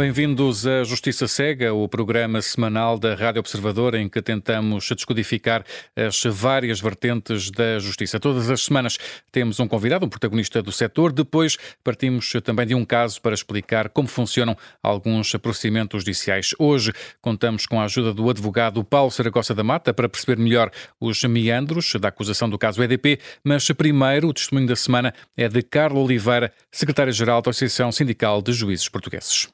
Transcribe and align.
Bem-vindos 0.00 0.66
à 0.66 0.82
Justiça 0.82 1.28
Cega, 1.28 1.74
o 1.74 1.86
programa 1.86 2.40
semanal 2.40 2.98
da 2.98 3.14
Rádio 3.14 3.40
Observador 3.40 3.94
em 3.94 4.08
que 4.08 4.22
tentamos 4.22 4.88
descodificar 4.96 5.62
as 5.94 6.22
várias 6.24 6.80
vertentes 6.80 7.50
da 7.50 7.78
justiça. 7.78 8.18
Todas 8.18 8.48
as 8.48 8.62
semanas 8.62 8.96
temos 9.30 9.60
um 9.60 9.68
convidado, 9.68 10.06
um 10.06 10.08
protagonista 10.08 10.62
do 10.62 10.72
setor. 10.72 11.12
Depois 11.12 11.58
partimos 11.84 12.32
também 12.42 12.66
de 12.66 12.74
um 12.74 12.82
caso 12.82 13.20
para 13.20 13.34
explicar 13.34 13.90
como 13.90 14.08
funcionam 14.08 14.56
alguns 14.82 15.32
procedimentos 15.32 16.00
judiciais. 16.00 16.54
Hoje 16.58 16.94
contamos 17.20 17.66
com 17.66 17.78
a 17.78 17.84
ajuda 17.84 18.14
do 18.14 18.30
advogado 18.30 18.82
Paulo 18.82 19.10
Saragossa 19.10 19.54
da 19.54 19.62
Mata 19.62 19.92
para 19.92 20.08
perceber 20.08 20.40
melhor 20.40 20.70
os 20.98 21.22
meandros 21.24 21.92
da 22.00 22.08
acusação 22.08 22.48
do 22.48 22.56
caso 22.56 22.82
EDP, 22.82 23.18
mas 23.44 23.70
primeiro 23.72 24.28
o 24.28 24.32
testemunho 24.32 24.66
da 24.66 24.76
semana 24.76 25.12
é 25.36 25.46
de 25.46 25.60
Carlos 25.62 26.02
Oliveira, 26.02 26.50
secretário-geral 26.72 27.42
da 27.42 27.50
Associação 27.50 27.92
Sindical 27.92 28.40
de 28.40 28.54
Juízes 28.54 28.88
Portugueses. 28.88 29.50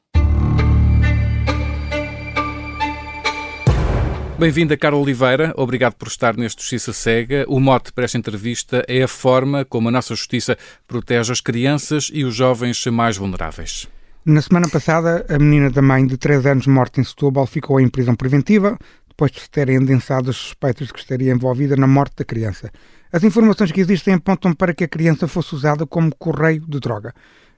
Bem-vinda, 4.39 4.77
Carla 4.77 4.99
Oliveira. 4.99 5.51
Obrigado 5.57 5.95
por 5.95 6.07
estar 6.07 6.37
neste 6.37 6.61
Justiça 6.61 6.93
Cega. 6.93 7.43
O 7.47 7.59
mote 7.59 7.91
para 7.91 8.05
esta 8.05 8.19
entrevista 8.19 8.85
é 8.87 9.01
a 9.01 9.07
forma 9.07 9.65
como 9.65 9.89
a 9.89 9.91
nossa 9.91 10.13
justiça 10.13 10.55
protege 10.87 11.31
as 11.31 11.41
crianças 11.41 12.11
e 12.13 12.23
os 12.23 12.35
jovens 12.35 12.85
mais 12.85 13.17
vulneráveis. 13.17 13.87
Na 14.23 14.39
semana 14.39 14.69
passada, 14.69 15.25
a 15.27 15.39
menina 15.39 15.71
da 15.71 15.81
mãe 15.81 16.05
de 16.05 16.17
3 16.17 16.45
anos 16.45 16.67
morta 16.67 17.01
em 17.01 17.03
Setúbal 17.03 17.47
ficou 17.47 17.79
em 17.79 17.89
prisão 17.89 18.13
preventiva 18.13 18.77
depois 19.07 19.31
de 19.31 19.39
se 19.39 19.49
terem 19.49 19.77
adensado 19.77 20.29
as 20.29 20.35
suspeitas 20.35 20.85
de 20.85 20.93
que 20.93 20.99
estaria 20.99 21.33
envolvida 21.33 21.75
na 21.75 21.87
morte 21.87 22.17
da 22.17 22.23
criança. 22.23 22.69
As 23.11 23.23
informações 23.23 23.71
que 23.71 23.81
existem 23.81 24.13
apontam 24.13 24.53
para 24.53 24.71
que 24.71 24.83
a 24.83 24.87
criança 24.87 25.27
fosse 25.27 25.55
usada 25.55 25.87
como 25.87 26.15
correio 26.15 26.61
de 26.67 26.79
droga. 26.79 27.11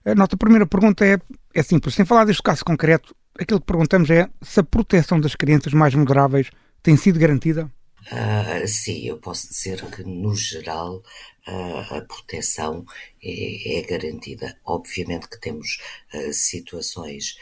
A 0.05 0.15
nossa 0.15 0.37
primeira 0.37 0.65
pergunta 0.65 1.05
é, 1.05 1.19
é 1.53 1.61
simples. 1.61 1.93
Sem 1.93 2.05
falar 2.05 2.23
deste 2.23 2.41
caso 2.41 2.63
concreto, 2.63 3.13
aquilo 3.37 3.59
que 3.59 3.65
perguntamos 3.65 4.09
é 4.09 4.29
se 4.41 4.61
a 4.61 4.63
proteção 4.63 5.19
das 5.19 5.35
crianças 5.35 5.73
mais 5.73 5.93
vulneráveis 5.93 6.49
tem 6.81 6.95
sido 6.97 7.19
garantida? 7.19 7.71
Uh, 8.11 8.67
sim, 8.67 9.05
eu 9.05 9.17
posso 9.19 9.49
dizer 9.49 9.85
que, 9.91 10.03
no 10.03 10.33
geral, 10.33 11.03
uh, 11.47 11.95
a 11.95 12.01
proteção 12.01 12.85
é, 13.21 13.79
é, 13.79 13.81
garantida. 13.83 14.57
Obviamente 14.65 15.27
que 15.27 15.39
temos 15.39 15.79
uh, 16.13 16.33
situações 16.33 17.37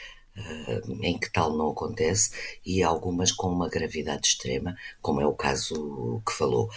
em 1.02 1.18
que 1.18 1.32
tal 1.32 1.56
não 1.56 1.70
acontece 1.70 2.30
e 2.64 2.80
algumas 2.80 3.32
com 3.32 3.48
uma 3.48 3.68
gravidade 3.68 4.28
extrema, 4.28 4.76
como 5.02 5.20
é 5.20 5.26
o 5.26 5.34
caso 5.34 6.22
que 6.24 6.32
falou. 6.32 6.70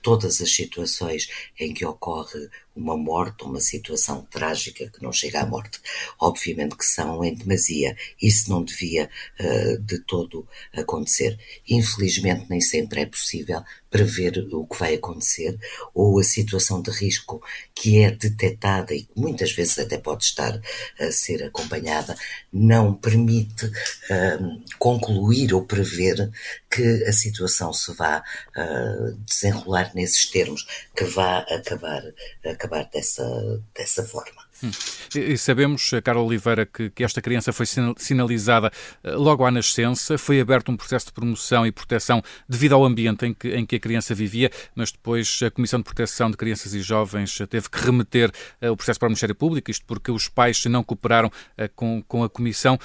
todas 0.00 0.40
as 0.40 0.50
situações 0.54 1.28
em 1.60 1.74
que 1.74 1.84
ocorre 1.84 2.48
uma 2.78 2.96
morte, 2.96 3.44
uma 3.44 3.60
situação 3.60 4.26
trágica 4.30 4.88
que 4.88 5.02
não 5.02 5.12
chega 5.12 5.40
à 5.40 5.46
morte. 5.46 5.80
Obviamente 6.20 6.76
que 6.76 6.84
são 6.84 7.24
em 7.24 7.34
demasia. 7.34 7.96
Isso 8.20 8.50
não 8.50 8.62
devia 8.62 9.10
uh, 9.40 9.78
de 9.78 9.98
todo 10.00 10.46
acontecer. 10.72 11.38
Infelizmente, 11.68 12.46
nem 12.48 12.60
sempre 12.60 13.02
é 13.02 13.06
possível 13.06 13.62
prever 13.90 14.46
o 14.52 14.66
que 14.66 14.78
vai 14.78 14.94
acontecer 14.94 15.58
ou 15.94 16.18
a 16.18 16.24
situação 16.24 16.82
de 16.82 16.90
risco 16.90 17.42
que 17.74 18.00
é 18.00 18.10
detectada 18.10 18.94
e 18.94 19.02
que 19.02 19.12
muitas 19.16 19.52
vezes 19.52 19.78
até 19.78 19.96
pode 19.96 20.24
estar 20.24 20.60
a 21.00 21.10
ser 21.10 21.42
acompanhada, 21.42 22.14
não 22.52 22.94
permite 22.94 23.66
uh, 23.66 24.62
concluir 24.78 25.54
ou 25.54 25.64
prever 25.64 26.30
que 26.70 27.04
a 27.04 27.12
situação 27.12 27.72
se 27.72 27.92
vá 27.94 28.22
uh, 28.56 29.12
desenrolar 29.24 29.92
nesses 29.94 30.26
termos, 30.26 30.66
que 30.94 31.04
vá 31.04 31.38
acabar, 31.38 32.02
acabar 32.44 32.67
acabar 32.68 32.88
dessa, 32.92 33.62
dessa 33.74 34.04
forma. 34.04 34.46
Hum. 34.62 34.70
E 35.14 35.38
sabemos, 35.38 35.92
eh, 35.92 36.00
Carla 36.00 36.20
Oliveira, 36.20 36.66
que, 36.66 36.90
que, 36.90 37.04
esta 37.04 37.22
criança 37.22 37.52
foi 37.52 37.64
sinalizada 37.96 38.72
eh, 39.04 39.12
logo 39.12 39.44
à 39.44 39.50
nascença, 39.52 40.18
foi 40.18 40.40
aberto 40.40 40.70
um 40.72 40.76
processo 40.76 41.06
de 41.06 41.12
promoção 41.12 41.64
e 41.64 41.70
proteção 41.70 42.20
devido 42.48 42.74
ao 42.74 42.84
ambiente 42.84 43.24
em 43.24 43.32
que, 43.32 43.48
em 43.50 43.64
que 43.64 43.76
a 43.76 43.80
criança 43.80 44.14
vivia, 44.14 44.50
mas 44.74 44.90
depois 44.90 45.40
a 45.44 45.50
Comissão 45.50 45.78
de 45.78 45.84
Proteção 45.84 46.28
de 46.30 46.36
Crianças 46.36 46.74
e 46.74 46.80
Jovens 46.80 47.38
teve 47.48 47.70
que 47.70 47.78
remeter 47.78 48.32
o 48.60 48.76
processo 48.76 48.98
para 48.98 49.06
o 49.06 49.10
Ministério 49.10 49.34
Público, 49.34 49.70
isto 49.70 49.86
porque 49.86 50.10
os 50.10 50.28
pais 50.28 50.64
não 50.64 50.82
cooperaram 50.82 51.30
com, 51.76 52.02
com 52.02 52.24
a 52.24 52.28
Comissão. 52.28 52.78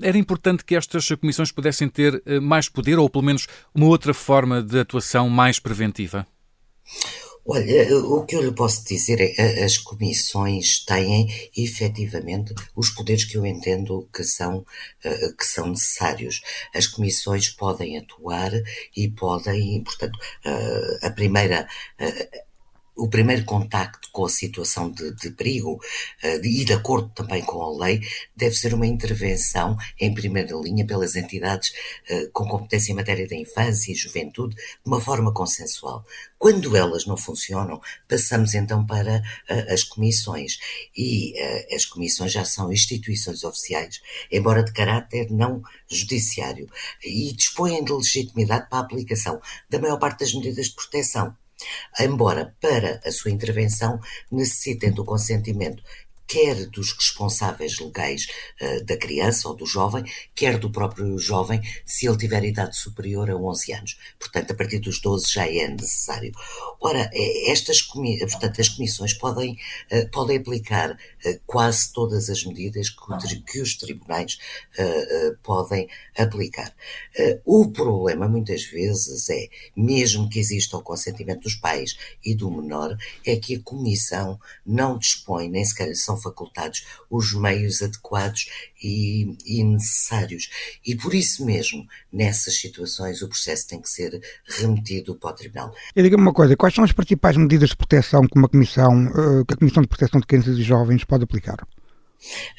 Era 0.00 0.16
importante 0.16 0.64
que 0.64 0.74
estas 0.74 1.06
comissões 1.08 1.52
pudessem 1.52 1.88
ter 1.88 2.22
mais 2.40 2.68
poder 2.68 2.98
ou 2.98 3.08
pelo 3.08 3.24
menos 3.24 3.46
uma 3.74 3.86
outra 3.86 4.14
forma 4.14 4.62
de 4.62 4.80
atuação 4.80 5.28
mais 5.28 5.58
preventiva? 5.58 6.26
Olha, 7.50 7.96
o 8.04 8.26
que 8.26 8.36
eu 8.36 8.42
lhe 8.42 8.52
posso 8.52 8.84
dizer 8.84 9.20
é 9.22 9.28
que 9.28 9.40
as 9.40 9.78
comissões 9.78 10.84
têm 10.84 11.26
efetivamente 11.56 12.52
os 12.76 12.90
poderes 12.90 13.24
que 13.24 13.38
eu 13.38 13.46
entendo 13.46 14.06
que 14.12 14.22
são, 14.22 14.66
eh, 15.02 15.32
que 15.32 15.46
são 15.46 15.68
necessários. 15.70 16.42
As 16.74 16.86
comissões 16.86 17.48
podem 17.48 17.96
atuar 17.96 18.52
e 18.94 19.08
podem, 19.10 19.82
portanto, 19.82 20.18
eh, 20.44 20.98
a 21.06 21.10
primeira 21.10 21.66
eh, 21.98 22.44
o 22.98 23.08
primeiro 23.08 23.44
contacto 23.44 24.08
com 24.12 24.26
a 24.26 24.28
situação 24.28 24.90
de, 24.90 25.14
de 25.14 25.30
perigo 25.30 25.74
uh, 25.74 26.44
e 26.44 26.64
de 26.64 26.72
acordo 26.72 27.08
também 27.14 27.42
com 27.42 27.62
a 27.62 27.86
lei 27.86 28.00
deve 28.36 28.56
ser 28.56 28.74
uma 28.74 28.86
intervenção 28.86 29.76
em 29.98 30.12
primeira 30.12 30.56
linha 30.56 30.84
pelas 30.84 31.14
entidades 31.14 31.70
uh, 32.10 32.30
com 32.32 32.46
competência 32.46 32.90
em 32.90 32.96
matéria 32.96 33.28
da 33.28 33.36
infância 33.36 33.92
e 33.92 33.94
juventude 33.94 34.56
de 34.56 34.62
uma 34.84 35.00
forma 35.00 35.32
consensual. 35.32 36.04
Quando 36.36 36.76
elas 36.76 37.06
não 37.06 37.16
funcionam, 37.16 37.80
passamos 38.08 38.54
então 38.54 38.84
para 38.84 39.18
uh, 39.18 39.72
as 39.72 39.84
comissões 39.84 40.58
e 40.96 41.34
as 41.74 41.84
comissões 41.84 42.32
já 42.32 42.44
são 42.44 42.72
instituições 42.72 43.44
oficiais, 43.44 44.00
embora 44.30 44.64
de 44.64 44.72
caráter 44.72 45.30
não 45.30 45.62
judiciário, 45.88 46.68
e 47.04 47.32
dispõem 47.32 47.84
de 47.84 47.92
legitimidade 47.92 48.68
para 48.68 48.78
a 48.78 48.82
aplicação 48.82 49.40
da 49.70 49.78
maior 49.78 49.98
parte 49.98 50.20
das 50.20 50.34
medidas 50.34 50.66
de 50.66 50.74
proteção 50.74 51.36
embora 52.00 52.54
para 52.60 53.00
a 53.04 53.10
sua 53.10 53.30
intervenção 53.30 54.00
necessitem 54.30 54.92
do 54.92 55.04
consentimento 55.04 55.82
quer 56.28 56.66
dos 56.66 56.92
responsáveis 56.92 57.78
legais 57.80 58.28
uh, 58.60 58.84
da 58.84 58.96
criança 58.98 59.48
ou 59.48 59.56
do 59.56 59.64
jovem, 59.64 60.04
quer 60.34 60.58
do 60.58 60.70
próprio 60.70 61.18
jovem, 61.18 61.62
se 61.86 62.06
ele 62.06 62.18
tiver 62.18 62.44
idade 62.44 62.76
superior 62.76 63.30
a 63.30 63.34
11 63.36 63.72
anos. 63.72 63.98
Portanto, 64.20 64.50
a 64.50 64.54
partir 64.54 64.78
dos 64.78 65.00
12 65.00 65.32
já 65.32 65.48
é 65.48 65.66
necessário. 65.68 66.32
Ora, 66.80 67.10
é, 67.14 67.50
estas 67.50 67.80
portanto, 67.80 68.60
as 68.60 68.68
comissões 68.68 69.14
podem, 69.14 69.58
uh, 69.90 70.10
podem 70.10 70.36
aplicar 70.36 70.92
uh, 70.92 71.40
quase 71.46 71.90
todas 71.92 72.28
as 72.28 72.44
medidas 72.44 72.90
que, 72.90 73.42
que 73.42 73.60
os 73.60 73.76
tribunais 73.76 74.36
podem 75.42 75.88
aplicar. 76.16 76.74
o 77.44 77.70
problema, 77.70 78.28
muitas 78.28 78.64
vezes, 78.64 79.30
é, 79.30 79.48
mesmo 79.74 80.28
que 80.28 80.38
exista 80.38 80.76
o 80.76 80.82
consentimento 80.82 81.42
dos 81.42 81.54
pais 81.54 81.96
e 82.24 82.34
do 82.34 82.50
menor, 82.50 82.96
é 83.24 83.36
que 83.36 83.56
a 83.56 83.62
comissão 83.62 84.38
não 84.66 84.98
dispõe, 84.98 85.48
nem 85.48 85.64
sequer 85.64 85.94
são 85.96 86.17
facultados 86.18 86.84
os 87.10 87.32
meios 87.32 87.82
adequados 87.82 88.48
e, 88.82 89.36
e 89.46 89.64
necessários. 89.64 90.50
E 90.84 90.94
por 90.94 91.14
isso 91.14 91.44
mesmo, 91.44 91.86
nessas 92.12 92.56
situações, 92.58 93.22
o 93.22 93.28
processo 93.28 93.68
tem 93.68 93.80
que 93.80 93.88
ser 93.88 94.20
remetido 94.46 95.14
para 95.14 95.30
o 95.30 95.32
Tribunal. 95.34 95.74
E 95.94 96.02
diga-me 96.02 96.22
uma 96.22 96.32
coisa, 96.32 96.56
quais 96.56 96.74
são 96.74 96.84
as 96.84 96.92
principais 96.92 97.36
medidas 97.36 97.70
de 97.70 97.76
proteção 97.76 98.26
que 98.26 98.38
uma 98.38 98.48
comissão, 98.48 99.06
eh, 99.06 99.44
que 99.46 99.54
a 99.54 99.56
Comissão 99.56 99.82
de 99.82 99.88
Proteção 99.88 100.20
de 100.20 100.26
Crianças 100.26 100.58
e 100.58 100.62
Jovens 100.62 101.04
pode 101.04 101.24
aplicar? 101.24 101.66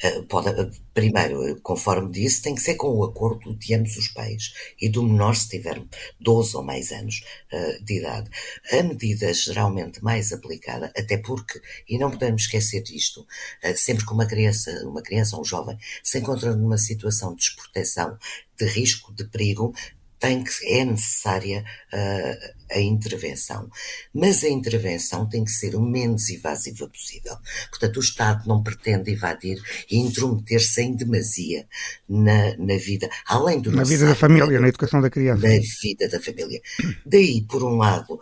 Eh, 0.02 0.22
pode, 0.22 0.48
eh, 0.48 0.70
primeiro, 0.94 1.46
eh, 1.46 1.56
conforme 1.62 2.10
disse, 2.10 2.42
tem 2.42 2.54
que 2.54 2.62
ser 2.62 2.74
com 2.76 2.88
o 2.88 3.04
acordo 3.04 3.54
de 3.54 3.74
ambos 3.74 3.96
os 3.96 4.08
pais 4.08 4.52
e 4.80 4.88
do 4.88 5.02
menor 5.02 5.34
se 5.36 5.48
tiver 5.48 5.82
12 6.20 6.56
ou 6.56 6.62
mais 6.62 6.92
anos 6.92 7.22
de 7.82 7.98
idade. 7.98 8.30
A 8.72 8.82
medida 8.82 9.32
geralmente 9.34 10.02
mais 10.02 10.32
aplicada, 10.32 10.92
até 10.96 11.16
porque, 11.18 11.60
e 11.88 11.98
não 11.98 12.10
podemos 12.10 12.42
esquecer 12.42 12.82
disto, 12.82 13.26
sempre 13.76 14.06
que 14.06 14.12
uma 14.12 14.26
criança, 14.26 14.70
uma 14.86 15.02
criança 15.02 15.36
ou 15.36 15.42
um 15.42 15.44
jovem 15.44 15.76
se 16.02 16.18
encontra 16.18 16.54
numa 16.54 16.78
situação 16.78 17.34
de 17.34 17.40
desproteção, 17.40 18.16
de 18.56 18.66
risco, 18.66 19.12
de 19.14 19.24
perigo, 19.24 19.74
tem 20.20 20.44
que, 20.44 20.50
é 20.66 20.84
necessária 20.84 21.64
uh, 21.92 22.54
a 22.70 22.78
intervenção. 22.78 23.68
Mas 24.14 24.44
a 24.44 24.48
intervenção 24.48 25.26
tem 25.26 25.42
que 25.42 25.50
ser 25.50 25.74
o 25.74 25.80
menos 25.80 26.28
invasiva 26.28 26.86
possível. 26.86 27.34
Portanto, 27.70 27.96
o 27.96 28.00
Estado 28.00 28.46
não 28.46 28.62
pretende 28.62 29.10
invadir 29.10 29.60
e 29.90 29.96
intrometer-se 29.96 30.82
em 30.82 30.94
demasia 30.94 31.66
na, 32.06 32.54
na 32.58 32.76
vida, 32.76 33.08
além 33.26 33.60
do 33.60 33.72
Na 33.72 33.82
vida 33.82 34.06
da 34.06 34.14
família, 34.14 34.60
na 34.60 34.68
educação 34.68 35.00
da 35.00 35.08
criança. 35.08 35.48
Na 35.48 35.58
vida 35.82 36.06
da 36.06 36.20
família. 36.20 36.60
Daí, 37.06 37.40
por 37.48 37.64
um 37.64 37.76
lado, 37.76 38.20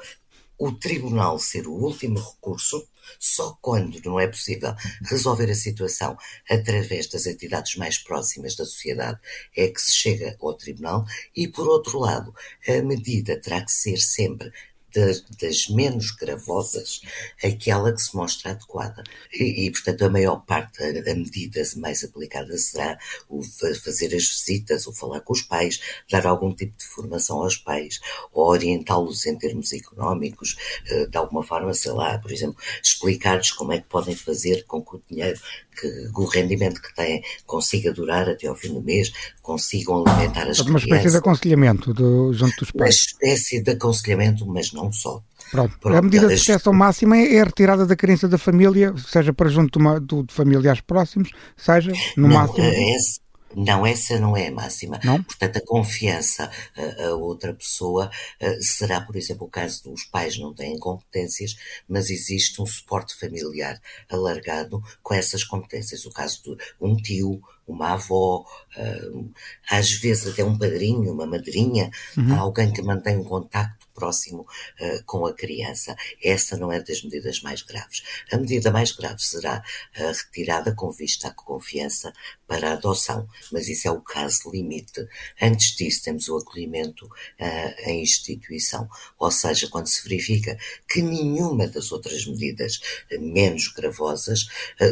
o 0.57 0.73
tribunal 0.73 1.39
ser 1.39 1.67
o 1.67 1.73
último 1.73 2.21
recurso, 2.21 2.87
só 3.19 3.59
quando 3.61 4.01
não 4.05 4.19
é 4.19 4.27
possível 4.27 4.75
resolver 5.03 5.51
a 5.51 5.55
situação 5.55 6.17
através 6.49 7.09
das 7.09 7.27
entidades 7.27 7.77
mais 7.77 7.99
próximas 7.99 8.55
da 8.55 8.65
sociedade 8.65 9.19
é 9.57 9.69
que 9.69 9.81
se 9.81 9.95
chega 9.95 10.37
ao 10.41 10.55
tribunal. 10.55 11.05
E, 11.35 11.49
por 11.49 11.67
outro 11.69 11.99
lado, 11.99 12.35
a 12.67 12.83
medida 12.83 13.41
terá 13.41 13.65
que 13.65 13.73
ser 13.73 13.99
sempre 13.99 14.53
das, 14.95 15.25
das 15.41 15.69
menos 15.69 16.11
gravosas 16.13 17.01
aquela 17.43 17.93
que 17.93 18.01
se 18.01 18.15
mostra 18.17 18.53
adequada. 18.53 19.03
E, 19.33 19.67
e 19.67 19.71
portanto, 19.71 20.05
a 20.05 20.11
maior 20.11 20.45
parte, 20.45 20.83
a, 20.83 20.89
a 20.89 21.15
medida 21.15 21.63
mais 21.77 22.05
aplicada 22.05 22.57
será 22.57 22.99
o 23.29 23.43
fazer 23.43 24.15
as 24.15 24.25
visitas, 24.25 24.87
ou 24.87 24.93
falar 24.93 25.21
com 25.21 25.33
os 25.33 25.43
pais, 25.43 25.81
dar 26.11 26.27
algum 26.27 26.55
tipo 26.55 26.77
de 26.77 26.85
formação 26.85 27.43
aos 27.43 27.57
pais, 27.57 28.01
ou 28.33 28.47
orientá-los 28.49 29.27
em 29.27 29.37
termos 29.37 29.73
económicos, 29.73 30.57
eh, 30.87 31.07
de 31.07 31.17
alguma 31.17 31.43
forma, 31.43 31.73
sei 31.75 31.93
lá, 31.93 32.19
por 32.19 32.33
exemplo, 32.33 32.57
explicar-lhes 32.83 33.53
como 33.53 33.73
é 33.73 33.79
que 33.79 33.89
podem 33.89 34.15
fazer 34.15 34.65
com 34.65 34.83
que 34.83 34.97
o 34.97 35.03
dinheiro, 35.11 35.41
que 35.79 36.11
o 36.15 36.25
rendimento 36.25 36.83
que 36.83 36.95
têm 36.95 37.23
consiga 37.47 37.93
durar 37.93 38.29
até 38.29 38.47
ao 38.47 38.57
fim 38.57 38.73
do 38.73 38.83
mês, 38.83 39.13
consigam 39.41 40.05
alimentar 40.05 40.49
as 40.49 40.59
uma 40.59 40.79
crianças. 40.81 40.87
Uma 40.87 40.97
espécie 40.97 41.11
de 41.11 41.17
aconselhamento 41.17 41.95
do, 41.95 42.33
junto 42.33 42.57
dos 42.59 42.71
pais. 42.71 42.81
Uma 42.81 42.89
espécie 42.89 43.61
de 43.63 43.71
aconselhamento, 43.71 44.47
mas 44.47 44.73
não 44.79 44.93
só. 44.93 45.23
Pronto. 45.51 45.79
Pronto. 45.79 45.97
A 45.97 46.03
medida 46.03 46.29
de 46.29 46.37
proteção 46.37 46.73
máxima 46.73 47.17
é 47.17 47.41
a 47.41 47.45
retirada 47.45 47.87
da 47.87 47.97
criança 47.97 48.29
da 48.29 48.39
família, 48.39 48.95
seja 48.97 49.33
para 49.33 49.49
junto 49.49 49.79
de, 49.79 49.85
uma, 49.85 50.01
de, 50.01 50.23
de 50.23 50.33
familiares 50.33 50.81
próximos, 50.81 51.31
seja 51.57 51.93
no 52.17 52.29
não, 52.29 52.35
máximo. 52.35 52.65
É 52.65 52.95
esse, 52.95 53.21
não, 53.57 53.87
essa 53.87 54.19
não 54.21 54.37
é 54.37 54.49
a 54.49 54.53
máxima. 54.53 55.01
Não? 55.03 55.23
Portanto, 55.23 55.57
a 55.57 55.65
confiança 55.65 56.51
a, 56.77 57.05
a 57.07 57.15
outra 57.15 57.55
pessoa 57.55 58.11
a, 58.41 58.61
será, 58.61 59.01
por 59.01 59.17
exemplo, 59.17 59.47
o 59.47 59.51
caso 59.51 59.85
dos 59.85 60.05
pais 60.05 60.39
não 60.39 60.55
têm 60.55 60.79
competências, 60.79 61.57
mas 61.89 62.11
existe 62.11 62.61
um 62.61 62.67
suporte 62.67 63.19
familiar 63.19 63.81
alargado 64.09 64.83
com 65.03 65.15
essas 65.15 65.45
competências. 65.45 66.05
O 66.05 66.13
caso 66.13 66.43
de 66.43 66.57
um 66.81 66.95
tio, 66.97 67.41
uma 67.69 67.93
avó, 67.93 68.45
uh, 68.77 69.33
às 69.71 69.93
vezes 69.93 70.33
até 70.33 70.43
um 70.43 70.57
padrinho, 70.57 71.13
uma 71.13 71.27
madrinha, 71.27 71.91
uhum. 72.17 72.35
alguém 72.35 72.73
que 72.73 72.81
mantém 72.81 73.19
um 73.19 73.25
contacto 73.25 73.87
próximo 73.95 74.41
uh, 74.81 75.05
com 75.05 75.27
a 75.27 75.35
criança. 75.35 75.95
Essa 76.25 76.57
não 76.57 76.73
é 76.73 76.81
das 76.81 77.03
medidas 77.03 77.43
mais 77.43 77.63
graves. 77.63 78.03
A 78.33 78.39
medida 78.39 78.71
mais 78.71 78.93
grave 78.93 79.21
será 79.21 79.63
a 79.95 80.13
retirada 80.13 80.75
com 80.75 80.91
vista 80.91 81.29
à 81.29 81.31
confiança 81.33 82.13
para 82.47 82.71
a 82.71 82.73
adoção, 82.73 83.29
mas 83.53 83.69
isso 83.69 83.87
é 83.87 83.91
o 83.91 84.01
caso 84.01 84.51
limite. 84.51 85.07
Antes 85.41 85.77
disso, 85.77 86.05
temos 86.05 86.29
o 86.29 86.39
acolhimento 86.39 87.05
uh, 87.05 87.91
em 87.91 88.03
instituição, 88.03 88.89
ou 89.19 89.31
seja, 89.31 89.69
quando 89.69 89.89
se 89.89 90.03
verifica 90.09 90.57
que 90.89 91.03
nenhuma 91.03 91.69
das 91.69 91.93
outras 91.93 92.25
medidas 92.27 92.81
menos 93.19 93.69
gravosas 93.69 94.47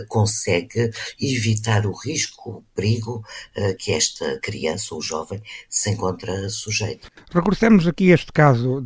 consegue 0.09 0.91
evitar 1.19 1.87
o 1.87 1.93
risco, 1.93 2.66
perigo 2.75 3.25
que 3.79 3.93
esta 3.93 4.39
criança 4.41 4.95
ou 4.95 5.01
jovem 5.01 5.43
se 5.69 5.91
encontra 5.91 6.49
sujeito. 6.49 7.09
Regressemos 7.31 7.87
aqui 7.87 8.11
a 8.11 8.15
este 8.15 8.33
caso 8.33 8.83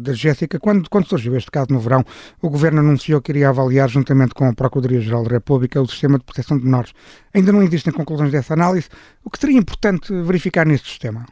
da 0.00 0.12
Jéssica. 0.12 0.58
Quando, 0.58 0.88
quando 0.90 1.08
surgiu 1.08 1.36
este 1.36 1.50
caso 1.50 1.68
no 1.70 1.80
verão, 1.80 2.04
o 2.42 2.50
Governo 2.50 2.80
anunciou 2.80 3.20
que 3.22 3.32
iria 3.32 3.48
avaliar, 3.48 3.88
juntamente 3.88 4.34
com 4.34 4.44
a 4.44 4.52
Procuradoria-Geral 4.54 5.24
da 5.24 5.30
República, 5.30 5.80
o 5.80 5.88
sistema 5.88 6.18
de 6.18 6.24
proteção 6.24 6.58
de 6.58 6.64
menores. 6.64 6.92
Ainda 7.32 7.52
não 7.52 7.62
existem 7.62 7.92
conclusões 7.92 8.32
dessa 8.32 8.54
análise. 8.54 8.88
O 9.24 9.30
que 9.30 9.38
seria 9.38 9.58
importante 9.58 10.12
verificar 10.22 10.66
neste 10.66 10.88
sistema? 10.88 11.26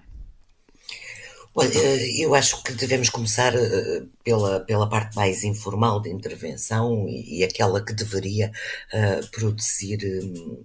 Olha, 1.56 1.70
eh, 1.72 2.24
eu 2.24 2.34
acho 2.34 2.62
que 2.64 2.72
devemos 2.72 3.08
começar 3.10 3.54
eh, 3.54 4.02
pela, 4.24 4.60
pela 4.60 4.88
parte 4.88 5.14
mais 5.14 5.44
informal 5.44 6.00
de 6.00 6.10
intervenção 6.10 7.08
e, 7.08 7.38
e 7.38 7.44
aquela 7.44 7.84
que 7.84 7.92
deveria 7.92 8.50
uh, 8.92 9.30
produzir. 9.30 9.98
Um, 10.04 10.64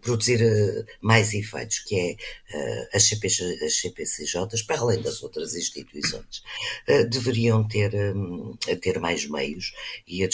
produzir 0.00 0.40
mais 1.00 1.32
efeitos, 1.34 1.78
que 1.80 1.96
é 1.96 2.96
as, 2.96 3.08
CPC, 3.08 3.64
as 3.64 3.76
CPCJs, 3.76 4.62
para 4.62 4.80
além 4.80 5.00
das 5.00 5.22
outras 5.22 5.54
instituições, 5.54 6.42
deveriam 7.08 7.66
ter, 7.66 7.94
hum, 7.94 8.56
ter 8.80 8.98
mais 8.98 9.26
meios 9.26 9.72
e 10.06 10.24
a, 10.24 10.28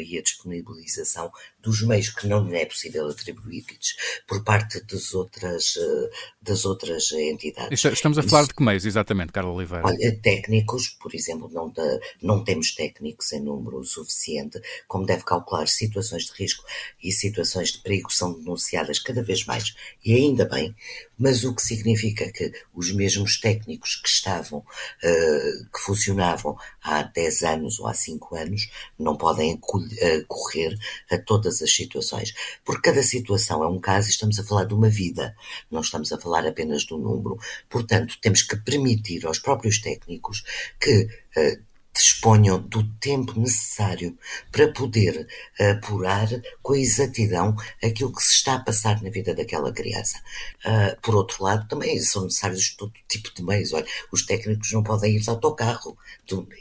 e 0.00 0.18
a 0.18 0.22
disponibilização 0.22 1.32
dos 1.64 1.82
meios 1.82 2.10
que 2.10 2.26
não 2.26 2.46
é 2.54 2.66
possível 2.66 3.08
atribuir-lhes 3.08 3.96
por 4.26 4.44
parte 4.44 4.80
das 4.82 5.14
outras, 5.14 5.76
eh, 5.76 6.10
das 6.40 6.64
outras 6.64 7.10
entidades. 7.12 7.84
Estamos 7.84 8.18
a 8.18 8.22
falar 8.22 8.46
de 8.46 8.54
que 8.54 8.62
meios, 8.62 8.84
exatamente, 8.84 9.32
Carlos 9.32 9.56
Oliveira? 9.56 9.86
Olha, 9.86 10.20
técnicos, 10.20 10.88
por 11.00 11.14
exemplo, 11.14 11.48
não, 11.52 11.70
de, 11.70 12.00
não 12.22 12.44
temos 12.44 12.74
técnicos 12.74 13.32
em 13.32 13.40
número 13.40 13.82
suficiente, 13.84 14.60
como 14.86 15.06
deve 15.06 15.24
calcular, 15.24 15.66
situações 15.66 16.26
de 16.26 16.32
risco 16.32 16.62
e 17.02 17.10
situações 17.10 17.72
de 17.72 17.78
perigo 17.78 18.12
são 18.12 18.32
denunciadas 18.34 18.98
cada 18.98 19.22
vez 19.22 19.44
mais, 19.46 19.74
e 20.04 20.14
ainda 20.14 20.44
bem, 20.44 20.74
mas 21.18 21.44
o 21.44 21.54
que 21.54 21.62
significa 21.62 22.30
que 22.30 22.52
os 22.74 22.92
mesmos 22.92 23.40
técnicos 23.40 23.96
que 23.96 24.08
estavam, 24.08 24.58
uh, 24.58 25.70
que 25.72 25.80
funcionavam 25.80 26.56
há 26.82 27.02
10 27.02 27.42
anos 27.42 27.78
ou 27.78 27.86
há 27.86 27.94
5 27.94 28.36
anos, 28.36 28.68
não 28.98 29.16
podem 29.16 29.54
uh, 29.54 30.26
correr 30.26 30.76
a 31.10 31.18
todas 31.18 31.53
as 31.62 31.74
situações. 31.74 32.32
Porque 32.64 32.90
cada 32.90 33.02
situação 33.02 33.62
é 33.62 33.68
um 33.68 33.80
caso 33.80 34.08
e 34.08 34.10
estamos 34.10 34.38
a 34.38 34.44
falar 34.44 34.64
de 34.64 34.74
uma 34.74 34.88
vida, 34.88 35.34
não 35.70 35.80
estamos 35.80 36.12
a 36.12 36.20
falar 36.20 36.46
apenas 36.46 36.84
do 36.84 36.98
número. 36.98 37.38
Portanto, 37.68 38.16
temos 38.20 38.42
que 38.42 38.56
permitir 38.56 39.26
aos 39.26 39.38
próprios 39.38 39.80
técnicos 39.80 40.42
que 40.80 41.08
uh, 41.36 41.73
disponham 41.94 42.60
do 42.60 42.82
tempo 42.98 43.38
necessário 43.38 44.18
para 44.50 44.72
poder 44.72 45.26
apurar 45.72 46.28
com 46.62 46.74
exatidão 46.74 47.54
aquilo 47.82 48.12
que 48.12 48.22
se 48.22 48.32
está 48.32 48.54
a 48.54 48.58
passar 48.58 49.02
na 49.02 49.10
vida 49.10 49.34
daquela 49.34 49.72
criança. 49.72 50.18
Uh, 50.64 51.00
por 51.00 51.14
outro 51.14 51.42
lado, 51.42 51.68
também 51.68 51.98
são 52.00 52.24
necessários 52.24 52.74
todo 52.76 52.92
tipo 53.08 53.32
de 53.34 53.42
meios. 53.42 53.72
Olha, 53.72 53.86
os 54.12 54.24
técnicos 54.24 54.72
não 54.72 54.82
podem 54.82 55.16
ir 55.16 55.20
de 55.20 55.30
autocarro. 55.30 55.96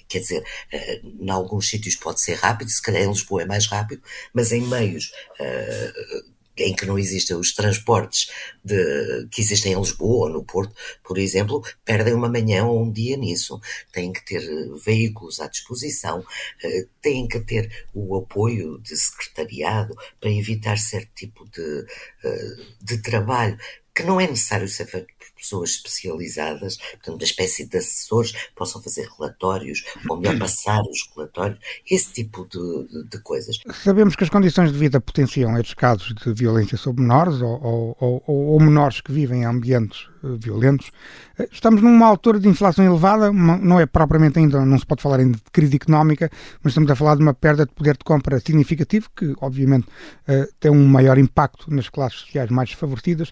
Quer 0.08 0.20
dizer, 0.20 0.42
uh, 0.42 1.24
em 1.24 1.30
alguns 1.30 1.70
sítios 1.70 1.96
pode 1.96 2.22
ser 2.22 2.36
rápido, 2.36 2.70
se 2.70 2.82
calhar 2.82 3.04
em 3.04 3.10
Lisboa 3.10 3.42
é 3.42 3.46
mais 3.46 3.66
rápido, 3.68 4.02
mas 4.34 4.52
em 4.52 4.62
meios 4.62 5.12
uh, 5.40 6.33
em 6.58 6.76
que 6.76 6.86
não 6.86 6.98
existem 6.98 7.36
os 7.36 7.54
transportes 7.54 8.30
de, 8.64 9.28
que 9.32 9.42
existem 9.42 9.74
em 9.74 9.80
Lisboa 9.80 10.28
ou 10.28 10.34
no 10.34 10.44
Porto, 10.44 10.74
por 11.04 11.18
exemplo, 11.18 11.64
perdem 11.84 12.14
uma 12.14 12.30
manhã 12.30 12.66
ou 12.66 12.84
um 12.84 12.92
dia 12.92 13.18
nisso. 13.18 13.60
Têm 13.92 14.12
que 14.14 14.26
ter 14.26 14.42
veículos 14.86 15.40
à 15.40 15.48
disposição, 15.48 16.24
eh, 16.64 16.86
têm 17.02 17.28
que 17.28 17.40
ter 17.40 17.88
o 17.94 18.16
apoio 18.18 18.80
de 18.80 18.96
secretariado 18.96 19.96
para 20.20 20.32
evitar 20.32 20.78
certo 20.78 21.12
tipo 21.16 21.46
de, 21.50 21.86
eh, 22.24 22.56
de 22.82 22.98
trabalho 23.02 23.58
que 23.96 24.04
não 24.04 24.20
é 24.20 24.28
necessário 24.28 24.68
ser 24.68 24.88
feito 24.88 25.14
por 25.18 25.28
pessoas 25.44 25.72
especializadas, 25.72 26.78
portanto, 26.78 27.16
uma 27.16 27.24
espécie 27.24 27.66
de 27.68 27.78
assessores 27.78 28.34
possam 28.56 28.82
fazer 28.82 29.08
relatórios, 29.18 29.84
ou 30.10 30.18
melhor, 30.18 30.40
passar 30.40 30.82
os 30.84 31.10
relatórios, 31.14 31.60
esse 31.90 32.14
tipo 32.14 32.48
de, 32.48 32.88
de, 32.88 33.10
de 33.10 33.22
coisas. 33.22 33.58
Sabemos 33.84 34.16
que 34.16 34.24
as 34.24 34.30
condições 34.30 34.72
de 34.72 34.78
vida 34.78 35.02
potenciam 35.02 35.58
estes 35.58 35.74
casos 35.74 36.14
de 36.16 36.34
violência 36.34 36.78
sobre 36.78 37.02
menores 37.02 37.42
ou, 37.42 37.62
ou, 37.62 37.98
ou, 38.00 38.46
ou 38.54 38.60
menores 38.60 39.02
que 39.02 39.12
vivem 39.12 39.42
em 39.42 39.46
ambientes 39.46 40.08
uh, 40.24 40.38
violentos. 40.38 40.92
Eh, 41.38 41.48
estamos 41.52 41.82
numa 41.82 42.08
altura 42.08 42.40
de 42.40 42.48
inflação 42.48 42.86
elevada, 42.86 43.32
não 43.32 43.80
é 43.80 43.86
propriamente 43.86 44.40
ainda, 44.40 44.66
não 44.66 44.80
se 44.80 44.86
pode 44.86 45.02
falar 45.02 45.20
ainda 45.20 45.38
de 45.38 45.52
crise 45.52 45.76
económica, 45.76 46.30
mas 46.64 46.72
estamos 46.72 46.90
a 46.90 46.96
falar 46.96 47.16
de 47.16 47.22
uma 47.22 47.34
perda 47.34 47.66
de 47.66 47.74
poder 47.74 47.98
de 47.98 48.04
compra 48.04 48.40
significativo, 48.40 49.10
que 49.16 49.34
obviamente 49.42 49.88
uh, 49.88 50.48
tem 50.60 50.72
um 50.72 50.88
maior 50.88 51.18
impacto 51.18 51.74
nas 51.74 51.90
classes 51.90 52.20
sociais 52.20 52.50
mais 52.50 52.70
desfavorecidas. 52.70 53.32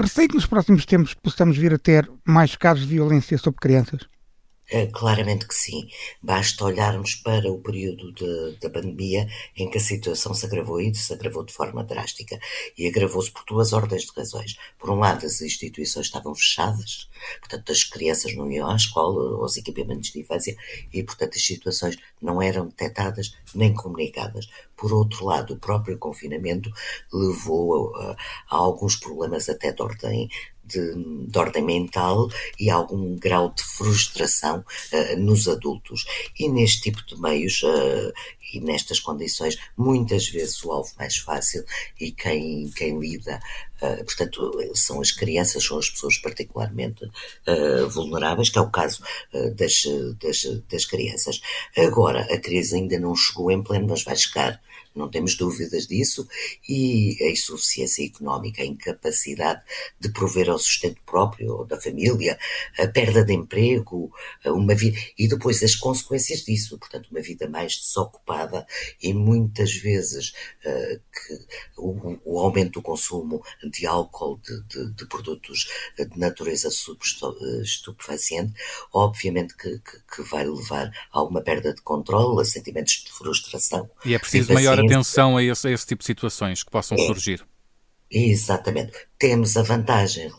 Receio 0.00 0.28
que 0.28 0.36
nos 0.36 0.46
próximos 0.46 0.86
tempos 0.86 1.12
possamos 1.14 1.56
vir 1.58 1.74
a 1.74 1.78
ter 1.78 2.08
mais 2.24 2.54
casos 2.54 2.86
de 2.86 2.94
violência 2.94 3.36
sobre 3.36 3.58
crianças? 3.58 4.08
É, 4.70 4.86
claramente 4.86 5.46
que 5.48 5.54
sim. 5.54 5.88
Basta 6.22 6.62
olharmos 6.64 7.14
para 7.14 7.50
o 7.50 7.58
período 7.58 8.12
de, 8.12 8.58
da 8.60 8.68
pandemia 8.68 9.26
em 9.56 9.70
que 9.70 9.78
a 9.78 9.80
situação 9.80 10.34
se 10.34 10.44
agravou 10.44 10.78
e 10.78 10.94
se 10.94 11.10
agravou 11.12 11.42
de 11.42 11.54
forma 11.54 11.82
drástica. 11.82 12.38
E 12.76 12.86
agravou-se 12.86 13.30
por 13.30 13.44
duas 13.46 13.72
ordens 13.72 14.02
de 14.02 14.12
razões. 14.14 14.56
Por 14.78 14.90
um 14.90 14.98
lado, 14.98 15.24
as 15.24 15.40
instituições 15.40 16.06
estavam 16.06 16.34
fechadas, 16.34 17.08
portanto, 17.40 17.72
as 17.72 17.82
crianças 17.82 18.34
não 18.36 18.50
iam 18.50 18.70
à 18.70 18.76
escola, 18.76 19.40
aos 19.40 19.56
equipamentos 19.56 20.10
de 20.10 20.20
infância, 20.20 20.54
e, 20.92 21.02
portanto, 21.02 21.36
as 21.36 21.44
situações 21.44 21.96
não 22.20 22.42
eram 22.42 22.66
detectadas 22.66 23.34
nem 23.54 23.72
comunicadas. 23.72 24.48
Por 24.76 24.92
outro 24.92 25.24
lado, 25.24 25.54
o 25.54 25.58
próprio 25.58 25.98
confinamento 25.98 26.70
levou 27.12 27.96
a, 27.96 28.16
a 28.50 28.56
alguns 28.56 28.96
problemas 28.96 29.48
até 29.48 29.72
de 29.72 29.82
ordem 29.82 30.28
de, 30.68 31.26
de, 31.26 31.38
ordem 31.38 31.64
mental 31.64 32.28
e 32.58 32.70
algum 32.70 33.16
grau 33.16 33.52
de 33.54 33.62
frustração 33.62 34.64
uh, 34.92 35.18
nos 35.18 35.48
adultos. 35.48 36.04
E 36.38 36.48
neste 36.48 36.82
tipo 36.82 37.04
de 37.06 37.20
meios 37.20 37.62
uh, 37.62 38.12
e 38.52 38.60
nestas 38.60 39.00
condições, 39.00 39.58
muitas 39.76 40.28
vezes 40.28 40.62
o 40.64 40.72
alvo 40.72 40.90
mais 40.98 41.16
fácil 41.16 41.64
e 42.00 42.12
quem, 42.12 42.70
quem 42.70 42.98
lida, 42.98 43.40
uh, 43.82 44.04
portanto, 44.04 44.52
são 44.74 45.00
as 45.00 45.12
crianças, 45.12 45.64
são 45.64 45.78
as 45.78 45.90
pessoas 45.90 46.18
particularmente 46.18 47.10
vulneráveis, 47.90 48.50
que 48.50 48.58
é 48.58 48.62
o 48.62 48.70
caso 48.70 49.02
das, 49.56 49.82
das, 50.20 50.62
das 50.70 50.84
crianças. 50.84 51.40
Agora, 51.76 52.22
a 52.32 52.38
crise 52.38 52.76
ainda 52.76 52.98
não 52.98 53.14
chegou 53.14 53.50
em 53.50 53.62
pleno, 53.62 53.88
mas 53.88 54.02
vai 54.02 54.16
chegar 54.16 54.60
não 54.98 55.08
temos 55.08 55.36
dúvidas 55.36 55.86
disso, 55.86 56.28
e 56.68 57.16
a 57.22 57.30
insuficiência 57.30 58.04
económica, 58.04 58.62
a 58.62 58.66
incapacidade 58.66 59.62
de 59.98 60.10
prover 60.10 60.50
ao 60.50 60.58
sustento 60.58 61.00
próprio 61.06 61.56
ou 61.56 61.64
da 61.64 61.80
família, 61.80 62.38
a 62.78 62.86
perda 62.86 63.24
de 63.24 63.32
emprego, 63.32 64.12
uma 64.44 64.74
vida, 64.74 64.98
e 65.16 65.28
depois 65.28 65.62
as 65.62 65.74
consequências 65.74 66.44
disso, 66.44 66.78
portanto, 66.78 67.08
uma 67.10 67.20
vida 67.20 67.48
mais 67.48 67.76
desocupada 67.76 68.66
e 69.02 69.12
muitas 69.14 69.72
vezes 69.74 70.32
uh, 70.64 71.00
que 71.12 71.46
o, 71.76 72.18
o, 72.24 72.38
aumento 72.38 72.74
do 72.74 72.82
consumo 72.82 73.42
de 73.70 73.86
álcool, 73.86 74.40
de, 74.44 74.62
de, 74.64 74.94
de 74.94 75.06
produtos 75.06 75.68
de 75.96 76.18
natureza 76.18 76.68
estupefaciente, 77.62 78.54
obviamente 78.92 79.56
que, 79.56 79.78
que, 79.78 80.16
que, 80.16 80.22
vai 80.22 80.44
levar 80.44 80.90
a 81.12 81.22
uma 81.22 81.40
perda 81.40 81.72
de 81.72 81.82
controle, 81.82 82.40
a 82.40 82.44
sentimentos 82.44 83.04
de 83.04 83.12
frustração. 83.12 83.88
E 84.04 84.14
é 84.14 84.18
preciso 84.18 84.52
maior 84.52 84.78
atenção 84.94 85.36
a 85.36 85.42
esse, 85.42 85.68
a 85.68 85.70
esse, 85.70 85.86
tipo 85.86 86.00
de 86.00 86.06
situações 86.06 86.62
que 86.62 86.70
possam 86.70 86.96
é. 86.98 87.06
surgir. 87.06 87.44
Exatamente. 88.10 88.92
Temos 89.18 89.56
a 89.56 89.62
vantagem 89.62 90.30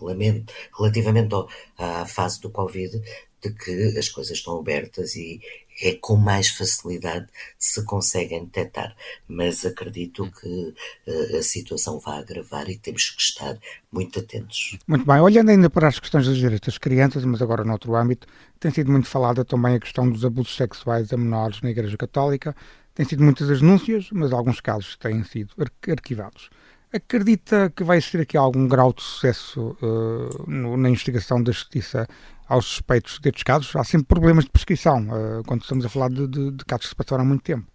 relativamente 0.77 1.35
à 1.77 2.05
fase 2.05 2.41
do 2.41 2.49
Covid 2.49 2.99
de 3.41 3.53
que 3.53 3.97
as 3.97 4.09
coisas 4.09 4.37
estão 4.37 4.59
abertas 4.59 5.15
e 5.15 5.39
é 5.81 5.93
com 5.93 6.17
mais 6.17 6.49
facilidade 6.49 7.27
se 7.57 7.83
conseguem 7.85 8.45
detectar. 8.45 8.95
Mas 9.27 9.65
acredito 9.65 10.29
que 10.31 10.73
uh, 11.07 11.37
a 11.37 11.41
situação 11.41 11.99
vai 11.99 12.19
agravar 12.19 12.69
e 12.69 12.77
temos 12.77 13.09
que 13.11 13.21
estar 13.21 13.57
muito 13.91 14.19
atentos. 14.19 14.77
Muito 14.87 15.05
bem. 15.05 15.19
Olhando 15.21 15.49
ainda 15.49 15.69
para 15.69 15.87
as 15.87 15.99
questões 15.99 16.25
dos 16.25 16.37
direitos 16.37 16.67
das 16.67 16.77
crianças, 16.77 17.23
mas 17.23 17.41
agora 17.41 17.63
noutro 17.63 17.95
âmbito, 17.95 18.27
tem 18.59 18.71
sido 18.71 18.91
muito 18.91 19.07
falada 19.07 19.45
também 19.45 19.75
a 19.75 19.79
questão 19.79 20.09
dos 20.09 20.25
abusos 20.25 20.55
sexuais 20.55 21.13
a 21.13 21.17
menores 21.17 21.61
na 21.61 21.69
Igreja 21.69 21.95
Católica. 21.95 22.55
Tem 22.99 23.07
sido 23.07 23.23
muitas 23.23 23.49
as 23.49 23.61
denúncias, 23.61 24.09
mas 24.11 24.33
alguns 24.33 24.59
casos 24.59 24.97
têm 24.97 25.23
sido 25.23 25.53
arquivados. 25.89 26.49
Acredita 26.91 27.71
que 27.73 27.81
vai 27.81 27.95
existir 27.95 28.19
aqui 28.19 28.35
algum 28.35 28.67
grau 28.67 28.91
de 28.91 29.01
sucesso 29.01 29.77
uh, 29.81 30.43
no, 30.51 30.75
na 30.75 30.89
investigação 30.89 31.41
da 31.41 31.53
justiça 31.53 32.05
aos 32.45 32.65
suspeitos 32.65 33.17
destes 33.19 33.43
casos? 33.43 33.73
Há 33.73 33.85
sempre 33.85 34.07
problemas 34.07 34.43
de 34.43 34.51
prescrição, 34.51 35.07
uh, 35.07 35.41
quando 35.47 35.61
estamos 35.61 35.85
a 35.85 35.87
falar 35.87 36.09
de, 36.09 36.27
de, 36.27 36.51
de, 36.51 36.65
casos 36.65 36.87
que 36.87 36.89
se 36.89 36.95
passaram 36.97 37.23
há 37.23 37.25
muito 37.25 37.41
tempo. 37.41 37.65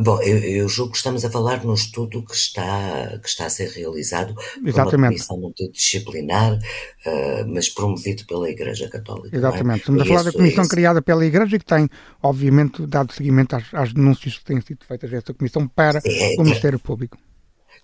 Bom, 0.00 0.20
eu, 0.22 0.38
eu, 0.38 0.68
julgo 0.68 0.92
que 0.92 0.98
estamos 0.98 1.24
a 1.24 1.30
falar 1.30 1.64
num 1.64 1.74
estudo 1.74 2.22
que 2.24 2.34
está, 2.34 3.18
que 3.22 3.28
está 3.28 3.46
a 3.46 3.50
ser 3.50 3.68
realizado 3.70 4.34
Exatamente. 4.64 4.90
por 4.90 4.98
uma 4.98 5.06
comissão 5.08 5.38
multidisciplinar, 5.38 6.54
uh, 6.54 7.52
mas 7.52 7.68
promovido 7.68 8.24
pela 8.26 8.48
Igreja 8.48 8.88
Católica. 8.88 9.34
É? 9.34 9.38
Exatamente. 9.38 9.76
É? 9.76 9.78
Estamos 9.78 10.02
a 10.02 10.04
falar 10.04 10.22
da 10.22 10.32
comissão 10.32 10.64
é 10.64 10.68
criada 10.68 11.02
pela 11.02 11.24
Igreja 11.26 11.56
e 11.56 11.58
que 11.58 11.64
tem, 11.64 11.88
obviamente, 12.22 12.86
dado 12.86 13.12
seguimento 13.12 13.56
às, 13.56 13.64
às 13.72 13.92
denúncias 13.92 14.38
que 14.38 14.44
têm 14.44 14.60
sido 14.60 14.84
feitas 14.86 15.12
esta 15.12 15.34
comissão 15.34 15.66
para 15.66 16.00
Sim, 16.00 16.10
é, 16.10 16.34
o 16.38 16.44
Ministério 16.44 16.78
Público. 16.78 17.18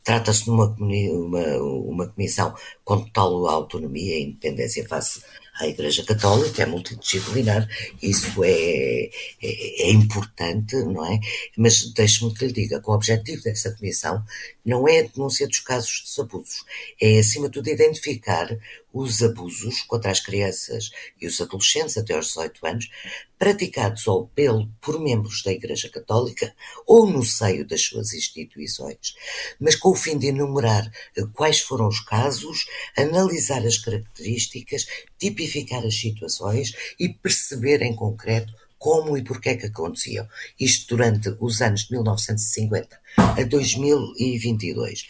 Trata-se 0.05 0.45
de 0.45 0.51
uma, 0.51 0.67
uma, 0.79 1.57
uma 1.59 2.09
comissão 2.09 2.55
com 2.85 3.01
total 3.01 3.47
autonomia 3.49 4.19
e 4.19 4.25
independência 4.25 4.87
face 4.87 5.23
à 5.59 5.67
Igreja 5.67 6.05
Católica, 6.05 6.63
é 6.63 6.67
multidisciplinar, 6.67 7.69
isso 8.03 8.43
é, 8.45 9.11
é, 9.43 9.83
é 9.83 9.91
importante, 9.91 10.77
não 10.77 11.05
é? 11.05 11.19
Mas 11.57 11.93
deixe-me 11.93 12.35
que 12.35 12.47
lhe 12.47 12.53
diga 12.53 12.81
que 12.81 12.91
o 12.91 12.95
objetivo 12.95 13.43
dessa 13.43 13.71
comissão 13.73 14.25
não 14.65 14.89
é 14.89 15.01
a 15.01 15.03
denúncia 15.03 15.47
dos 15.47 15.61
casos 15.61 16.13
de 16.15 16.21
abusos, 16.21 16.65
é 17.01 17.19
acima 17.19 17.47
de 17.47 17.55
tudo 17.55 17.69
identificar 17.69 18.49
os 18.95 19.21
abusos 19.25 19.83
contra 19.83 20.13
as 20.13 20.21
crianças 20.21 20.91
e 21.21 21.27
os 21.27 21.41
adolescentes 21.41 21.99
até 21.99 22.15
aos 22.15 22.29
18 22.29 22.65
anos, 22.65 22.89
praticados 23.37 24.07
ou 24.07 24.29
pelo, 24.29 24.71
por 24.81 25.01
membros 25.01 25.43
da 25.43 25.51
Igreja 25.51 25.91
Católica 25.91 26.55
ou 26.87 27.11
no 27.11 27.25
seio 27.25 27.67
das 27.67 27.83
suas 27.83 28.15
instituições, 28.15 29.17
mas 29.61 29.75
com 29.75 29.91
o 29.91 29.97
fim 29.97 30.17
de 30.17 30.29
enumerar 30.29 30.89
eh, 31.17 31.23
quais 31.33 31.59
foram 31.59 31.89
os 31.89 31.99
casos, 31.99 32.67
analisar 32.97 33.67
as 33.67 33.79
características, 33.79 34.87
tipificar 35.19 35.85
as 35.85 35.99
situações 35.99 36.73
e 36.99 37.09
perceber 37.09 37.83
em 37.83 37.97
concreto 37.97 38.55
como 38.85 39.17
e 39.17 39.25
porquê 39.25 39.57
que 39.57 39.65
aconteciam. 39.65 40.29
Isto 40.61 40.95
durante 40.95 41.35
os 41.41 41.63
anos 41.63 41.85
de 41.85 41.93
1950 41.93 43.01
a 43.17 43.43
2022. 43.43 45.07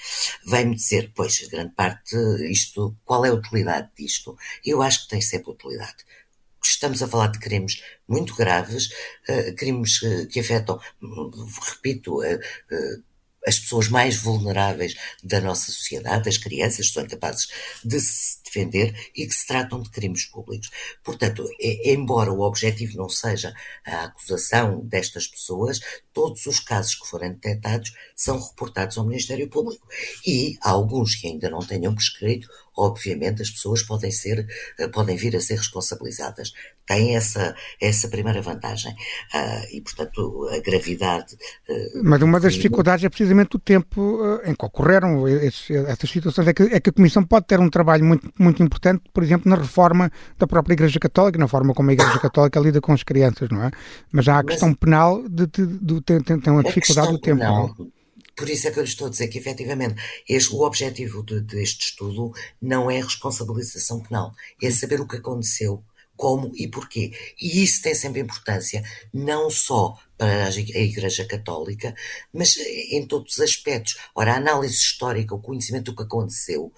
Vai-me 0.47 0.76
dizer, 0.76 1.11
pois, 1.12 1.40
grande 1.49 1.75
parte, 1.75 2.14
isto, 2.49 2.97
qual 3.04 3.25
é 3.25 3.31
a 3.31 3.35
utilidade 3.35 3.90
disto? 3.99 4.38
Eu 4.64 4.81
acho 4.81 5.02
que 5.02 5.09
tem 5.09 5.21
sempre 5.21 5.50
utilidade. 5.50 6.04
Estamos 6.62 7.02
a 7.02 7.09
falar 7.09 7.26
de 7.33 7.40
crimes 7.40 7.83
muito 8.07 8.37
graves, 8.37 8.90
uh, 9.28 9.52
crimes 9.57 10.00
uh, 10.02 10.28
que 10.28 10.38
afetam, 10.38 10.78
repito, 11.75 12.21
uh, 12.21 13.02
as 13.45 13.59
pessoas 13.59 13.88
mais 13.88 14.16
vulneráveis 14.16 14.95
da 15.23 15.40
nossa 15.40 15.73
sociedade, 15.73 16.28
as 16.28 16.38
crianças, 16.38 16.93
são 16.93 17.04
capazes 17.09 17.49
de 17.85 18.00
defender 18.54 18.94
e 19.14 19.26
que 19.26 19.34
se 19.34 19.46
tratam 19.46 19.82
de 19.82 19.90
crimes 19.90 20.25
públicos. 20.26 20.70
Portanto, 21.02 21.44
embora 21.61 22.32
o 22.32 22.40
objetivo 22.40 22.96
não 22.96 23.08
seja 23.08 23.54
a 23.84 24.04
acusação 24.04 24.80
destas 24.80 25.26
pessoas, 25.26 25.80
todos 26.12 26.46
os 26.46 26.61
casos 26.61 26.94
que 26.94 27.08
forem 27.08 27.32
detectados 27.32 27.92
são 28.14 28.40
reportados 28.40 28.96
ao 28.96 29.06
Ministério 29.06 29.49
Público. 29.49 29.87
E 30.26 30.56
alguns 30.62 31.16
que 31.16 31.26
ainda 31.26 31.50
não 31.50 31.61
tenham 31.61 31.94
prescrito, 31.94 32.49
obviamente 32.76 33.42
as 33.42 33.50
pessoas 33.50 33.82
podem 33.82 34.11
ser, 34.11 34.46
eh, 34.78 34.88
podem 34.88 35.16
vir 35.16 35.37
a 35.37 35.40
ser 35.40 35.56
responsabilizadas. 35.56 36.52
Tem 36.87 37.16
essa, 37.16 37.56
essa 37.80 38.08
primeira 38.08 38.42
vantagem. 38.42 38.92
Uh, 38.92 39.75
e, 39.75 39.80
portanto, 39.80 40.49
a 40.52 40.58
gravidade. 40.58 41.34
Uh, 41.66 42.02
Mas 42.04 42.20
uma 42.20 42.38
das 42.38 42.54
dificuldades 42.54 43.04
é 43.04 43.08
precisamente 43.08 43.56
o 43.56 43.58
tempo 43.58 44.00
uh, 44.00 44.40
em 44.44 44.54
que 44.54 44.66
ocorreram 44.66 45.26
esses, 45.26 45.70
essas 45.70 46.11
situações. 46.11 46.46
É 46.46 46.52
que, 46.52 46.62
é 46.64 46.78
que 46.78 46.90
a 46.90 46.92
Comissão 46.92 47.25
pode 47.25 47.46
ter 47.46 47.58
um 47.58 47.70
trabalho 47.70 48.04
muito, 48.04 48.30
muito 48.45 48.63
importante, 48.63 49.03
por 49.13 49.23
exemplo, 49.23 49.51
na 49.51 49.57
reforma 49.57 50.13
da 50.39 50.47
própria 50.47 50.75
Igreja 50.75 51.01
Católica, 51.01 51.39
na 51.39 51.49
forma 51.49 51.75
como 51.75 51.91
a 51.91 51.93
Igreja 51.93 52.19
Católica 52.21 52.61
lida 52.61 52.81
com 52.81 52.93
as 52.93 53.03
crianças, 53.03 53.49
não 53.51 53.65
é? 53.65 53.71
Mas 54.13 54.29
há 54.29 54.39
a 54.39 54.45
questão 54.45 54.69
Mas, 54.69 54.79
penal 54.79 55.23
de, 55.29 55.47
de, 55.47 55.67
de, 55.67 56.01
de, 56.01 56.23
tem, 56.23 56.53
uma 56.53 56.63
dificuldade 56.63 57.11
do 57.11 57.19
tempo. 57.19 57.39
Penal, 57.39 57.75
por 58.37 58.49
isso 58.49 58.67
é 58.67 58.71
que 58.71 58.79
eu 58.79 58.83
lhe 58.83 58.89
estou 58.89 59.07
a 59.07 59.11
dizer 59.11 59.29
que, 59.29 59.39
efetivamente, 59.39 60.01
este, 60.29 60.55
o 60.55 60.63
objetivo 60.63 61.23
de, 61.23 61.41
deste 61.41 61.87
estudo 61.87 62.33
não 62.61 62.91
é 62.91 63.01
responsabilização 63.01 64.01
penal, 64.01 64.33
é 64.63 64.71
saber 64.71 65.01
o 65.01 65.07
que 65.07 65.17
aconteceu, 65.17 65.85
como 66.17 66.53
e 66.55 66.69
porquê. 66.69 67.13
E 67.41 67.63
isso 67.63 67.83
tem 67.83 67.95
sempre 67.95 68.21
importância, 68.21 68.83
não 69.13 69.51
só 69.51 69.97
para 70.17 70.47
a 70.47 70.51
Igreja 70.51 71.25
Católica, 71.25 71.95
mas 72.33 72.57
em 72.57 73.07
todos 73.07 73.35
os 73.35 73.41
aspectos. 73.41 73.97
Ora, 74.15 74.35
a 74.35 74.37
análise 74.37 74.75
histórica, 74.75 75.35
o 75.35 75.41
conhecimento 75.41 75.93
do 75.93 75.97
que 75.97 76.03
aconteceu, 76.03 76.73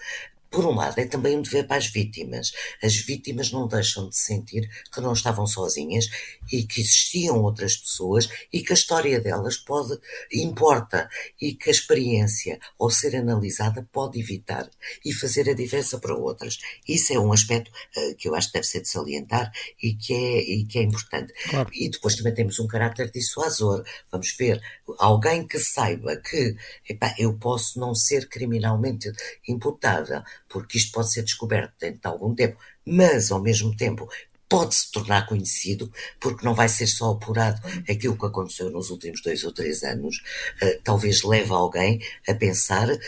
por 0.50 0.64
um 0.64 0.74
lado, 0.74 0.98
é 0.98 1.06
também 1.06 1.36
um 1.36 1.42
dever 1.42 1.66
para 1.66 1.76
as 1.76 1.86
vítimas. 1.86 2.52
As 2.82 2.94
vítimas 2.96 3.50
não 3.52 3.66
deixam 3.66 4.08
de 4.08 4.16
sentir 4.16 4.68
que 4.92 5.00
não 5.00 5.12
estavam 5.12 5.46
sozinhas 5.46 6.06
e 6.52 6.64
que 6.64 6.80
existiam 6.80 7.42
outras 7.42 7.76
pessoas 7.76 8.28
e 8.52 8.62
que 8.62 8.72
a 8.72 8.74
história 8.74 9.20
delas 9.20 9.56
pode, 9.56 9.98
importa 10.32 11.08
e 11.40 11.54
que 11.54 11.68
a 11.68 11.72
experiência, 11.72 12.58
ao 12.78 12.90
ser 12.90 13.16
analisada, 13.16 13.86
pode 13.92 14.20
evitar 14.20 14.68
e 15.04 15.12
fazer 15.12 15.48
a 15.50 15.54
diferença 15.54 15.98
para 15.98 16.16
outras. 16.16 16.58
Isso 16.86 17.12
é 17.12 17.18
um 17.18 17.32
aspecto 17.32 17.70
uh, 17.70 18.16
que 18.16 18.28
eu 18.28 18.34
acho 18.34 18.48
que 18.48 18.54
deve 18.54 18.66
ser 18.66 18.80
de 18.82 18.88
salientar 18.88 19.52
e 19.82 19.94
que 19.94 20.12
é, 20.12 20.40
e 20.40 20.64
que 20.64 20.78
é 20.78 20.82
importante. 20.82 21.32
Claro. 21.50 21.70
E 21.72 21.88
depois 21.88 22.16
também 22.16 22.34
temos 22.34 22.58
um 22.58 22.66
caráter 22.66 23.10
dissuasor. 23.10 23.84
Vamos 24.10 24.34
ver, 24.38 24.60
alguém 24.98 25.46
que 25.46 25.58
saiba 25.58 26.16
que 26.16 26.56
epá, 26.88 27.14
eu 27.18 27.36
posso 27.38 27.78
não 27.78 27.94
ser 27.94 28.28
criminalmente 28.28 29.10
imputável, 29.48 30.22
porque 30.48 30.78
isto 30.78 30.92
pode 30.92 31.12
ser 31.12 31.22
descoberto 31.22 31.74
dentro 31.78 32.00
de 32.00 32.06
algum 32.06 32.34
tempo, 32.34 32.56
mas 32.84 33.30
ao 33.30 33.40
mesmo 33.40 33.76
tempo 33.76 34.08
pode 34.48 34.74
se 34.74 34.90
tornar 34.92 35.26
conhecido, 35.26 35.90
porque 36.20 36.44
não 36.44 36.54
vai 36.54 36.68
ser 36.68 36.86
só 36.86 37.10
apurado 37.10 37.60
aquilo 37.88 38.16
que 38.16 38.26
aconteceu 38.26 38.70
nos 38.70 38.90
últimos 38.90 39.20
dois 39.22 39.42
ou 39.44 39.52
três 39.52 39.82
anos, 39.82 40.16
uh, 40.62 40.80
talvez 40.84 41.22
leve 41.22 41.52
alguém 41.52 42.00
a 42.28 42.34
pensar 42.34 42.88
uh, 42.88 42.98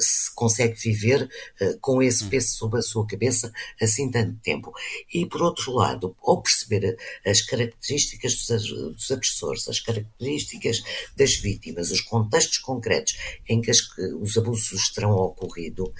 se 0.00 0.34
consegue 0.34 0.74
viver 0.74 1.28
uh, 1.60 1.78
com 1.80 2.02
esse 2.02 2.24
hum. 2.24 2.28
peso 2.28 2.48
sobre 2.48 2.78
a 2.78 2.82
sua 2.82 3.06
cabeça 3.06 3.52
assim 3.80 4.10
tanto 4.10 4.38
tempo. 4.40 4.72
E 5.12 5.26
por 5.26 5.42
outro 5.42 5.72
lado, 5.72 6.16
ao 6.22 6.40
perceber 6.40 6.96
as 7.24 7.42
características 7.42 8.34
dos, 8.34 8.68
dos 8.94 9.10
agressores, 9.10 9.68
as 9.68 9.80
características 9.80 10.82
das 11.14 11.34
vítimas, 11.34 11.90
os 11.90 12.00
contextos 12.00 12.58
concretos 12.58 13.16
em 13.48 13.60
que, 13.60 13.70
as, 13.70 13.80
os 14.20 14.36
abusos 14.36 14.90
terão 14.90 15.12
ocorrido 15.12 15.92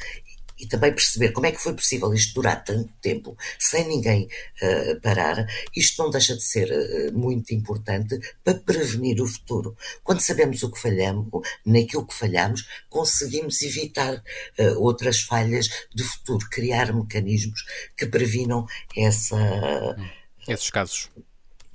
e 0.59 0.67
também 0.67 0.93
perceber 0.93 1.33
como 1.33 1.47
é 1.47 1.53
que 1.53 1.63
foi 1.63 1.75
possível 1.75 2.13
isto 2.15 2.35
durar 2.35 2.65
tanto 2.65 2.93
tempo 3.01 3.37
sem 3.59 3.87
ninguém 3.89 4.29
uh, 4.63 5.01
parar, 5.01 5.47
isto 5.75 6.03
não 6.03 6.11
deixa 6.11 6.35
de 6.37 6.43
ser 6.43 6.71
uh, 6.71 7.19
muito 7.19 7.53
importante 7.55 8.19
para 8.43 8.55
prevenir 8.55 9.21
o 9.21 9.27
futuro. 9.27 9.77
Quando 10.03 10.21
sabemos 10.21 10.63
o 10.63 10.71
que 10.71 10.81
falhamos, 10.81 11.27
naquilo 11.65 12.07
que 12.07 12.15
falhamos, 12.15 12.67
conseguimos 12.89 13.61
evitar 13.63 14.15
uh, 14.15 14.81
outras 14.81 15.21
falhas 15.21 15.69
de 15.95 16.05
futuro, 16.05 16.47
criar 16.51 16.93
mecanismos 16.95 17.65
que 17.97 18.07
previnam 18.07 18.67
essa. 18.97 19.37
Esses 20.49 20.71
casos 20.71 21.11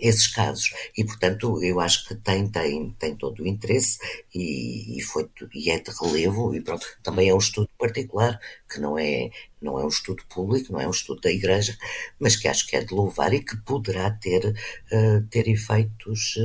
esses 0.01 0.27
casos. 0.27 0.74
E, 0.98 1.05
portanto, 1.05 1.63
eu 1.63 1.79
acho 1.79 2.08
que 2.08 2.15
tem, 2.15 2.48
tem, 2.50 2.91
tem 3.00 3.15
todo 3.15 3.43
o 3.43 3.48
interesse 3.48 4.00
e, 4.34 4.98
e, 4.98 5.01
foi, 5.01 5.29
e 5.53 5.70
é 5.70 5.79
de 5.79 5.91
relevo, 5.91 6.53
e 6.55 6.62
pronto, 6.62 6.86
também 7.03 7.29
é 7.29 7.34
um 7.34 7.38
estudo 7.38 7.70
particular, 7.77 8.39
que 8.70 8.79
não 8.79 8.98
é, 8.98 9.29
não 9.62 9.79
é 9.79 9.86
um 9.86 9.89
estudo 9.89 10.24
público, 10.27 10.74
não 10.74 10.81
é 10.81 10.88
um 10.88 10.91
estudo 10.91 11.22
da 11.22 11.31
Igreja, 11.31 11.77
mas 12.20 12.36
que 12.36 12.48
acho 12.48 12.67
que 12.67 12.75
é 12.75 12.84
de 12.84 12.93
louvar 12.93 13.34
e 13.34 13.43
que 13.43 13.55
poderá 13.58 14.10
ter, 14.10 14.46
uh, 14.48 15.27
ter 15.29 15.48
efeitos 15.48 16.36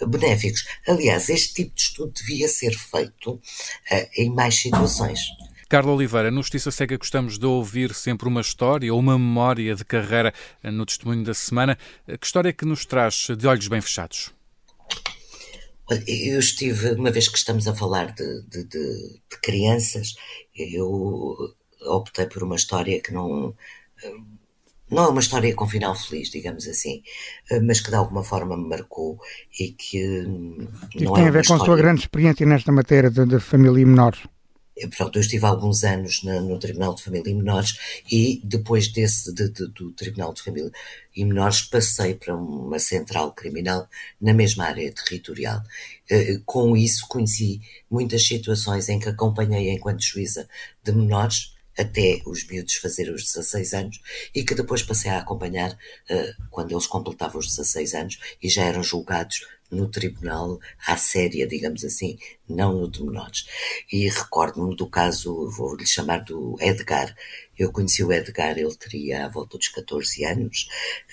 uh, 0.00 0.06
benéficos. 0.06 0.64
Aliás, 0.86 1.28
este 1.28 1.54
tipo 1.54 1.74
de 1.74 1.82
estudo 1.82 2.12
devia 2.12 2.48
ser 2.48 2.72
feito 2.72 3.32
uh, 3.32 3.40
em 4.16 4.30
mais 4.30 4.54
situações. 4.54 5.20
Carlos 5.72 5.94
Oliveira, 5.94 6.30
no 6.30 6.42
Justiça 6.42 6.70
Cega 6.70 6.98
gostamos 6.98 7.38
de 7.38 7.46
ouvir 7.46 7.94
sempre 7.94 8.28
uma 8.28 8.42
história 8.42 8.92
ou 8.92 9.00
uma 9.00 9.18
memória 9.18 9.74
de 9.74 9.82
carreira 9.86 10.30
no 10.62 10.84
testemunho 10.84 11.24
da 11.24 11.32
semana. 11.32 11.78
Que 12.06 12.26
história 12.26 12.50
é 12.50 12.52
que 12.52 12.66
nos 12.66 12.84
traz 12.84 13.28
de 13.38 13.46
olhos 13.46 13.68
bem 13.68 13.80
fechados? 13.80 14.34
Eu 16.06 16.38
estive, 16.38 16.90
uma 16.90 17.10
vez 17.10 17.26
que 17.26 17.38
estamos 17.38 17.66
a 17.66 17.74
falar 17.74 18.12
de, 18.12 18.42
de, 18.50 18.64
de, 18.64 19.20
de 19.30 19.40
crianças, 19.40 20.14
eu 20.54 21.54
optei 21.86 22.26
por 22.26 22.42
uma 22.42 22.56
história 22.56 23.00
que 23.00 23.10
não. 23.10 23.54
Não 24.90 25.04
é 25.04 25.08
uma 25.08 25.20
história 25.20 25.54
com 25.54 25.66
final 25.66 25.94
feliz, 25.94 26.28
digamos 26.28 26.68
assim, 26.68 27.02
mas 27.62 27.80
que 27.80 27.88
de 27.88 27.96
alguma 27.96 28.22
forma 28.22 28.58
me 28.58 28.68
marcou 28.68 29.18
e 29.58 29.68
que. 29.72 29.96
E 30.94 31.04
não 31.04 31.14
tem 31.14 31.24
é 31.24 31.28
a 31.28 31.30
ver 31.30 31.46
com 31.46 31.54
a 31.54 31.64
sua 31.64 31.78
grande 31.78 32.02
experiência 32.02 32.44
nesta 32.44 32.70
matéria 32.70 33.08
de, 33.08 33.24
de 33.24 33.40
família 33.40 33.80
e 33.80 33.86
menores. 33.86 34.20
Pronto, 34.88 35.16
eu 35.16 35.20
estive 35.20 35.44
alguns 35.44 35.84
anos 35.84 36.22
na, 36.22 36.40
no 36.40 36.58
Tribunal 36.58 36.94
de 36.94 37.02
Família 37.02 37.30
e 37.30 37.34
Menores 37.34 38.02
e 38.10 38.40
depois 38.44 38.88
desse 38.88 39.32
de, 39.32 39.48
de, 39.48 39.68
do 39.68 39.92
Tribunal 39.92 40.32
de 40.32 40.42
Família 40.42 40.70
e 41.14 41.24
Menores 41.24 41.62
passei 41.62 42.14
para 42.14 42.34
uma 42.34 42.78
central 42.78 43.32
criminal 43.32 43.88
na 44.20 44.32
mesma 44.32 44.64
área 44.64 44.92
territorial. 44.92 45.62
Eh, 46.10 46.40
com 46.44 46.76
isso 46.76 47.06
conheci 47.08 47.60
muitas 47.90 48.26
situações 48.26 48.88
em 48.88 48.98
que 48.98 49.08
acompanhei 49.08 49.70
enquanto 49.70 50.02
juíza 50.02 50.48
de 50.82 50.92
menores 50.92 51.52
até 51.78 52.20
os 52.26 52.46
miúdos 52.46 52.74
fazer 52.76 53.10
os 53.10 53.24
16 53.24 53.74
anos 53.74 54.00
e 54.34 54.44
que 54.44 54.54
depois 54.54 54.82
passei 54.82 55.10
a 55.10 55.18
acompanhar 55.18 55.72
uh, 55.72 56.46
quando 56.50 56.72
eles 56.72 56.86
completavam 56.86 57.40
os 57.40 57.48
16 57.48 57.94
anos 57.94 58.18
e 58.42 58.48
já 58.48 58.64
eram 58.64 58.82
julgados 58.82 59.46
no 59.72 59.88
tribunal 59.88 60.60
à 60.86 60.96
séria, 60.96 61.46
digamos 61.46 61.82
assim, 61.82 62.18
não 62.48 62.78
no 62.78 62.90
de 62.90 63.02
menores. 63.02 63.46
E 63.90 64.08
recordo-me 64.08 64.76
do 64.76 64.86
caso, 64.86 65.48
vou-lhe 65.48 65.86
chamar 65.86 66.18
do 66.24 66.56
Edgar. 66.60 67.16
Eu 67.58 67.72
conheci 67.72 68.04
o 68.04 68.12
Edgar, 68.12 68.58
ele 68.58 68.74
teria 68.76 69.24
à 69.24 69.28
volta 69.28 69.56
dos 69.56 69.68
14 69.68 70.24
anos. 70.24 70.68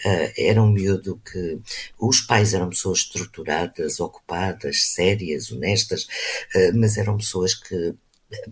Uh, 0.06 0.34
era 0.38 0.62
um 0.62 0.72
miúdo 0.72 1.22
que 1.32 1.60
os 1.98 2.20
pais 2.22 2.54
eram 2.54 2.70
pessoas 2.70 3.00
estruturadas, 3.00 4.00
ocupadas, 4.00 4.84
sérias, 4.94 5.52
honestas, 5.52 6.04
uh, 6.54 6.78
mas 6.78 6.98
eram 6.98 7.18
pessoas 7.18 7.54
que 7.54 7.96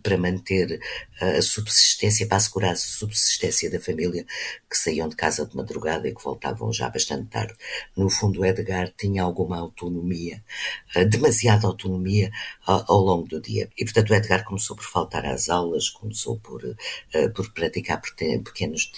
para 0.02 0.18
manter 0.18 0.80
a 1.20 1.42
subsistência, 1.42 2.28
para 2.28 2.38
assegurar 2.38 2.72
a 2.72 2.76
subsistência 2.76 3.70
da 3.70 3.80
família, 3.80 4.26
que 4.70 4.78
saíam 4.78 5.08
de 5.08 5.16
casa 5.16 5.46
de 5.46 5.56
madrugada 5.56 6.08
e 6.08 6.14
que 6.14 6.24
voltavam 6.24 6.72
já 6.72 6.90
bastante 6.90 7.28
tarde. 7.28 7.54
No 7.96 8.10
fundo, 8.10 8.46
Edgar 8.46 8.92
tinha 8.98 9.24
alguma 9.24 9.58
autonomia, 9.58 10.44
eh, 10.96 11.06
demasiada 11.06 11.68
autonomia 11.68 12.32
ao 12.66 13.00
longo 13.00 13.28
do 13.28 13.42
dia. 13.42 13.70
E, 13.78 13.84
portanto, 13.84 14.14
Edgar 14.14 14.44
começou 14.44 14.76
por 14.76 14.86
faltar 14.86 15.26
às 15.26 15.50
aulas, 15.50 15.90
começou 15.90 16.40
por, 16.40 16.64
eh, 17.14 17.30
por 17.30 17.52
praticar 17.54 18.02
pequenos 18.02 18.92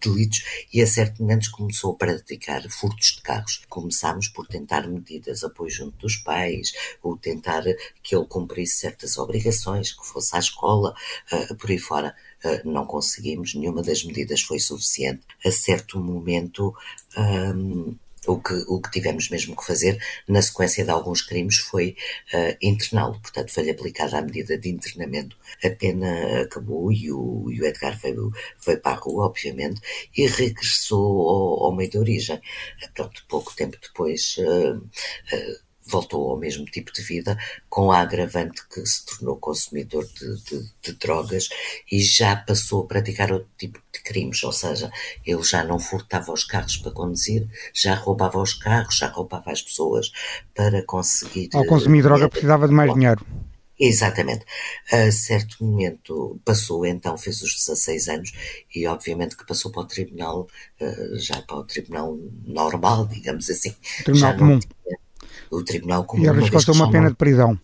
delitos 0.00 0.44
e, 0.72 0.80
a 0.82 0.86
certos 0.86 1.20
momentos, 1.20 1.48
começou 1.48 1.92
a 1.92 1.96
praticar 1.96 2.68
furtos 2.70 3.16
de 3.16 3.22
carros. 3.22 3.62
Começámos 3.68 4.28
por 4.28 4.46
tentar 4.46 4.86
medidas 4.88 5.44
apoio 5.44 5.70
junto 5.70 5.96
dos 5.98 6.16
pais, 6.16 6.72
ou 7.02 7.16
tentar 7.16 7.62
que 8.02 8.14
ele 8.16 8.26
cumprisse 8.26 8.78
certas 8.78 9.18
obrigações, 9.18 9.92
que 9.92 10.06
fosse 10.20 10.36
à 10.36 10.38
escola, 10.38 10.94
uh, 11.32 11.54
por 11.56 11.70
aí 11.70 11.78
fora. 11.78 12.14
Uh, 12.44 12.70
não 12.70 12.86
conseguimos, 12.86 13.54
nenhuma 13.54 13.82
das 13.82 14.04
medidas 14.04 14.42
foi 14.42 14.58
suficiente. 14.58 15.22
A 15.44 15.50
certo 15.50 15.98
momento, 15.98 16.74
um, 17.16 17.94
o 18.26 18.38
que, 18.40 18.54
o 18.68 18.80
que 18.80 18.90
tivemos 18.90 19.30
mesmo 19.30 19.56
que 19.56 19.64
fazer, 19.64 19.98
na 20.28 20.42
sequência 20.42 20.84
de 20.84 20.90
alguns 20.90 21.22
crimes, 21.22 21.56
foi 21.56 21.96
uh, 22.34 22.56
interná-lo. 22.60 23.18
Portanto, 23.20 23.52
foi-lhe 23.52 23.70
aplicada 23.70 24.18
a 24.18 24.22
medida 24.22 24.58
de 24.58 24.68
internamento. 24.68 25.36
A 25.64 25.70
pena 25.70 26.42
acabou 26.42 26.92
e 26.92 27.10
o, 27.10 27.50
e 27.50 27.60
o 27.60 27.66
Edgar 27.66 27.98
veio, 27.98 28.30
veio 28.64 28.80
para 28.80 28.92
a 28.92 29.00
rua, 29.00 29.26
obviamente, 29.26 29.80
e 30.16 30.26
regressou 30.26 31.28
ao, 31.28 31.64
ao 31.66 31.74
meio 31.74 31.90
de 31.90 31.98
origem. 31.98 32.40
Pronto, 32.94 33.24
pouco 33.28 33.54
tempo 33.56 33.78
depois. 33.80 34.36
Uh, 34.38 34.76
uh, 34.76 35.69
voltou 35.90 36.30
ao 36.30 36.36
mesmo 36.36 36.64
tipo 36.64 36.92
de 36.92 37.02
vida, 37.02 37.36
com 37.68 37.90
a 37.90 37.98
agravante 37.98 38.62
que 38.68 38.84
se 38.86 39.04
tornou 39.04 39.36
consumidor 39.36 40.06
de, 40.06 40.42
de, 40.44 40.70
de, 40.82 40.92
drogas 40.94 41.48
e 41.90 42.00
já 42.00 42.36
passou 42.36 42.84
a 42.84 42.86
praticar 42.86 43.32
outro 43.32 43.48
tipo 43.58 43.80
de 43.92 44.00
crimes, 44.02 44.42
ou 44.44 44.52
seja, 44.52 44.90
ele 45.26 45.42
já 45.42 45.64
não 45.64 45.78
furtava 45.78 46.32
os 46.32 46.44
carros 46.44 46.76
para 46.76 46.92
conduzir, 46.92 47.46
já 47.74 47.94
roubava 47.94 48.40
os 48.40 48.54
carros, 48.54 48.96
já 48.96 49.08
roubava 49.08 49.50
as 49.50 49.62
pessoas 49.62 50.10
para 50.54 50.82
conseguir. 50.84 51.50
Ao 51.52 51.66
consumir 51.66 52.02
droga 52.02 52.28
precisava 52.28 52.68
de 52.68 52.74
mais 52.74 52.92
dinheiro. 52.94 53.24
Exatamente. 53.80 54.44
A 54.92 55.10
certo 55.10 55.64
momento 55.64 56.38
passou, 56.44 56.84
então 56.84 57.16
fez 57.16 57.40
os 57.40 57.54
16 57.54 58.08
anos 58.08 58.32
e 58.74 58.86
obviamente 58.86 59.34
que 59.34 59.46
passou 59.46 59.72
para 59.72 59.80
o 59.80 59.86
tribunal, 59.86 60.46
eh, 60.78 61.12
já 61.14 61.40
para 61.40 61.56
o 61.56 61.64
tribunal 61.64 62.18
normal, 62.44 63.06
digamos 63.08 63.48
assim. 63.48 63.74
Tribunal 64.04 64.36
comum. 64.36 64.58
Tinha, 64.58 64.98
o 65.50 65.62
Tribunal 65.64 66.04
Comum. 66.04 66.24
E 66.24 66.28
arriscou-se 66.28 66.70
uma 66.70 66.90
pena 66.90 67.10
de 67.10 67.16
prisão. 67.16 67.58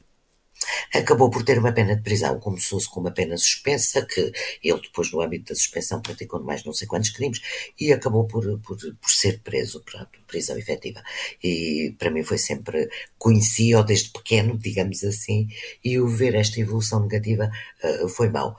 Acabou 0.95 1.31
por 1.31 1.45
ter 1.45 1.59
uma 1.59 1.73
pena 1.73 1.97
de 1.97 2.03
prisão, 2.03 2.41
começou-se 2.41 2.89
com 2.89 3.01
uma 3.01 3.11
pena 3.11 3.37
suspensa, 3.37 4.07
que 4.07 4.33
ele 4.63 4.81
depois 4.81 5.13
no 5.13 5.21
âmbito 5.21 5.53
da 5.53 5.55
suspensão 5.55 6.01
praticou 6.01 6.43
mais 6.43 6.65
não 6.65 6.73
sei 6.73 6.87
quantos 6.89 7.11
crimes, 7.11 7.41
e 7.79 7.93
acabou 7.93 8.27
por, 8.27 8.43
por, 8.61 8.77
por 8.77 9.11
ser 9.11 9.41
preso, 9.41 9.83
pronto, 9.83 10.19
prisão 10.27 10.57
efetiva. 10.57 11.03
E 11.43 11.95
para 11.99 12.11
mim 12.11 12.23
foi 12.23 12.39
sempre, 12.39 12.89
conheci-o 13.19 13.83
desde 13.83 14.11
pequeno, 14.11 14.59
digamos 14.59 15.05
assim, 15.05 15.49
e 15.85 15.99
o 16.01 16.09
ver 16.09 16.35
esta 16.35 16.61
evolução 16.61 17.01
negativa 17.01 17.51
uh, 17.85 18.09
foi 18.09 18.29
mau. 18.31 18.57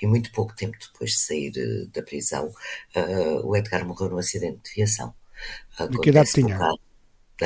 E 0.00 0.06
muito 0.06 0.30
pouco 0.32 0.54
tempo 0.54 0.78
depois 0.80 1.10
de 1.10 1.18
sair 1.18 1.52
uh, 1.56 1.86
da 1.88 2.02
prisão, 2.02 2.46
uh, 2.94 3.46
o 3.46 3.56
Edgar 3.56 3.84
morreu 3.84 4.10
num 4.10 4.18
acidente 4.18 4.60
de 4.64 4.74
viação. 4.76 5.12
De 5.90 5.98
que 5.98 6.10
idade 6.10 6.32
tinha? 6.32 6.58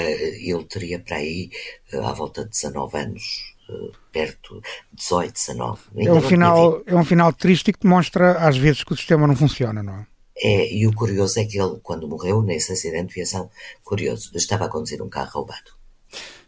Ele 0.02 0.64
teria 0.64 0.98
para 0.98 1.16
aí 1.16 1.50
eh, 1.92 1.98
à 1.98 2.12
volta 2.12 2.44
de 2.44 2.50
19 2.50 2.98
anos, 2.98 3.54
eh, 3.68 3.96
perto 4.12 4.60
de 4.92 4.98
18, 4.98 5.32
19. 5.32 5.80
é 5.96 6.12
um, 6.12 6.20
final, 6.20 6.82
é 6.86 6.94
um 6.94 7.04
final 7.04 7.32
triste 7.32 7.72
que 7.72 7.80
demonstra 7.80 8.38
às 8.38 8.56
vezes 8.56 8.84
que 8.84 8.92
o 8.92 8.96
sistema 8.96 9.26
não 9.26 9.36
funciona, 9.36 9.82
não 9.82 9.94
é? 9.94 10.06
É, 10.36 10.74
e 10.74 10.86
o 10.86 10.92
curioso 10.92 11.38
é 11.38 11.44
que 11.44 11.60
ele, 11.60 11.78
quando 11.82 12.08
morreu 12.08 12.42
nesse 12.42 12.72
acidente 12.72 13.08
de 13.08 13.14
viação, 13.14 13.48
curioso, 13.84 14.32
estava 14.34 14.64
a 14.64 14.68
conduzir 14.68 15.00
um 15.00 15.08
carro 15.08 15.30
roubado. 15.32 15.70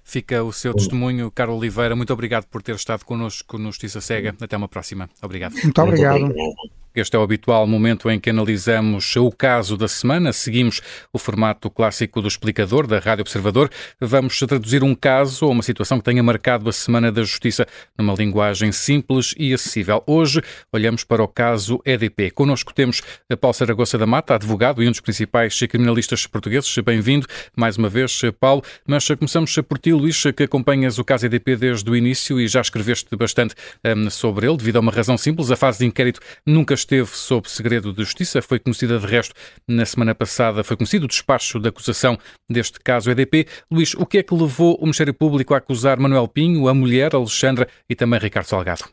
Fica 0.02 0.42
o 0.42 0.52
seu 0.52 0.72
testemunho, 0.72 1.30
Carlos 1.30 1.59
Oliveira. 1.59 1.96
Muito 1.96 2.12
obrigado 2.12 2.46
por 2.46 2.62
ter 2.62 2.74
estado 2.76 3.04
connosco 3.04 3.59
no 3.59 3.66
Justiça 3.66 4.00
Cega. 4.00 4.37
Até 4.40 4.56
uma 4.56 4.68
próxima. 4.68 5.11
Obrigado. 5.20 5.54
Muito 5.54 5.82
obrigado. 5.82 6.20
Muito 6.20 6.32
obrigado. 6.32 6.86
Este 6.96 7.14
é 7.14 7.18
o 7.18 7.22
habitual 7.22 7.66
momento 7.66 8.11
em 8.11 8.18
que 8.18 8.30
analisamos 8.30 9.16
o 9.16 9.30
caso 9.30 9.76
da 9.76 9.87
semana. 9.87 10.32
Seguimos 10.32 10.80
o 11.12 11.18
formato 11.18 11.68
clássico 11.68 12.22
do 12.22 12.28
explicador 12.28 12.87
da 12.87 12.98
Rádio 12.98 13.20
Observador. 13.20 13.70
Vamos 14.00 14.38
traduzir 14.38 14.82
um 14.82 14.94
caso 14.94 15.44
ou 15.44 15.52
uma 15.52 15.62
situação 15.62 15.98
que 15.98 16.04
tenha 16.04 16.22
marcado 16.22 16.66
a 16.70 16.72
Semana 16.72 17.12
da 17.12 17.22
Justiça 17.22 17.66
numa 17.98 18.14
linguagem 18.14 18.72
simples 18.72 19.35
e 19.37 19.52
acessível. 19.52 20.02
Hoje 20.06 20.40
olhamos 20.72 21.04
para 21.04 21.22
o 21.22 21.28
caso 21.28 21.82
EDP. 21.85 22.30
Connosco 22.30 22.72
temos 22.72 23.02
Paulo 23.42 23.52
Saragossa 23.52 23.98
da 23.98 24.06
Mata, 24.06 24.35
advogado 24.35 24.82
e 24.82 24.88
um 24.88 24.90
dos 24.90 25.00
principais 25.00 25.59
criminalistas 25.68 26.26
portugueses. 26.26 26.74
Bem-vindo 26.78 27.26
mais 27.54 27.76
uma 27.76 27.90
vez, 27.90 28.22
Paulo. 28.40 28.62
Mas 28.87 29.06
começamos 29.09 29.54
por 29.68 29.76
ti, 29.76 29.92
Luís, 29.92 30.22
que 30.35 30.44
acompanhas 30.44 30.98
o 30.98 31.04
caso 31.04 31.26
EDP 31.26 31.56
desde 31.56 31.90
o 31.90 31.94
início 31.94 32.40
e 32.40 32.48
já 32.48 32.62
escreveste 32.62 33.14
bastante 33.16 33.54
um, 33.85 34.09
sobre 34.09 34.46
ele, 34.46 34.56
devido 34.56 34.76
a 34.76 34.80
uma 34.80 34.92
razão 34.92 35.18
simples. 35.18 35.50
A 35.50 35.56
fase 35.56 35.80
de 35.80 35.85
inquérito 35.85 36.20
nunca 36.46 36.86
esteve 36.87 37.11
sob 37.11 37.51
segredo 37.51 37.92
de 37.92 38.03
justiça. 38.05 38.40
Foi 38.40 38.59
conhecida 38.59 38.99
de 38.99 39.07
resto 39.07 39.35
na 39.66 39.85
semana 39.85 40.14
passada, 40.14 40.62
foi 40.62 40.77
conhecido 40.77 41.05
o 41.05 41.09
despacho 41.09 41.59
da 41.59 41.68
acusação 41.68 42.16
deste 42.49 42.79
caso 42.81 43.11
EDP. 43.11 43.46
Luís, 43.70 43.94
o 43.94 44.07
que 44.07 44.18
é 44.18 44.22
que 44.22 44.35
levou 44.35 44.77
o 44.77 44.83
Ministério 44.83 45.12
Público 45.12 45.53
a 45.53 45.59
acusar 45.59 45.99
Manuel 45.99 46.29
Pinho, 46.29 46.68
a 46.68 46.75
mulher, 46.75 47.14
Alexandra 47.14 47.68
e 47.88 47.94
também 47.94 48.20
Ricardo 48.20 48.46
Salgado? 48.46 48.85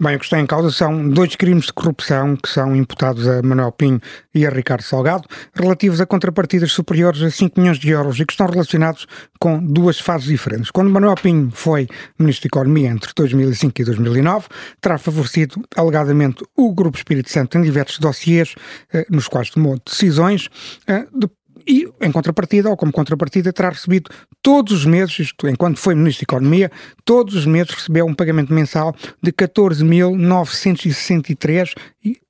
Bem, 0.00 0.16
o 0.16 0.18
que 0.18 0.24
está 0.24 0.40
em 0.40 0.46
causa 0.46 0.70
são 0.70 1.08
dois 1.08 1.36
crimes 1.36 1.66
de 1.66 1.72
corrupção 1.72 2.36
que 2.36 2.48
são 2.48 2.74
imputados 2.74 3.28
a 3.28 3.42
Manuel 3.42 3.72
Pinho 3.72 4.00
e 4.34 4.46
a 4.46 4.50
Ricardo 4.50 4.82
Salgado, 4.82 5.28
relativos 5.54 6.00
a 6.00 6.06
contrapartidas 6.06 6.72
superiores 6.72 7.22
a 7.22 7.30
5 7.30 7.60
milhões 7.60 7.78
de 7.78 7.90
euros 7.90 8.18
e 8.18 8.24
que 8.24 8.32
estão 8.32 8.46
relacionados 8.46 9.06
com 9.42 9.58
duas 9.58 9.98
fases 9.98 10.28
diferentes. 10.28 10.70
Quando 10.70 10.88
Manuel 10.88 11.16
Pinho 11.16 11.50
foi 11.52 11.88
Ministro 12.16 12.48
da 12.48 12.60
Economia 12.60 12.90
entre 12.90 13.10
2005 13.12 13.82
e 13.82 13.84
2009, 13.84 14.46
terá 14.80 14.96
favorecido 14.98 15.60
alegadamente 15.74 16.44
o 16.56 16.72
Grupo 16.72 16.96
Espírito 16.96 17.28
Santo 17.28 17.58
em 17.58 17.62
diversos 17.62 17.98
dossiês 17.98 18.54
eh, 18.92 19.04
nos 19.10 19.26
quais 19.26 19.50
tomou 19.50 19.76
decisões 19.84 20.48
eh, 20.86 21.08
de 21.12 21.28
e, 21.66 21.86
em 22.00 22.10
contrapartida, 22.10 22.70
ou 22.70 22.76
como 22.76 22.90
contrapartida, 22.92 23.52
terá 23.52 23.68
recebido 23.70 24.10
todos 24.42 24.72
os 24.72 24.84
meses, 24.84 25.20
isto 25.20 25.48
enquanto 25.48 25.78
foi 25.78 25.94
Ministro 25.94 26.26
da 26.26 26.32
Economia, 26.32 26.68
todos 27.04 27.36
os 27.36 27.46
meses 27.46 27.72
recebeu 27.72 28.04
um 28.04 28.14
pagamento 28.14 28.52
mensal 28.52 28.92
de 29.22 29.32
14.963 29.32 31.72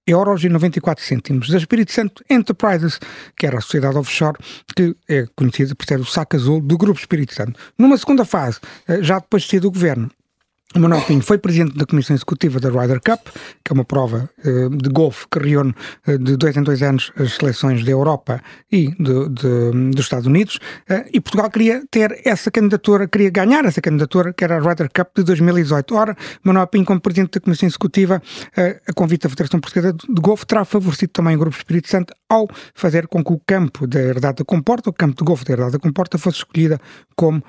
euros 0.06 0.42
e 0.44 0.48
94 0.48 1.04
cêntimos. 1.04 1.48
Da 1.48 1.58
Espírito 1.58 1.92
Santo 1.92 2.24
Enterprises, 2.28 2.98
que 3.36 3.46
era 3.46 3.58
a 3.58 3.60
sociedade 3.60 3.96
offshore 3.96 4.36
que 4.76 4.96
é 5.08 5.26
conhecida 5.36 5.74
por 5.74 5.86
ser 5.86 6.00
o 6.00 6.04
saco 6.04 6.36
azul 6.36 6.60
do 6.60 6.76
Grupo 6.76 6.98
Espírito 6.98 7.34
Santo. 7.34 7.58
Numa 7.78 7.96
segunda 7.96 8.24
fase, 8.24 8.58
eh, 8.88 9.02
já 9.02 9.18
depois 9.18 9.44
de 9.44 9.50
ser 9.50 9.60
do 9.60 9.70
governo, 9.70 10.10
o 10.74 10.78
Manuel 10.78 11.02
Pinho 11.02 11.22
foi 11.22 11.38
presidente 11.38 11.76
da 11.76 11.84
Comissão 11.84 12.14
Executiva 12.14 12.58
da 12.58 12.70
Ryder 12.70 13.00
Cup, 13.00 13.26
que 13.64 13.72
é 13.72 13.74
uma 13.74 13.84
prova 13.84 14.28
uh, 14.44 14.70
de 14.70 14.88
golfe 14.88 15.26
que 15.30 15.38
reúne 15.38 15.74
uh, 16.06 16.18
de 16.18 16.36
dois 16.36 16.56
em 16.56 16.62
dois 16.62 16.82
anos 16.82 17.12
as 17.16 17.34
seleções 17.34 17.84
da 17.84 17.90
Europa 17.90 18.40
e 18.70 18.88
de, 18.90 19.28
de, 19.28 19.90
dos 19.90 20.00
Estados 20.00 20.26
Unidos, 20.26 20.56
uh, 20.90 21.04
e 21.12 21.20
Portugal 21.20 21.50
queria 21.50 21.82
ter 21.90 22.20
essa 22.24 22.50
candidatura, 22.50 23.06
queria 23.06 23.30
ganhar 23.30 23.64
essa 23.64 23.80
candidatura, 23.80 24.32
que 24.32 24.44
era 24.44 24.56
a 24.56 24.60
Ryder 24.60 24.88
Cup 24.94 25.08
de 25.16 25.24
2018. 25.24 25.94
Ora, 25.94 26.16
Manuel 26.42 26.66
Pinho, 26.66 26.84
como 26.84 27.00
presidente 27.00 27.32
da 27.32 27.40
Comissão 27.40 27.68
Executiva, 27.68 28.22
a 28.86 28.92
convite 28.94 29.22
da 29.22 29.28
Federação 29.28 29.60
Portuguesa 29.60 29.92
de 29.92 30.20
Golfe, 30.20 30.46
terá 30.46 30.64
favorecido 30.64 31.12
também 31.12 31.36
o 31.36 31.38
Grupo 31.38 31.56
Espírito 31.56 31.88
Santo 31.88 32.14
ao 32.28 32.48
fazer 32.74 33.06
com 33.08 33.22
que 33.22 33.32
o 33.32 33.40
campo 33.46 33.86
da 33.86 34.00
Herdade 34.00 34.38
da 34.38 34.44
Comporta, 34.44 34.88
o 34.88 34.92
campo 34.92 35.16
de 35.16 35.24
golfe 35.24 35.44
da 35.44 35.52
Herdade 35.52 35.72
da 35.72 35.78
Comporta, 35.78 36.16
fosse 36.16 36.38
escolhida 36.38 36.80
como 37.16 37.42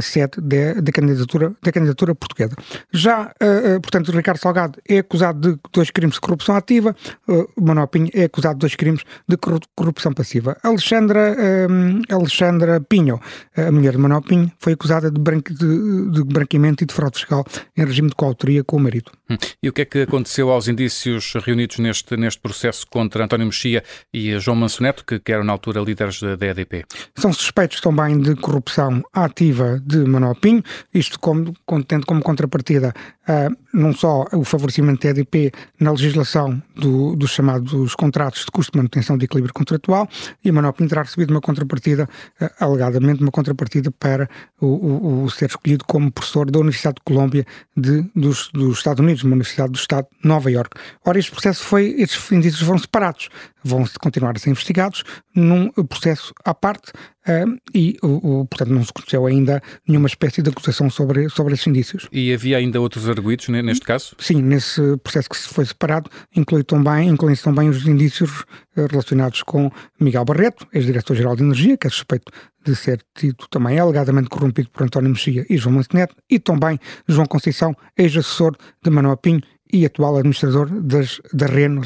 sede 0.00 0.40
da 0.40 0.92
candidatura, 0.92 1.52
da 1.62 1.70
candidatura 1.70 2.14
portuguesa. 2.14 2.54
Já, 2.92 3.24
uh, 3.24 3.76
uh, 3.76 3.80
portanto, 3.80 4.12
Ricardo 4.12 4.38
Salgado 4.38 4.78
é 4.88 4.98
acusado 4.98 5.52
de 5.52 5.58
dois 5.72 5.90
crimes 5.90 6.14
de 6.14 6.20
corrupção 6.20 6.56
ativa, 6.56 6.94
uh, 7.28 7.48
Manuel 7.60 7.88
Pinho 7.88 8.10
é 8.14 8.24
acusado 8.24 8.54
de 8.54 8.60
dois 8.60 8.74
crimes 8.74 9.02
de 9.28 9.36
corrupção 9.76 10.12
passiva. 10.12 10.56
Alexandra, 10.62 11.36
uh, 11.36 12.14
Alexandra 12.14 12.80
Pinho, 12.80 13.20
a 13.56 13.70
mulher 13.70 13.92
de 13.92 13.98
Manuel 13.98 14.22
Pinho, 14.22 14.50
foi 14.58 14.74
acusada 14.74 15.10
de, 15.10 15.20
branque, 15.20 15.52
de, 15.54 16.10
de 16.10 16.24
branqueamento 16.24 16.84
e 16.84 16.86
de 16.86 16.94
fraude 16.94 17.18
fiscal 17.18 17.44
em 17.76 17.84
regime 17.84 18.08
de 18.08 18.14
coautoria 18.14 18.64
com 18.64 18.76
o 18.76 18.80
marido. 18.80 19.10
Hum. 19.30 19.36
E 19.62 19.68
o 19.68 19.72
que 19.72 19.82
é 19.82 19.84
que 19.84 20.02
aconteceu 20.02 20.50
aos 20.50 20.68
indícios 20.68 21.34
reunidos 21.44 21.78
neste, 21.78 22.16
neste 22.16 22.40
processo 22.40 22.86
contra 22.86 23.24
António 23.24 23.46
Mexia 23.46 23.82
e 24.12 24.38
João 24.38 24.56
Mansoneto, 24.56 25.04
que, 25.04 25.18
que 25.18 25.32
eram 25.32 25.44
na 25.44 25.52
altura 25.52 25.80
líderes 25.80 26.20
da, 26.20 26.36
da 26.36 26.46
EDP? 26.46 26.84
São 27.16 27.32
suspeitos 27.32 27.80
também 27.80 28.18
de 28.18 28.34
corrupção 28.36 28.91
ativa 29.12 29.78
de 29.80 30.04
Manuel 30.04 30.36
Pinho, 30.40 30.62
isto 30.92 31.18
como, 31.18 31.54
tendo 31.86 32.06
como 32.06 32.22
contrapartida 32.22 32.94
uh, 33.28 33.54
não 33.72 33.92
só 33.92 34.26
o 34.32 34.44
favorecimento 34.44 35.02
da 35.02 35.10
EDP 35.10 35.52
na 35.80 35.90
legislação 35.90 36.62
do, 36.76 37.16
dos 37.16 37.30
chamados 37.30 37.94
contratos 37.94 38.44
de 38.44 38.50
custo 38.50 38.72
de 38.72 38.78
manutenção 38.78 39.16
de 39.16 39.24
equilíbrio 39.24 39.54
contratual 39.54 40.08
e 40.44 40.50
a 40.50 40.72
Pinto 40.72 40.90
terá 40.90 41.02
recebido 41.02 41.30
uma 41.30 41.40
contrapartida, 41.40 42.08
uh, 42.40 42.50
alegadamente 42.60 43.22
uma 43.22 43.30
contrapartida 43.30 43.90
para 43.90 44.28
o, 44.60 44.66
o, 44.66 45.24
o, 45.24 45.30
ser 45.30 45.46
escolhido 45.46 45.84
como 45.86 46.10
professor 46.10 46.50
da 46.50 46.58
Universidade 46.58 46.96
de 46.96 47.02
Colômbia 47.04 47.46
de, 47.76 48.02
dos, 48.14 48.48
dos 48.52 48.78
Estados 48.78 49.00
Unidos, 49.00 49.22
uma 49.22 49.32
universidade 49.32 49.72
do 49.72 49.78
Estado 49.78 50.06
de 50.22 50.28
Nova 50.28 50.50
York. 50.50 50.78
Ora, 51.04 51.18
este 51.18 51.30
processo 51.30 51.64
foi, 51.64 51.94
estes 51.98 52.30
indícios 52.30 52.62
foram 52.62 52.78
separados, 52.78 53.28
vão 53.64 53.84
continuar 54.00 54.36
a 54.36 54.38
ser 54.38 54.50
investigados 54.50 55.04
num 55.34 55.70
processo 55.70 56.34
à 56.44 56.54
parte 56.54 56.92
uh, 57.26 57.58
e, 57.74 57.96
portanto, 58.00 58.70
não 58.70 58.84
se 58.84 58.92
conheceu 58.92 59.26
ainda 59.26 59.62
nenhuma 59.86 60.08
espécie 60.08 60.42
de 60.42 60.50
acusação 60.50 60.90
sobre, 60.90 61.28
sobre 61.28 61.54
esses 61.54 61.66
indícios. 61.66 62.08
E 62.12 62.32
havia 62.32 62.58
ainda 62.58 62.80
outros 62.80 63.08
arguídos 63.08 63.48
neste 63.62 63.86
caso? 63.86 64.14
Sim, 64.18 64.42
nesse 64.42 64.80
processo 64.98 65.28
que 65.28 65.36
se 65.36 65.48
foi 65.48 65.64
separado, 65.64 66.10
inclui 66.34 66.62
também, 66.62 67.08
incluem 67.08 67.36
também 67.36 67.68
os 67.68 67.86
indícios 67.86 68.44
eh, 68.76 68.86
relacionados 68.90 69.42
com 69.42 69.70
Miguel 70.00 70.24
Barreto, 70.24 70.66
ex-diretor-geral 70.72 71.36
de 71.36 71.42
Energia, 71.42 71.76
que 71.76 71.86
é 71.86 71.90
suspeito 71.90 72.32
de 72.64 72.76
ser 72.76 73.02
tido 73.14 73.46
também 73.50 73.78
alegadamente 73.78 74.28
corrompido 74.28 74.70
por 74.70 74.82
António 74.82 75.10
Mexia 75.10 75.44
e 75.48 75.56
João 75.56 75.76
Manceneto, 75.76 76.14
e 76.30 76.38
também 76.38 76.78
João 77.08 77.26
Conceição, 77.26 77.74
ex-assessor 77.96 78.56
de 78.82 78.90
Manuel 78.90 79.16
Pinho 79.16 79.42
e 79.72 79.86
atual 79.86 80.16
administrador 80.16 80.68
das, 80.68 81.20
da 81.32 81.46
REN, 81.46 81.80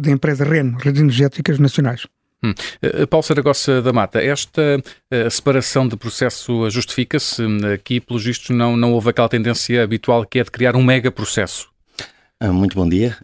da 0.00 0.10
empresa 0.10 0.44
REN, 0.44 0.74
Redes 0.78 1.00
Energéticas 1.00 1.58
Nacionais. 1.58 2.06
Hum. 2.42 2.52
Uh, 2.82 3.06
Paulo 3.06 3.22
Saragossa 3.22 3.80
da 3.80 3.92
Mata, 3.92 4.22
esta 4.22 4.78
uh, 4.78 5.30
separação 5.30 5.88
de 5.88 5.96
processo 5.96 6.68
justifica-se? 6.70 7.42
Aqui, 7.72 8.00
pelos 8.00 8.24
vistos, 8.24 8.50
não, 8.50 8.76
não 8.76 8.92
houve 8.92 9.10
aquela 9.10 9.28
tendência 9.28 9.82
habitual 9.82 10.24
que 10.24 10.38
é 10.38 10.44
de 10.44 10.50
criar 10.50 10.76
um 10.76 10.82
mega 10.82 11.10
processo. 11.10 11.68
Uh, 12.42 12.52
muito 12.52 12.76
bom 12.76 12.86
dia 12.86 13.16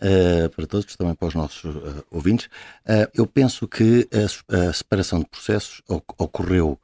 para 0.57 0.67
todos, 0.67 0.97
também 0.97 1.15
para 1.15 1.29
os 1.29 1.35
nossos 1.35 1.75
ouvintes. 2.11 2.49
eu 3.15 3.27
penso 3.27 3.69
que 3.69 4.09
a, 4.13 4.69
a, 4.69 4.73
separação 4.73 5.21
de 5.21 5.27
processos 5.27 5.83
ocorreu 6.19 6.79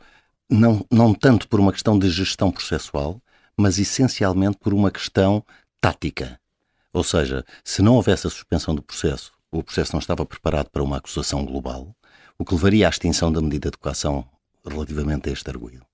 não, 0.51 0.85
não 0.91 1.15
tanto 1.15 1.49
por 1.49 1.59
uma 1.59 1.73
questão 1.73 1.99
de 1.99 2.11
gestão 2.11 2.51
processual, 2.51 3.21
mas 3.57 3.79
essencialmente 3.79 4.59
por 4.61 4.75
uma 4.75 4.91
questão 4.91 5.43
tática. 5.81 6.39
Ou 6.93 7.03
seja, 7.03 7.45
se 7.65 7.81
não 7.81 7.95
houvesse 7.95 8.27
a 8.27 8.31
suspensão 8.31 8.75
do 8.75 8.83
processo, 8.83 9.33
o 9.51 9.63
processo 9.63 9.93
não 9.93 10.01
estava 10.01 10.27
preparado 10.27 10.69
para 10.71 10.83
uma 10.83 10.99
acusação 10.99 11.45
global, 11.45 11.95
o 12.39 12.45
que 12.45 12.55
levaria 12.55 12.87
à 12.87 12.91
extinção 12.91 13.33
da 13.33 13.41
medida 13.41 13.71
de 13.71 13.77
coação 13.77 14.25
relativamente 14.65 15.29
a 15.29 15.33
este 15.33 15.51
arguído. 15.51 15.85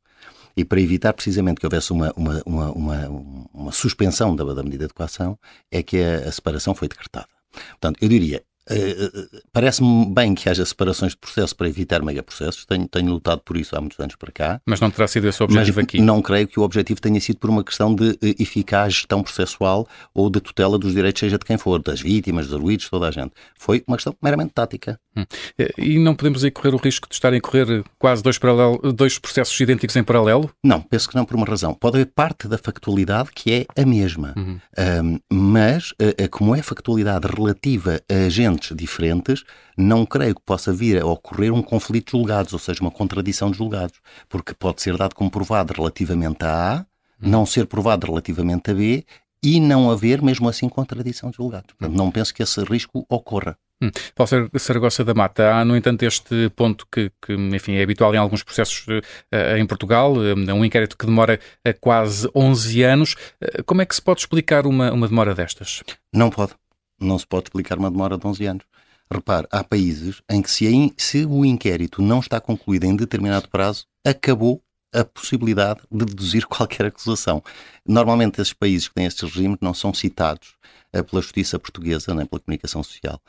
E 0.56 0.64
para 0.64 0.80
evitar 0.80 1.12
precisamente 1.12 1.58
que 1.58 1.66
houvesse 1.66 1.92
uma, 1.92 2.12
uma, 2.16 2.42
uma, 2.44 2.70
uma, 2.72 3.08
uma 3.52 3.72
suspensão 3.72 4.36
da, 4.36 4.44
da, 4.44 4.62
medida 4.62 4.86
de 4.86 4.94
coação, 4.94 5.38
é 5.70 5.82
que 5.82 5.98
a, 5.98 6.28
a 6.28 6.32
separação 6.32 6.74
foi 6.74 6.86
decretada. 6.86 7.28
Portanto, 7.70 7.98
eu 8.00 8.08
diria, 8.08 8.44
Uh, 8.70 9.42
Parece-me 9.52 10.06
bem 10.12 10.34
que 10.34 10.48
haja 10.48 10.64
separações 10.64 11.12
de 11.12 11.18
processo 11.18 11.54
para 11.54 11.68
evitar 11.68 12.02
megaprocessos, 12.02 12.64
tenho, 12.64 12.88
tenho 12.88 13.12
lutado 13.12 13.40
por 13.44 13.56
isso 13.56 13.76
há 13.76 13.80
muitos 13.80 13.98
anos 14.00 14.16
para 14.16 14.32
cá. 14.32 14.60
Mas 14.66 14.80
não 14.80 14.90
terá 14.90 15.06
sido 15.06 15.28
esse 15.28 15.42
o 15.42 15.44
objetivo 15.44 15.80
aqui? 15.80 16.00
Não 16.00 16.22
creio 16.22 16.48
que 16.48 16.58
o 16.58 16.62
objetivo 16.62 17.00
tenha 17.00 17.20
sido 17.20 17.38
por 17.38 17.50
uma 17.50 17.62
questão 17.62 17.94
de 17.94 18.10
uh, 18.10 18.18
eficaz 18.38 18.94
gestão 18.94 19.22
processual 19.22 19.86
ou 20.14 20.30
de 20.30 20.40
tutela 20.40 20.78
dos 20.78 20.94
direitos, 20.94 21.20
seja 21.20 21.38
de 21.38 21.44
quem 21.44 21.56
for, 21.56 21.82
das 21.82 22.00
vítimas, 22.00 22.46
dos 22.46 22.54
arguídos, 22.54 22.88
toda 22.88 23.08
a 23.08 23.10
gente. 23.10 23.32
Foi 23.58 23.82
uma 23.86 23.96
questão 23.96 24.14
meramente 24.22 24.52
tática. 24.54 24.98
Hum. 25.16 25.24
E 25.78 25.98
não 25.98 26.14
podemos 26.14 26.42
aí 26.42 26.50
correr 26.50 26.74
o 26.74 26.78
risco 26.78 27.08
de 27.08 27.14
estarem 27.14 27.38
a 27.38 27.40
correr 27.40 27.84
quase 27.98 28.22
dois, 28.22 28.38
paralelo, 28.38 28.92
dois 28.92 29.18
processos 29.18 29.58
idênticos 29.60 29.94
em 29.96 30.02
paralelo? 30.02 30.50
Não, 30.62 30.80
penso 30.80 31.08
que 31.08 31.14
não 31.14 31.24
por 31.24 31.36
uma 31.36 31.46
razão. 31.46 31.74
Pode 31.74 31.96
haver 31.96 32.10
parte 32.14 32.48
da 32.48 32.58
factualidade 32.58 33.30
que 33.34 33.52
é 33.52 33.80
a 33.80 33.86
mesma, 33.86 34.34
uhum. 34.36 34.58
um, 35.02 35.18
mas 35.30 35.94
como 36.30 36.54
é 36.54 36.62
factualidade 36.62 37.26
relativa 37.26 38.00
a 38.10 38.26
agentes 38.26 38.53
diferentes, 38.74 39.44
não 39.76 40.04
creio 40.04 40.34
que 40.34 40.42
possa 40.44 40.72
vir 40.72 41.02
a 41.02 41.06
ocorrer 41.06 41.52
um 41.52 41.62
conflito 41.62 42.06
de 42.06 42.12
julgados, 42.12 42.52
ou 42.52 42.58
seja, 42.58 42.80
uma 42.80 42.90
contradição 42.90 43.50
de 43.50 43.58
julgados, 43.58 44.00
porque 44.28 44.54
pode 44.54 44.82
ser 44.82 44.96
dado 44.96 45.14
como 45.14 45.30
provado 45.30 45.72
relativamente 45.72 46.44
a 46.44 46.78
A, 46.78 46.86
não 47.20 47.46
ser 47.46 47.66
provado 47.66 48.06
relativamente 48.06 48.70
a 48.70 48.74
B 48.74 49.04
e 49.42 49.60
não 49.60 49.90
haver, 49.90 50.22
mesmo 50.22 50.48
assim, 50.48 50.68
contradição 50.68 51.30
de 51.30 51.36
julgados. 51.36 51.74
Portanto, 51.76 51.96
não 51.96 52.10
penso 52.10 52.32
que 52.32 52.42
esse 52.42 52.62
risco 52.64 53.04
ocorra. 53.08 53.56
Hum. 53.82 53.90
Paulo 54.14 54.50
Saragossa 54.58 55.04
da 55.04 55.12
Mata, 55.12 55.54
há, 55.54 55.64
no 55.64 55.76
entanto, 55.76 56.02
este 56.04 56.48
ponto 56.50 56.86
que, 56.90 57.10
que 57.20 57.34
enfim, 57.34 57.74
é 57.74 57.82
habitual 57.82 58.14
em 58.14 58.18
alguns 58.18 58.42
processos 58.42 58.86
uh, 58.86 59.56
em 59.58 59.66
Portugal, 59.66 60.14
uh, 60.14 60.54
um 60.54 60.64
inquérito 60.64 60.96
que 60.96 61.04
demora 61.04 61.38
quase 61.80 62.28
11 62.34 62.82
anos. 62.82 63.16
como 63.66 63.82
é 63.82 63.86
que 63.86 63.94
se 63.94 64.00
pode 64.00 64.20
explicar 64.20 64.66
uma, 64.66 64.92
uma 64.92 65.08
demora 65.08 65.34
destas? 65.34 65.82
Não 66.12 66.30
pode. 66.30 66.52
Não 67.00 67.18
se 67.18 67.26
pode 67.26 67.44
explicar 67.44 67.78
uma 67.78 67.90
demora 67.90 68.16
de 68.16 68.26
11 68.26 68.46
anos. 68.46 68.64
Repare, 69.10 69.46
há 69.50 69.62
países 69.62 70.22
em 70.30 70.40
que 70.40 70.50
se, 70.50 70.66
in, 70.66 70.92
se 70.96 71.24
o 71.26 71.44
inquérito 71.44 72.00
não 72.00 72.20
está 72.20 72.40
concluído 72.40 72.84
em 72.84 72.96
determinado 72.96 73.48
prazo, 73.48 73.86
acabou 74.04 74.62
a 74.94 75.04
possibilidade 75.04 75.80
de 75.90 76.04
deduzir 76.04 76.46
qualquer 76.48 76.86
acusação. 76.86 77.42
Normalmente 77.86 78.40
esses 78.40 78.52
países 78.52 78.88
que 78.88 78.94
têm 78.94 79.06
estes 79.06 79.28
regimes 79.28 79.58
não 79.60 79.74
são 79.74 79.92
citados 79.92 80.54
uh, 80.94 81.02
pela 81.04 81.20
justiça 81.20 81.58
portuguesa, 81.58 82.14
nem 82.14 82.24
pela 82.24 82.40
comunicação 82.40 82.82
social, 82.82 83.20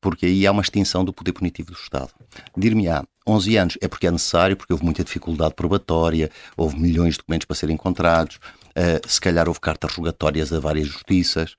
porque 0.00 0.26
aí 0.26 0.46
há 0.46 0.52
uma 0.52 0.62
extinção 0.62 1.04
do 1.04 1.12
poder 1.12 1.32
punitivo 1.32 1.72
do 1.72 1.78
Estado. 1.78 2.10
Dir-me-á, 2.56 3.04
11 3.26 3.56
anos 3.56 3.78
é 3.80 3.88
porque 3.88 4.06
é 4.06 4.10
necessário, 4.10 4.56
porque 4.56 4.72
houve 4.72 4.84
muita 4.84 5.02
dificuldade 5.02 5.54
probatória, 5.54 6.30
houve 6.56 6.78
milhões 6.78 7.14
de 7.14 7.18
documentos 7.18 7.46
para 7.46 7.56
serem 7.56 7.74
encontrados, 7.74 8.36
uh, 8.36 9.08
se 9.08 9.20
calhar 9.20 9.48
houve 9.48 9.60
cartas 9.60 9.92
rogatórias 9.94 10.52
a 10.52 10.60
várias 10.60 10.86
justiças, 10.86 11.56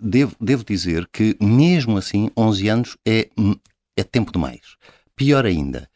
devo, 0.00 0.34
devo 0.40 0.64
dizer 0.64 1.08
que, 1.12 1.36
mesmo 1.40 1.98
assim, 1.98 2.30
11 2.36 2.68
anos 2.68 2.96
é, 3.06 3.28
é 3.96 4.02
tempo 4.02 4.32
demais. 4.32 4.76
Pior 5.16 5.44
ainda, 5.44 5.88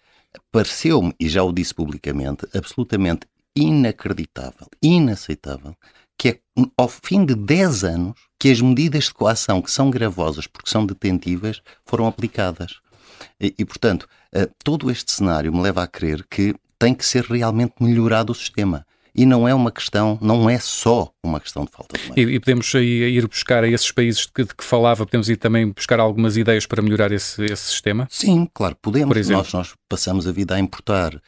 pareceu-me, 0.51 1.15
e 1.19 1.29
já 1.29 1.43
o 1.43 1.53
disse 1.53 1.75
publicamente, 1.75 2.47
absolutamente 2.55 3.27
inacreditável, 3.55 4.67
inaceitável, 4.83 5.77
que 6.19 6.29
é 6.29 6.41
ao 6.77 6.89
fim 6.89 7.25
de 7.25 7.35
10 7.35 7.85
anos 7.85 8.21
que 8.39 8.51
as 8.51 8.61
medidas 8.61 9.05
de 9.05 9.15
coação, 9.15 9.63
que 9.63 9.71
são 9.71 9.91
gravosas 9.91 10.47
porque 10.47 10.71
são 10.71 10.87
detentivas, 10.87 11.63
foram 11.85 12.07
aplicadas. 12.07 12.81
E, 13.41 13.55
e, 13.59 13.65
portanto, 13.65 14.09
eh, 14.33 14.49
todo 14.65 14.91
este 14.91 15.13
cenário 15.13 15.53
me 15.53 15.61
leva 15.61 15.83
a 15.83 15.87
crer 15.87 16.27
que 16.29 16.55
tem 16.79 16.95
que 16.95 17.07
ser 17.07 17.25
realmente 17.25 17.75
melhorado 17.81 18.33
o 18.33 18.35
sistema. 18.35 18.85
E 19.15 19.27
não 19.27 19.47
é 19.47 19.55
uma 19.55 19.71
questão, 19.71 20.19
não 20.23 20.49
é 20.49 20.59
só 20.59 21.13
uma 21.23 21.39
questão 21.39 21.65
de 21.65 21.71
falta 21.71 21.99
de 21.99 22.13
meios. 22.13 22.31
E, 22.31 22.35
e 22.35 22.41
podemos 22.41 22.75
ir 22.75 23.27
buscar 23.29 23.63
a 23.63 23.69
esses 23.69 23.91
países 23.93 24.23
de 24.23 24.33
que, 24.33 24.45
de 24.45 24.55
que, 24.55 24.65
falava, 24.65 25.05
podemos 25.05 25.29
ir 25.29 25.37
também 25.37 25.69
buscar 25.71 26.01
algumas 26.01 26.37
ideias 26.37 26.67
para 26.67 26.81
melhorar 26.83 27.13
esse, 27.13 27.45
esse 27.45 27.65
sistema? 27.65 28.09
Sim, 28.11 28.49
claro, 28.53 28.77
podemos. 28.81 29.09
Por 29.09 29.19
exemplo? 29.19 29.43
Nós, 29.43 29.53
nós 29.53 29.75
passamos 29.89 30.27
a 30.27 30.33
vida 30.33 30.55
a 30.55 30.59
importar, 30.59 31.21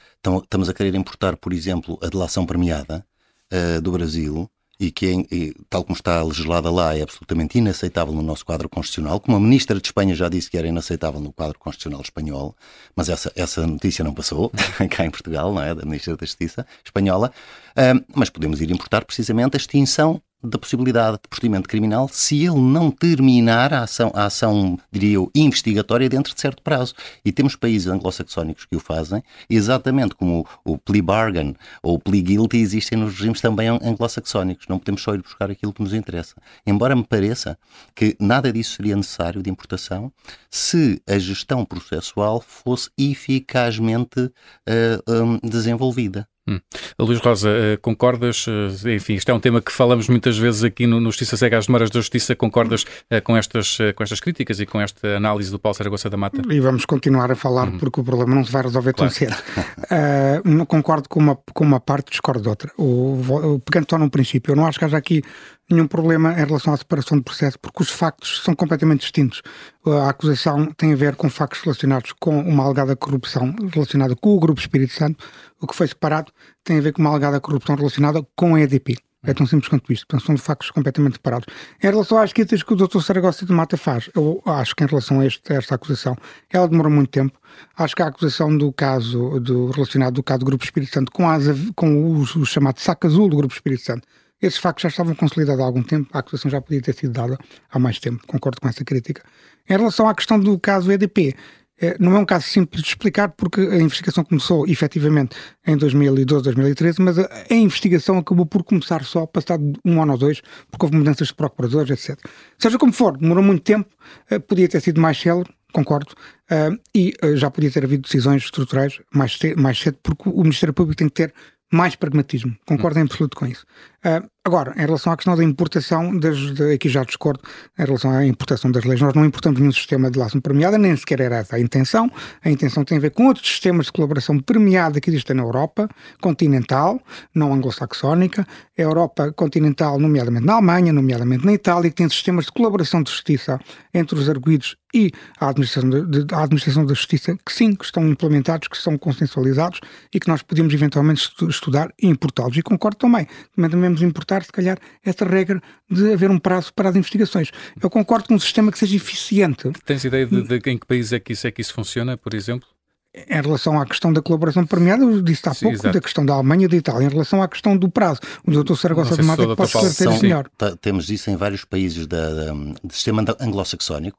estamos 0.43 0.69
a 0.69 0.75
querer 0.75 0.95
importar, 0.95 1.37
por 1.37 1.53
exemplo, 1.53 1.99
a 2.03 2.09
delação 2.09 2.47
premiada 2.47 3.05
uh, 3.53 3.81
do 3.81 3.93
Brasil, 3.93 4.51
e 4.79 4.91
que, 4.91 5.55
tal 5.71 5.85
como 5.85 5.95
está 5.95 6.23
legislada 6.23 6.71
lá, 6.71 6.97
é 6.97 7.03
absolutamente 7.03 7.59
inaceitável 7.59 8.13
no 8.13 8.23
nosso 8.23 8.45
quadro 8.45 8.69
constitucional, 8.69 9.21
como 9.21 9.37
a 9.37 9.41
Ministra 9.41 9.79
de 9.81 9.87
Espanha 9.87 10.15
já 10.15 10.29
disse 10.29 10.51
que 10.51 10.59
era 10.59 10.67
inaceitável 10.67 11.21
no 11.21 11.33
quadro 11.33 11.59
constitucional 11.59 12.01
espanhol, 12.01 12.57
mas 12.95 13.09
essa, 13.09 13.33
essa 13.37 13.67
notícia 13.67 14.05
não 14.05 14.13
passou 14.13 14.51
cá 14.91 15.05
em 15.05 15.11
Portugal, 15.11 15.53
não 15.53 15.63
é? 15.63 15.75
Da 15.75 15.85
Ministra 15.85 16.17
da 16.17 16.27
Justiça 16.27 16.67
espanhola. 16.85 17.33
Uh, 17.71 18.05
mas 18.15 18.31
podemos 18.31 18.61
ir 18.61 18.71
importar 18.71 19.05
precisamente 19.05 19.57
a 19.57 19.59
extinção 19.59 20.21
da 20.45 20.59
possibilidade 20.59 21.19
de 21.23 21.29
procedimento 21.29 21.69
criminal 21.69 22.09
se 22.09 22.45
ele 22.45 22.61
não 22.61 22.91
terminar 22.91 23.73
a 23.73 23.83
ação, 23.83 24.13
a 24.15 24.27
ação, 24.27 24.79
diria 24.93 25.15
eu, 25.15 25.31
investigatória 25.35 26.09
dentro 26.09 26.35
de 26.35 26.41
certo 26.41 26.63
prazo. 26.63 26.95
E 27.25 27.33
temos 27.33 27.57
países 27.57 27.89
anglo-saxónicos 27.89 28.67
que 28.67 28.77
o 28.77 28.81
fazem, 28.81 29.23
exatamente 29.49 30.15
como 30.15 30.47
o, 30.65 30.73
o 30.73 30.79
plea 30.79 31.03
bargain 31.03 31.55
ou 31.83 31.95
o 31.95 31.99
plea 31.99 32.23
guilty 32.23 32.59
existem 32.59 32.99
nos 32.99 33.15
regimes 33.15 33.41
também 33.41 33.69
anglo-saxónicos. 33.69 34.67
Não 34.69 34.79
podemos 34.79 35.03
só 35.03 35.15
ir 35.15 35.23
buscar 35.23 35.51
aquilo 35.51 35.73
que 35.73 35.83
nos 35.83 35.95
interessa. 35.95 36.35
Embora 36.67 36.95
me 36.95 37.05
pareça 37.05 37.59
que 37.95 38.17
nada 38.21 38.53
disso 38.53 38.77
seria 38.77 38.97
necessário 38.97 39.43
de 39.43 39.51
importação 39.51 40.13
se 40.51 41.03
a 41.09 41.19
gestão 41.19 41.65
processual 41.65 42.41
fosse 42.41 42.91
eficazmente 42.99 44.21
uh, 44.21 45.13
um, 45.13 45.39
desenvolvida. 45.43 46.29
Hum. 46.47 46.61
Luís 46.99 47.21
Rosa, 47.21 47.49
eh, 47.49 47.77
concordas? 47.79 48.45
Eh, 48.47 48.95
enfim, 48.95 49.15
isto 49.15 49.31
é 49.31 49.35
um 49.35 49.41
tema 49.41 49.63
que 49.63 49.73
falamos 49.73 50.09
muitas 50.11 50.37
vezes 50.37 50.63
aqui 50.63 50.87
no, 50.87 51.01
no 51.01 51.11
Justiça 51.11 51.39
Cega 51.39 51.57
às 51.57 51.67
Demoras 51.67 51.89
da 51.89 52.01
Justiça. 52.01 52.37
Concordas 52.37 52.83
uh, 52.83 53.23
com, 53.23 53.35
estas, 53.35 53.79
uh, 53.79 53.95
com 53.95 54.03
estas 54.03 54.21
críticas 54.21 54.61
e 54.61 54.67
com 54.67 54.79
esta 54.79 55.17
análise 55.17 55.51
do 55.51 55.59
Paulo 55.59 55.75
Saragossa 55.75 56.11
da 56.11 56.19
Mata? 56.19 56.43
E 56.51 56.61
vamos 56.61 56.85
continuar 56.85 57.33
a 57.33 57.35
falar 57.35 57.69
uhum. 57.69 57.79
porque 57.79 58.01
o 58.01 58.05
problema 58.05 58.35
não 58.35 58.45
se 58.45 58.53
vai 58.53 58.63
resolver 58.63 58.93
claro. 58.93 59.11
tão 59.11 59.19
cedo. 59.19 59.35
uh, 60.63 60.67
concordo 60.67 61.09
com 61.09 61.19
uma, 61.19 61.39
com 61.55 61.65
uma 61.65 61.81
parte, 61.81 62.11
discordo 62.11 62.43
de 62.43 62.49
outra. 62.49 62.71
O, 62.77 63.55
o, 63.55 63.61
pegando 63.61 63.87
só 63.89 63.97
num 63.97 64.11
princípio, 64.11 64.53
eu 64.53 64.57
não 64.57 64.67
acho 64.67 64.79
que 64.79 64.85
haja 64.85 64.99
aqui 64.99 65.23
nenhum 65.71 65.87
problema 65.87 66.33
em 66.33 66.45
relação 66.45 66.73
à 66.73 66.77
separação 66.77 67.19
de 67.19 67.25
processo, 67.25 67.59
porque 67.59 67.83
os 67.83 67.91
factos 67.91 68.43
são 68.43 68.55
completamente 68.55 69.01
distintos. 69.01 69.43
A 69.87 70.11
acusação 70.11 70.67
tem 70.73 70.93
a 70.93 70.97
ver 70.97 71.17
com 71.17 71.29
factos 71.31 71.61
relacionados 71.63 72.13
com 72.13 72.39
uma 72.39 72.65
alegada 72.65 72.95
corrupção 72.95 73.55
relacionada 73.73 74.15
com 74.15 74.35
o 74.35 74.41
Grupo 74.41 74.61
Espírito 74.61 74.93
Santo, 74.93 75.25
o 75.61 75.67
que 75.67 75.75
foi 75.75 75.89
separado 75.89 76.33
tem 76.63 76.79
a 76.79 76.81
ver 76.81 76.93
com 76.93 77.01
uma 77.01 77.11
alegada 77.11 77.41
corrupção 77.41 77.77
relacionada 77.77 78.27
com 78.37 78.55
a 78.55 78.61
EDP. 78.61 78.99
É 79.27 79.33
tão 79.33 79.47
simples 79.47 79.69
quanto 79.69 79.91
isto. 79.91 80.07
Portanto, 80.07 80.27
são 80.27 80.37
factos 80.37 80.71
completamente 80.71 81.15
separados. 81.15 81.47
Em 81.83 81.87
relação 81.87 82.19
às 82.19 82.33
críticas 82.33 82.63
que 82.63 82.75
o 82.75 82.77
Dr. 82.77 83.01
Saragossa 83.01 83.47
de 83.47 83.53
Mata 83.53 83.77
faz, 83.77 84.11
eu 84.15 84.43
acho 84.45 84.77
que 84.77 84.85
em 84.85 84.87
relação 84.87 85.21
a, 85.21 85.27
este, 85.27 85.51
a, 85.53 85.57
esta 85.57 85.75
acusação, 85.75 86.15
ela 86.51 86.69
demorou 86.69 86.93
muito 86.93 87.09
tempo. 87.09 87.39
Acho 87.77 87.97
que 87.97 88.03
a 88.03 88.09
acusação 88.09 88.57
do 88.57 88.71
caso 88.71 89.41
do, 89.41 89.71
relacionado 89.71 90.15
do 90.15 90.23
caso 90.23 90.41
do 90.41 90.47
Grupo 90.47 90.63
Espírito 90.63 90.93
Santo 90.93 91.11
com, 91.11 91.29
as, 91.29 91.45
com 91.75 92.05
o, 92.05 92.21
o 92.21 92.45
chamado 92.45 92.81
saco 92.81 93.07
azul 93.07 93.29
do 93.31 93.37
Grupo 93.37 93.55
Espírito 93.55 93.83
Santo 93.83 94.07
esses 94.45 94.59
factos 94.59 94.83
já 94.83 94.89
estavam 94.89 95.15
consolidados 95.15 95.61
há 95.61 95.65
algum 95.65 95.83
tempo, 95.83 96.09
a 96.13 96.19
acusação 96.19 96.51
já 96.51 96.61
podia 96.61 96.81
ter 96.81 96.95
sido 96.95 97.13
dada 97.13 97.39
há 97.71 97.79
mais 97.79 97.99
tempo, 97.99 98.27
concordo 98.27 98.61
com 98.61 98.69
essa 98.69 98.85
crítica. 98.85 99.23
Em 99.69 99.77
relação 99.77 100.09
à 100.09 100.15
questão 100.15 100.39
do 100.39 100.59
caso 100.59 100.93
EDP, 100.93 101.35
eh, 101.81 101.97
não 101.99 102.15
é 102.15 102.19
um 102.19 102.25
caso 102.25 102.47
simples 102.47 102.83
de 102.83 102.89
explicar 102.89 103.31
porque 103.31 103.61
a 103.61 103.79
investigação 103.79 104.25
começou 104.25 104.67
efetivamente 104.69 105.35
em 105.67 105.77
2012, 105.77 106.45
2013, 106.45 107.03
mas 107.03 107.19
a, 107.19 107.29
investigação 107.51 108.19
acabou 108.19 108.47
por 108.47 108.63
começar 108.63 109.03
só 109.05 109.27
passado 109.27 109.73
um 109.85 110.01
ano 110.01 110.13
ou 110.13 110.19
dois, 110.19 110.41
porque 110.71 110.87
houve 110.87 110.97
mudanças 110.97 111.29
de 111.29 111.35
procuradores, 111.35 111.91
etc. 111.91 112.19
Seja 112.59 112.79
como 112.79 112.93
for, 112.93 113.17
demorou 113.17 113.43
muito 113.43 113.63
tempo, 113.63 113.89
eh, 114.31 114.39
podia 114.39 114.69
ter 114.69 114.81
sido 114.81 115.01
mais 115.01 115.19
célebre, 115.19 115.53
concordo, 115.73 116.15
uh, 116.53 116.79
e 116.95 117.13
já 117.35 117.51
podia 117.51 117.69
ter 117.69 117.83
havido 117.83 118.03
decisões 118.03 118.45
estruturais 118.45 119.01
mais, 119.13 119.37
mais 119.57 119.77
cedo, 119.77 119.99
porque 120.05 120.29
o 120.29 120.43
Ministério 120.43 120.73
Público 120.73 120.97
tem 120.97 121.09
que 121.09 121.15
ter 121.15 121.35
mais 121.73 121.97
pragmatismo. 121.97 122.57
Concordo 122.65 123.01
em 123.01 123.03
absoluto 123.03 123.37
com 123.37 123.45
isso. 123.45 123.67
Uh, 124.07 124.25
agora, 124.45 124.75
em 124.77 124.85
relação 124.85 125.11
à 125.11 125.17
questão 125.17 125.35
da 125.35 125.43
importação, 125.43 126.17
das, 126.19 126.37
de, 126.37 126.75
aqui 126.75 126.89
já 126.89 127.03
discordo, 127.03 127.41
em 127.79 127.85
relação 127.85 128.11
à 128.11 128.27
importação 128.27 128.71
das 128.71 128.85
leis, 128.85 129.01
nós 129.01 129.15
não 129.15 129.25
importamos 129.25 129.59
nenhum 129.59 129.73
sistema 129.73 130.11
de 130.11 130.19
laço 130.19 130.41
premiada, 130.43 130.77
nem 130.77 130.95
sequer 130.95 131.21
era 131.21 131.37
essa 131.37 131.57
a 131.57 131.61
intenção. 131.61 132.11
A 132.45 132.51
intenção 132.51 132.85
tem 132.85 132.99
a 132.99 133.01
ver 133.01 133.11
com 133.11 133.27
outros 133.27 133.49
sistemas 133.49 133.87
de 133.87 133.93
colaboração 133.93 134.39
premiada 134.39 135.01
que 135.01 135.09
existem 135.09 135.35
na 135.35 135.43
Europa 135.43 135.89
continental, 136.21 137.01
não 137.35 137.55
anglo-saxónica, 137.55 138.47
a 138.77 138.83
Europa 138.83 139.33
continental, 139.33 139.99
nomeadamente 139.99 140.45
na 140.45 140.55
Alemanha, 140.55 140.93
nomeadamente 140.93 141.47
na 141.47 141.55
Itália, 141.55 141.89
que 141.89 141.97
tem 141.97 142.09
sistemas 142.09 142.45
de 142.45 142.53
colaboração 142.53 143.03
de 143.03 143.11
justiça 143.11 143.59
entre 143.95 144.19
os 144.19 144.29
arguídos 144.29 144.77
e 144.95 145.11
a 145.41 145.49
administração, 145.49 145.91
de, 145.91 146.35
a 146.35 146.43
administração 146.45 146.87
da 146.87 146.95
justiça, 146.95 147.37
que 147.45 147.53
sim, 147.53 147.75
que 147.75 147.85
estão 147.85 148.07
implementados, 148.09 148.69
que 148.69 148.79
são 148.79 148.97
consensualizados 148.97 149.81
e 150.15 150.21
que 150.21 150.29
nós 150.29 150.41
podemos 150.41 150.73
eventualmente 150.73 151.31
estudar 151.49 151.93
e 152.01 152.07
importá-los. 152.07 152.57
E 152.57 152.63
concordo 152.63 152.97
também, 152.99 153.27
também 153.55 153.71
devemos 153.71 154.03
importar, 154.03 154.34
se 154.43 154.51
calhar, 154.51 154.79
essa 155.05 155.25
regra 155.25 155.63
de 155.91 156.13
haver 156.13 156.31
um 156.31 156.39
prazo 156.39 156.73
para 156.75 156.89
as 156.89 156.97
investigações. 156.97 157.51
Eu 157.81 157.91
concordo 157.91 158.29
com 158.29 158.35
um 158.35 158.41
sistema 158.41 158.73
que 158.73 158.79
seja 158.79 158.97
eficiente. 158.97 159.71
Tens 159.85 160.05
ideia 160.05 160.27
de, 160.27 160.43
de 160.43 160.71
em 160.71 160.79
que 160.79 160.87
país 160.87 161.13
é 161.13 161.21
que 161.21 161.33
isso, 161.33 161.47
é 161.47 161.51
que 161.51 161.61
isso 161.61 161.75
funciona, 161.75 162.17
por 162.17 162.35
exemplo? 162.35 162.69
em 163.15 163.41
relação 163.41 163.81
à 163.81 163.87
questão 163.87 164.13
da 164.13 164.21
colaboração 164.21 164.67
premiada, 164.67 165.05
eu 165.05 165.23
disse 165.23 165.49
há 165.49 165.55
Sim, 165.55 165.67
pouco, 165.67 165.77
exato. 165.77 165.95
da 165.95 166.01
questão 166.01 166.27
da 166.27 166.35
Alemanha 166.35 166.65
e 166.65 166.69
da 166.69 166.77
Itália, 166.77 167.07
em 167.07 167.11
relação 167.11 167.41
à 167.41 167.49
questão 167.49 167.77
do 167.77 167.89
prazo. 167.89 168.21
O 168.45 168.51
doutor 168.51 168.77
Saragossa 168.77 169.15
de 169.15 169.23
Mata 169.23 169.55
pode 169.55 169.69
esclarecer 169.69 170.21
melhor. 170.21 170.51
Temos 170.81 171.09
isso 171.11 171.31
em 171.31 171.37
vários 171.37 171.65
países 171.65 172.07
da, 172.09 172.35
da, 172.35 172.53
do 172.53 172.93
sistema 172.93 173.25
anglo-saxónico, 173.41 174.19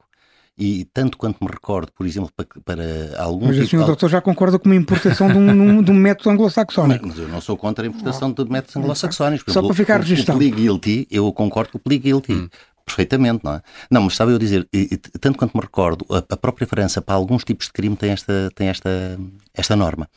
e 0.58 0.86
tanto 0.86 1.18
quanto 1.18 1.44
me 1.44 1.50
recordo, 1.50 1.92
por 1.92 2.06
exemplo, 2.06 2.30
para, 2.34 2.46
para 2.64 3.22
algum 3.22 3.48
Mas 3.48 3.60
assim 3.60 3.76
o 3.76 3.84
doutor 3.84 4.08
já 4.08 4.20
concorda 4.20 4.58
com 4.58 4.68
uma 4.68 4.76
importação 4.76 5.28
de, 5.28 5.36
um, 5.36 5.82
de 5.82 5.90
um 5.90 5.94
método 5.94 6.30
anglo-saxónico. 6.30 7.06
Mas 7.06 7.18
eu 7.18 7.28
não 7.28 7.40
sou 7.40 7.56
contra 7.56 7.84
a 7.84 7.88
importação 7.88 8.32
de 8.32 8.44
métodos 8.50 8.76
anglo-saxónicos. 8.76 9.52
Só 9.52 9.62
para 9.62 9.74
ficar 9.74 9.98
registado. 9.98 10.36
O 10.36 10.40
plea 10.40 10.50
guilty, 10.50 11.06
eu 11.10 11.30
concordo 11.32 11.72
com 11.72 11.78
o 11.78 11.80
plea 11.80 11.98
guilty. 11.98 12.32
Hum 12.32 12.48
perfeitamente, 12.86 13.44
não 13.44 13.54
é? 13.54 13.62
Não, 13.90 14.02
mas 14.02 14.12
estava 14.12 14.30
eu 14.30 14.36
a 14.36 14.38
dizer, 14.38 14.66
e, 14.72 14.88
e, 14.92 14.96
tanto 14.96 15.36
quanto 15.36 15.56
me 15.56 15.60
recordo, 15.60 16.06
a, 16.08 16.18
a, 16.18 16.36
própria 16.36 16.66
França, 16.68 17.02
para 17.02 17.16
alguns 17.16 17.42
tipos 17.42 17.66
de 17.66 17.72
crime, 17.72 17.96
tem 17.96 18.10
esta, 18.10 18.48
tem 18.54 18.68
esta, 18.68 19.18
esta 19.52 19.74
norma. 19.74 20.08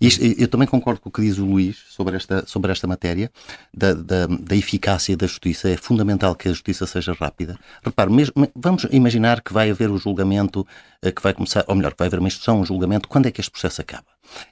E 0.00 0.08
isto, 0.08 0.24
eu 0.24 0.48
também 0.48 0.66
concordo 0.66 1.00
com 1.00 1.08
o 1.08 1.12
que 1.12 1.22
diz 1.22 1.38
o 1.38 1.44
Luís 1.46 1.76
sobre 1.88 2.16
esta, 2.16 2.44
sobre 2.44 2.72
esta 2.72 2.86
matéria, 2.86 3.30
da, 3.72 3.94
da, 3.94 4.26
da, 4.26 4.56
eficácia 4.56 5.16
da 5.16 5.26
justiça. 5.26 5.70
É 5.70 5.76
fundamental 5.76 6.34
que 6.34 6.48
a 6.48 6.52
justiça 6.52 6.84
seja 6.84 7.12
rápida. 7.12 7.56
Repare, 7.82 8.10
mesmo, 8.10 8.34
vamos 8.56 8.84
imaginar 8.90 9.40
que 9.40 9.52
vai 9.52 9.70
haver 9.70 9.90
o 9.90 9.96
julgamento, 9.96 10.66
eh, 11.00 11.12
que 11.12 11.22
vai 11.22 11.32
começar, 11.32 11.64
ou 11.68 11.76
melhor, 11.76 11.92
que 11.92 11.98
vai 11.98 12.08
haver 12.08 12.18
uma 12.18 12.28
instrução, 12.28 12.60
um 12.60 12.64
julgamento, 12.64 13.08
quando 13.08 13.26
é 13.26 13.30
que 13.30 13.40
este 13.40 13.52
processo 13.52 13.80
acaba? 13.80 14.06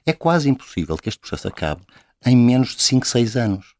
É 0.05 0.13
quase 0.13 0.49
impossível 0.49 0.95
que 0.95 1.09
este 1.09 1.19
processo 1.19 1.49
acabe 1.49 1.81
em 2.25 2.37
menos 2.37 2.75
de 2.75 2.81
5, 2.81 3.05
6 3.05 3.35
anos. 3.35 3.74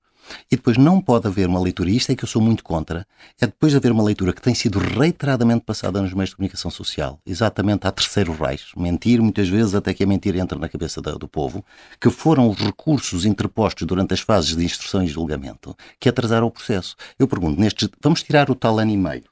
E 0.52 0.56
depois 0.56 0.78
não 0.78 1.02
pode 1.02 1.28
haver 1.28 1.48
uma 1.48 1.60
leitura, 1.60 1.90
e 1.90 1.98
isto 1.98 2.12
é 2.12 2.16
que 2.16 2.24
eu 2.24 2.28
sou 2.28 2.42
muito 2.42 2.64
contra, 2.64 3.06
é 3.40 3.46
depois 3.46 3.72
de 3.72 3.78
haver 3.78 3.92
uma 3.92 4.04
leitura 4.04 4.34
que 4.34 4.42
tem 4.42 4.54
sido 4.54 4.80
reiteradamente 4.80 5.64
passada 5.64 6.02
nos 6.02 6.14
meios 6.14 6.30
de 6.30 6.36
comunicação 6.36 6.72
social, 6.72 7.20
exatamente 7.26 7.88
a 7.88 7.92
terceiro 7.92 8.34
Reich, 8.34 8.78
mentir 8.78 9.22
muitas 9.22 9.48
vezes 9.48 9.76
até 9.76 9.94
que 9.94 10.04
a 10.04 10.08
mentira 10.08 10.40
entra 10.40 10.58
na 10.58 10.70
cabeça 10.70 11.02
do, 11.02 11.18
do 11.18 11.28
povo, 11.28 11.64
que 12.00 12.10
foram 12.10 12.50
os 12.50 12.58
recursos 12.58 13.26
interpostos 13.26 13.86
durante 13.88 14.14
as 14.14 14.20
fases 14.20 14.56
de 14.56 14.64
instrução 14.64 15.04
e 15.04 15.08
julgamento 15.08 15.76
que 16.00 16.10
atrasaram 16.10 16.48
o 16.48 16.52
processo. 16.52 16.96
Eu 17.18 17.28
pergunto, 17.28 17.60
nestes, 17.60 17.90
vamos 18.02 18.24
tirar 18.24 18.50
o 18.50 18.56
tal 18.56 18.80
ano 18.80 18.92
e 18.92 18.98
meio, 18.98 19.24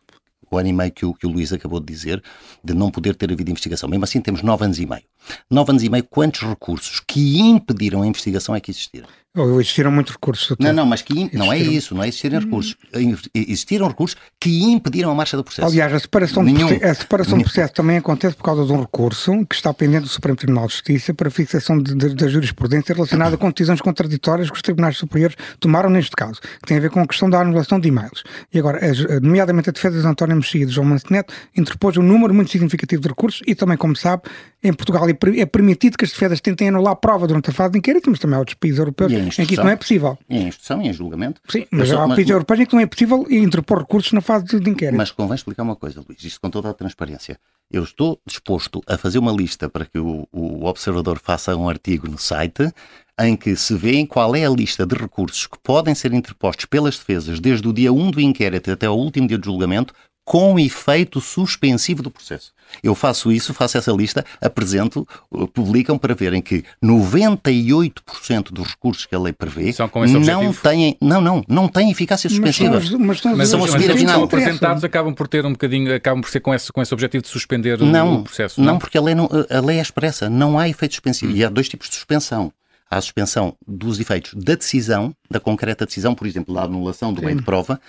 o 0.49 0.58
ano 0.58 0.69
e 0.69 0.73
meio 0.73 0.91
que 0.91 1.06
o, 1.06 1.13
que 1.13 1.25
o 1.25 1.29
Luís 1.29 1.51
acabou 1.51 1.79
de 1.79 1.86
dizer, 1.86 2.23
de 2.63 2.73
não 2.73 2.91
poder 2.91 3.15
ter 3.15 3.32
havido 3.32 3.49
investigação. 3.49 3.89
Mesmo 3.89 4.03
assim, 4.03 4.21
temos 4.21 4.41
nove 4.41 4.65
anos 4.65 4.79
e 4.79 4.86
meio. 4.86 5.03
Nove 5.49 5.71
anos 5.71 5.83
e 5.83 5.89
meio, 5.89 6.03
quantos 6.03 6.41
recursos 6.41 7.01
que 7.05 7.39
impediram 7.39 8.01
a 8.01 8.07
investigação 8.07 8.55
é 8.55 8.59
que 8.59 8.71
existiram? 8.71 9.07
Existiram 9.36 9.91
muitos 9.91 10.13
recursos. 10.13 10.55
Não, 10.59 10.71
não, 10.71 10.86
mas 10.86 11.01
que 11.01 11.36
não 11.36 11.51
é 11.51 11.57
isso, 11.57 11.95
não 11.95 12.03
é 12.03 12.07
existirem 12.07 12.39
recursos. 12.39 12.75
Existiram 13.33 13.88
recursos 13.88 14.15
que 14.39 14.62
impediram 14.62 15.09
a 15.09 15.15
marcha 15.15 15.36
do 15.36 15.43
processo. 15.43 15.67
Aliás, 15.67 15.91
a 15.91 15.99
separação, 15.99 16.43
Nenhum. 16.43 16.67
de, 16.67 16.86
a 16.86 16.93
separação 16.93 17.39
do 17.39 17.43
processo 17.43 17.73
também 17.73 17.97
acontece 17.97 18.36
por 18.36 18.43
causa 18.43 18.63
de 18.63 18.71
um 18.71 18.81
recurso 18.81 19.43
que 19.47 19.55
está 19.55 19.73
pendente 19.73 20.03
do 20.03 20.07
Supremo 20.07 20.36
Tribunal 20.36 20.67
de 20.67 20.73
Justiça 20.73 21.15
para 21.15 21.31
fixação 21.31 21.81
da 21.81 22.27
jurisprudência 22.27 22.93
relacionada 22.93 23.36
com 23.36 23.49
decisões 23.49 23.81
contraditórias 23.81 24.51
que 24.51 24.55
os 24.55 24.62
tribunais 24.62 24.97
superiores 24.97 25.36
tomaram 25.59 25.89
neste 25.89 26.15
caso, 26.15 26.39
que 26.39 26.67
tem 26.67 26.77
a 26.77 26.81
ver 26.81 26.91
com 26.91 26.99
a 26.99 27.07
questão 27.07 27.27
da 27.27 27.41
anulação 27.41 27.79
de 27.79 27.88
e-mails. 27.88 28.23
E 28.53 28.59
agora, 28.59 28.79
nomeadamente 29.19 29.67
a 29.67 29.73
defesa 29.73 29.99
de 29.99 30.05
António 30.05 30.36
Mexia 30.36 30.62
e 30.62 30.65
de 30.67 30.71
João 30.71 30.86
Manceneto 30.86 31.33
interpôs 31.57 31.97
um 31.97 32.03
número 32.03 32.36
muito 32.36 32.51
significativo 32.51 33.01
de 33.01 33.07
recursos 33.07 33.41
e 33.47 33.55
também, 33.55 33.77
como 33.77 33.95
sabe, 33.95 34.21
em 34.63 34.71
Portugal 34.71 35.09
é 35.38 35.45
permitido 35.45 35.97
que 35.97 36.06
as 36.06 36.12
defesas 36.12 36.41
tentem 36.41 36.69
anular 36.69 36.93
a 36.93 36.95
prova 36.95 37.28
durante 37.28 37.49
a 37.49 37.54
fase 37.54 37.73
de 37.73 37.80
inquérito, 37.80 38.10
mas 38.10 38.19
também 38.19 38.36
há 38.36 38.39
outros 38.39 38.56
países 38.56 38.80
europeus 38.80 39.12
em 39.12 39.45
que 39.45 39.54
isso 39.54 39.63
não 39.63 39.69
é 39.69 39.76
possível. 39.76 40.17
E 40.30 40.38
em 40.38 40.47
instrução 40.47 40.82
e 40.82 40.88
em 40.88 40.93
julgamento. 40.93 41.41
Sim, 41.47 41.65
mas, 41.71 41.91
há 41.91 42.08
países 42.08 42.30
europeus 42.30 42.60
em 42.60 42.65
que 42.65 42.73
não 42.73 42.82
é 42.82 42.86
possível 42.86 43.26
interpor 43.30 43.80
recursos 43.80 44.12
na 44.12 44.21
fase 44.21 44.45
de 44.45 44.69
inquérito. 44.69 44.97
Mas 44.97 45.12
convém 45.12 45.36
explicar 45.36 45.63
uma 45.63 45.76
coisa, 45.76 46.04
Luís, 46.08 46.23
isto 46.23 46.39
com 46.41 46.49
toda 46.49 46.69
a 46.69 46.73
transparência. 46.73 47.39
Eu 47.71 47.84
estou 47.84 48.19
disposto 48.26 48.82
a 48.88 48.97
fazer 48.97 49.19
uma 49.19 49.32
lista 49.32 49.69
para 49.69 49.86
que 49.86 49.97
o, 49.97 50.28
o 50.32 50.65
observador 50.65 51.19
faça 51.19 51.56
um 51.56 51.67
artigo 51.67 52.08
no 52.08 52.17
site 52.17 52.71
em 53.19 53.36
que 53.36 53.56
se 53.56 53.76
vê 53.76 54.06
qual 54.06 54.36
é 54.36 54.45
a 54.45 54.49
lista 54.49 54.86
de 54.86 54.95
recursos 54.95 55.45
que 55.45 55.58
podem 55.62 55.93
ser 55.93 56.13
interpostos 56.13 56.65
pelas 56.65 56.97
defesas 56.97 57.39
desde 57.39 57.67
o 57.67 57.73
dia 57.73 57.93
1 57.93 58.12
do 58.12 58.21
inquérito 58.21 58.71
até 58.71 58.89
o 58.89 58.93
último 58.93 59.28
dia 59.28 59.38
de 59.38 59.45
julgamento, 59.45 59.93
com 60.25 60.57
efeito 60.57 61.19
suspensivo 61.19 62.01
do 62.01 62.09
processo. 62.09 62.53
Eu 62.81 62.95
faço 62.95 63.31
isso, 63.31 63.53
faço 63.53 63.77
essa 63.77 63.91
lista, 63.91 64.25
apresento, 64.41 65.07
uh, 65.29 65.47
publicam 65.47 65.97
para 65.97 66.15
verem 66.15 66.41
que 66.41 66.63
98% 66.83 68.51
dos 68.51 68.69
recursos 68.69 69.05
que 69.05 69.13
a 69.13 69.19
lei 69.19 69.33
prevê 69.33 69.73
não 70.09 70.53
têm, 70.53 70.97
não, 70.99 71.21
não, 71.21 71.43
não 71.47 71.67
têm 71.67 71.91
eficácia 71.91 72.29
suspensiva. 72.29 72.75
Mas, 72.75 72.89
mas, 72.89 73.21
mas, 73.21 73.38
mas 73.38 73.49
são 73.49 73.63
a 73.63 73.67
a 73.67 73.97
final. 73.97 74.23
apresentados 74.23 74.83
acabam 74.83 75.13
por 75.13 75.27
ter 75.27 75.45
um 75.45 75.51
bocadinho, 75.51 75.93
acabam 75.93 76.21
por 76.21 76.29
ser 76.29 76.39
com 76.39 76.53
esse, 76.53 76.71
com 76.71 76.81
esse 76.81 76.93
objetivo 76.93 77.21
de 77.21 77.29
suspender 77.29 77.79
não, 77.79 78.21
o 78.21 78.23
processo. 78.23 78.59
Não, 78.59 78.73
não 78.73 78.79
porque 78.79 78.97
a 78.97 79.01
lei, 79.01 79.13
não, 79.13 79.29
a 79.49 79.59
lei 79.59 79.77
é 79.77 79.81
expressa, 79.81 80.29
não 80.29 80.57
há 80.57 80.67
efeito 80.67 80.93
suspensivo. 80.93 81.33
Hum. 81.33 81.36
E 81.36 81.43
há 81.43 81.49
dois 81.49 81.69
tipos 81.69 81.89
de 81.89 81.95
suspensão 81.95 82.51
há 82.93 82.97
a 82.97 83.01
suspensão 83.01 83.55
dos 83.67 83.99
efeitos 83.99 84.33
da 84.36 84.55
decisão, 84.55 85.15
da 85.29 85.39
concreta 85.39 85.86
decisão, 85.86 86.13
por 86.13 86.27
exemplo, 86.27 86.53
da 86.53 86.63
anulação 86.63 87.12
do 87.12 87.19
Sim. 87.19 87.25
bem 87.25 87.36
de 87.38 87.43
prova, 87.43 87.79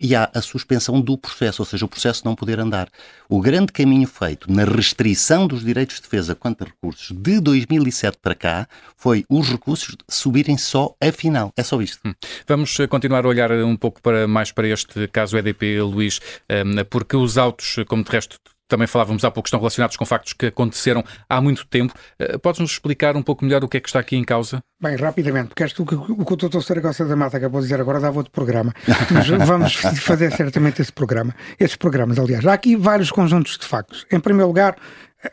e 0.00 0.14
há 0.14 0.30
a 0.34 0.40
suspensão 0.40 1.00
do 1.00 1.18
processo, 1.18 1.62
ou 1.62 1.66
seja, 1.66 1.84
o 1.84 1.88
processo 1.88 2.22
não 2.24 2.34
poder 2.34 2.58
andar. 2.58 2.88
O 3.28 3.40
grande 3.40 3.72
caminho 3.72 4.08
feito 4.08 4.50
na 4.50 4.64
restrição 4.64 5.46
dos 5.46 5.62
direitos 5.62 5.96
de 5.96 6.02
defesa 6.02 6.34
quanto 6.34 6.62
a 6.62 6.66
recursos 6.66 7.14
de 7.14 7.40
2007 7.40 8.18
para 8.20 8.34
cá 8.34 8.68
foi 8.96 9.24
os 9.28 9.48
recursos 9.48 9.96
subirem 10.08 10.56
só 10.56 10.94
a 11.00 11.12
final. 11.12 11.52
É 11.56 11.62
só 11.62 11.80
isto. 11.82 12.00
Hum. 12.04 12.14
Vamos 12.46 12.78
eh, 12.80 12.86
continuar 12.86 13.24
a 13.24 13.28
olhar 13.28 13.52
um 13.52 13.76
pouco 13.76 14.00
para, 14.00 14.26
mais 14.26 14.50
para 14.50 14.68
este 14.68 15.06
caso 15.08 15.36
EDP, 15.36 15.80
Luís, 15.82 16.20
eh, 16.48 16.64
porque 16.84 17.16
os 17.16 17.36
autos, 17.36 17.76
como 17.86 18.02
de 18.02 18.10
resto 18.10 18.38
também 18.70 18.86
falávamos 18.86 19.24
há 19.24 19.30
pouco, 19.30 19.48
estão 19.48 19.60
relacionados 19.60 19.96
com 19.96 20.06
factos 20.06 20.32
que 20.32 20.46
aconteceram 20.46 21.04
há 21.28 21.40
muito 21.40 21.66
tempo. 21.66 21.92
Eh, 22.18 22.38
podes-nos 22.38 22.70
explicar 22.70 23.16
um 23.16 23.22
pouco 23.22 23.44
melhor 23.44 23.62
o 23.62 23.68
que 23.68 23.76
é 23.76 23.80
que 23.80 23.88
está 23.88 23.98
aqui 23.98 24.16
em 24.16 24.24
causa? 24.24 24.62
Bem, 24.80 24.96
rapidamente, 24.96 25.48
porque 25.54 25.82
o 25.82 26.24
que 26.24 26.32
o 26.32 26.36
doutor 26.36 26.62
Saragossa 26.62 27.04
da 27.04 27.14
Mata 27.14 27.36
acabou 27.36 27.60
de 27.60 27.66
dizer 27.66 27.80
agora 27.80 28.00
dava 28.00 28.16
outro 28.16 28.32
programa. 28.32 28.72
Mas 29.10 29.28
vamos 29.46 29.74
fazer 29.74 30.32
certamente 30.32 30.80
esse 30.80 30.92
programa. 30.92 31.34
Esses 31.58 31.76
programas, 31.76 32.18
aliás. 32.18 32.46
Há 32.46 32.54
aqui 32.54 32.76
vários 32.76 33.10
conjuntos 33.10 33.58
de 33.58 33.66
factos. 33.66 34.06
Em 34.10 34.18
primeiro 34.18 34.48
lugar, 34.48 34.76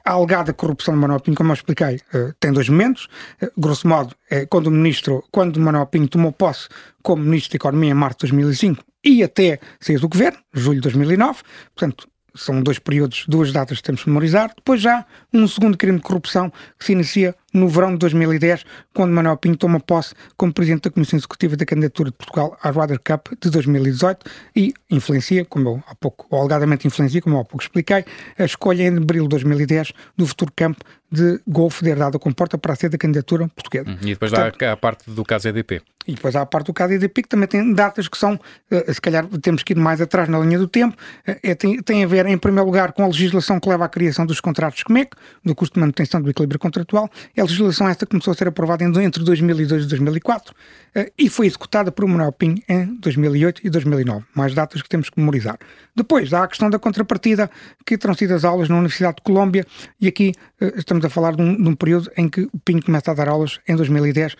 a 0.04 0.12
alegada 0.12 0.54
corrupção 0.54 0.94
de 0.94 1.00
Manuel 1.00 1.20
Pinho, 1.20 1.38
como 1.38 1.52
eu 1.52 1.54
expliquei, 1.54 2.02
eh, 2.14 2.34
tem 2.40 2.52
dois 2.52 2.68
momentos. 2.68 3.08
Eh, 3.42 3.50
grosso 3.58 3.88
modo, 3.88 4.14
é 4.30 4.46
quando 4.46 4.68
o 4.68 4.72
ministro, 4.72 5.24
quando 5.32 5.60
Manuel 5.60 5.86
Pinho 5.86 6.08
tomou 6.08 6.32
posse 6.32 6.68
como 7.02 7.24
ministro 7.24 7.52
da 7.52 7.56
Economia 7.56 7.92
em 7.92 7.94
março 7.94 8.18
de 8.18 8.32
2005 8.32 8.84
e 9.04 9.24
até 9.24 9.60
sair 9.80 10.00
do 10.00 10.10
governo, 10.10 10.40
julho 10.54 10.82
de 10.82 10.90
2009. 10.90 11.42
Portanto, 11.74 12.08
são 12.38 12.62
dois 12.62 12.80
períodos, 12.80 13.26
duas 13.28 13.52
datas 13.52 13.78
que 13.78 13.84
temos 13.84 14.04
que 14.04 14.10
memorizar. 14.10 14.52
Depois 14.56 14.82
já 14.82 15.06
um 15.34 15.48
segundo 15.48 15.78
crime 15.78 15.98
de 15.98 16.04
corrupção 16.04 16.52
que 16.78 16.86
se 16.86 16.92
inicia 16.94 17.36
no 17.58 17.68
verão 17.68 17.92
de 17.92 17.98
2010, 17.98 18.66
quando 18.94 19.12
Manuel 19.12 19.38
Pinho 19.38 19.58
toma 19.58 19.80
posse 19.80 20.14
como 20.36 20.54
presidente 20.54 20.84
da 20.84 20.92
Comissão 20.92 21.18
Executiva 21.18 21.56
da 21.56 21.66
Candidatura 21.66 22.10
de 22.10 22.16
Portugal 22.16 22.58
à 22.62 22.72
Ryder 22.72 23.00
Cup 23.00 23.28
de 23.42 23.50
2018 23.50 24.26
e 24.56 24.74
influencia, 24.90 25.46
como 25.46 25.70
eu 25.70 25.84
há 25.88 25.96
pouco, 25.96 26.26
ou 26.30 26.40
alegadamente 26.40 26.88
influencia, 26.88 27.22
como 27.22 27.36
eu 27.36 27.42
há 27.42 27.46
pouco 27.46 27.64
expliquei, 27.64 28.06
a 28.38 28.44
escolha 28.44 28.84
em 28.84 28.98
abril 28.98 29.24
de 29.24 29.30
2010 29.30 29.94
do 30.16 30.26
futuro 30.26 30.52
campo 30.56 30.84
de 31.12 31.40
golfe 31.48 31.84
de 31.84 31.92
herdado 31.92 32.20
com 32.20 32.32
porta 32.32 32.58
para 32.58 32.76
ser 32.76 32.90
da 32.90 32.98
candidatura 32.98 33.48
portuguesa. 33.48 33.98
E 34.02 34.08
depois 34.08 34.32
Portanto, 34.32 34.62
há 34.64 34.72
a 34.74 34.78
parte 34.78 35.10
do 35.10 35.24
caso 35.24 35.48
EDP. 35.48 35.82
E 36.06 36.14
depois 36.16 36.36
há 36.36 36.42
a 36.42 36.46
parte 36.46 36.68
do 36.68 36.74
caso 36.74 36.94
EDP, 36.94 37.24
que 37.24 37.30
também 37.30 37.48
tem 37.48 37.74
datas 37.74 38.08
que 38.08 38.18
são, 38.18 38.40
eh, 38.72 38.94
se 38.94 39.02
calhar 39.02 39.26
temos 39.42 39.62
que 39.62 39.74
ir 39.74 39.76
mais 39.76 40.00
atrás 40.00 40.30
na 40.30 40.40
linha 40.40 40.58
do 40.58 40.68
tempo, 40.68 40.96
eh, 41.26 41.40
é, 41.44 41.56
tem, 41.56 41.82
tem 41.82 42.04
a 42.04 42.08
ver, 42.08 42.26
em 42.26 42.38
primeiro 42.38 42.66
lugar, 42.66 42.94
com 42.94 43.04
a 43.04 43.08
legislação 43.08 43.60
que 43.60 43.68
leva 43.68 43.86
à 43.86 43.90
criação 43.90 44.26
dos 44.26 44.40
contratos 44.40 44.84
COMEC, 44.84 45.12
do 45.44 45.54
custo 45.54 45.74
de 45.74 45.82
manutenção 45.82 46.22
do 46.22 46.30
equilíbrio 46.30 46.60
contratual. 46.60 47.10
A 47.38 47.44
legislação 47.52 47.88
esta 47.88 48.06
começou 48.06 48.32
a 48.32 48.36
ser 48.36 48.48
aprovada 48.48 48.84
entre 48.84 49.24
2002 49.24 49.84
e 49.84 49.88
2004 49.88 50.54
eh, 50.96 51.12
e 51.18 51.30
foi 51.30 51.48
executada 51.48 51.92
por 51.92 52.08
Manuel 52.08 52.32
Pinho 52.32 52.62
em 52.68 52.96
2008 52.96 53.62
e 53.64 53.70
2009. 53.70 54.26
Mais 54.36 54.54
datas 54.54 54.82
que 54.82 54.90
temos 54.90 55.10
que 55.10 55.20
memorizar. 55.20 55.58
Depois 55.96 56.34
há 56.34 56.44
a 56.44 56.48
questão 56.48 56.70
da 56.70 56.80
contrapartida, 56.80 57.50
que 57.86 57.98
terão 57.98 58.14
sido 58.14 58.34
as 58.34 58.44
aulas 58.44 58.70
na 58.70 58.76
Universidade 58.76 59.18
de 59.18 59.24
Colômbia, 59.24 59.66
e 60.00 60.08
aqui 60.08 60.34
estamos 60.76 61.04
a 61.06 61.10
falar 61.10 61.36
de 61.36 61.42
um, 61.42 61.56
de 61.56 61.70
um 61.70 61.76
período 61.76 62.12
em 62.18 62.30
que 62.30 62.42
o 62.42 62.60
Pinho 62.64 62.84
começa 62.84 63.12
a 63.12 63.14
dar 63.14 63.30
aulas 63.30 63.60
em 63.68 63.76
2010 63.76 64.36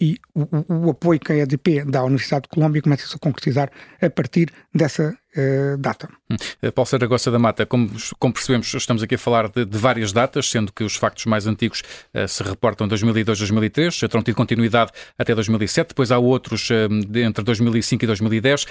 e 0.00 0.18
o, 0.34 0.86
o, 0.86 0.90
apoio 0.90 1.18
que 1.18 1.32
a 1.32 1.36
EDP 1.36 1.84
dá 1.84 2.00
à 2.00 2.04
Universidade 2.04 2.44
de 2.44 2.48
Colômbia 2.48 2.80
começa-se 2.80 3.14
a 3.14 3.18
concretizar 3.18 3.70
a 4.00 4.08
partir 4.08 4.52
dessa 4.72 5.16
uh, 5.36 5.76
data. 5.76 6.08
Hum. 6.30 6.36
Eh, 6.62 6.70
Paulo 6.70 6.88
Saragossa 6.88 7.30
da 7.30 7.38
Mata, 7.38 7.66
como, 7.66 7.90
como, 8.18 8.32
percebemos, 8.32 8.72
estamos 8.72 9.02
aqui 9.02 9.14
a 9.14 9.18
falar 9.18 9.48
de, 9.48 9.64
de, 9.64 9.78
várias 9.78 10.12
datas, 10.12 10.50
sendo 10.50 10.72
que 10.72 10.82
os 10.82 10.96
factos 10.96 11.26
mais 11.26 11.46
antigos 11.46 11.82
uh, 12.14 12.26
se 12.26 12.42
reportam 12.42 12.88
2002 12.88 13.38
2003, 13.38 14.00
terão 14.00 14.22
tido 14.22 14.34
continuidade 14.34 14.90
até 15.18 15.34
2007, 15.34 15.88
depois 15.88 16.10
há 16.10 16.18
outros 16.18 16.68
uh, 16.70 16.88
entre 17.18 17.44
2005 17.44 18.04
e 18.04 18.06
2010. 18.06 18.66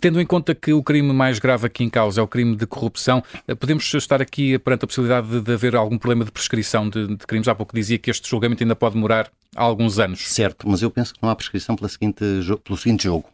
Tendo 0.00 0.20
em 0.20 0.26
conta 0.26 0.54
que 0.54 0.72
o 0.72 0.82
crime 0.82 1.12
mais 1.12 1.38
grave 1.38 1.66
aqui 1.66 1.84
em 1.84 1.90
causa 1.90 2.20
é 2.20 2.24
o 2.24 2.28
crime 2.28 2.56
de 2.56 2.66
corrupção, 2.66 3.22
podemos 3.58 3.92
estar 3.94 4.22
aqui 4.22 4.58
perante 4.58 4.84
a 4.84 4.86
possibilidade 4.86 5.28
de, 5.28 5.40
de 5.40 5.52
haver 5.52 5.76
algum 5.76 5.98
problema 5.98 6.24
de 6.24 6.30
prescrição 6.30 6.88
de, 6.88 7.08
de 7.08 7.26
crimes? 7.26 7.48
Há 7.48 7.54
pouco 7.54 7.74
dizia 7.74 7.98
que 7.98 8.10
este 8.10 8.28
julgamento 8.28 8.62
ainda 8.62 8.76
pode 8.76 8.94
demorar 8.94 9.30
alguns 9.54 9.98
anos. 9.98 10.28
Certo, 10.28 10.68
mas 10.68 10.82
eu 10.82 10.90
penso 10.90 11.14
que 11.14 11.22
não 11.22 11.30
há 11.30 11.36
prescrição 11.36 11.76
pela 11.76 11.88
seguinte, 11.88 12.22
pelo 12.64 12.78
seguinte 12.78 13.04
jogo 13.04 13.28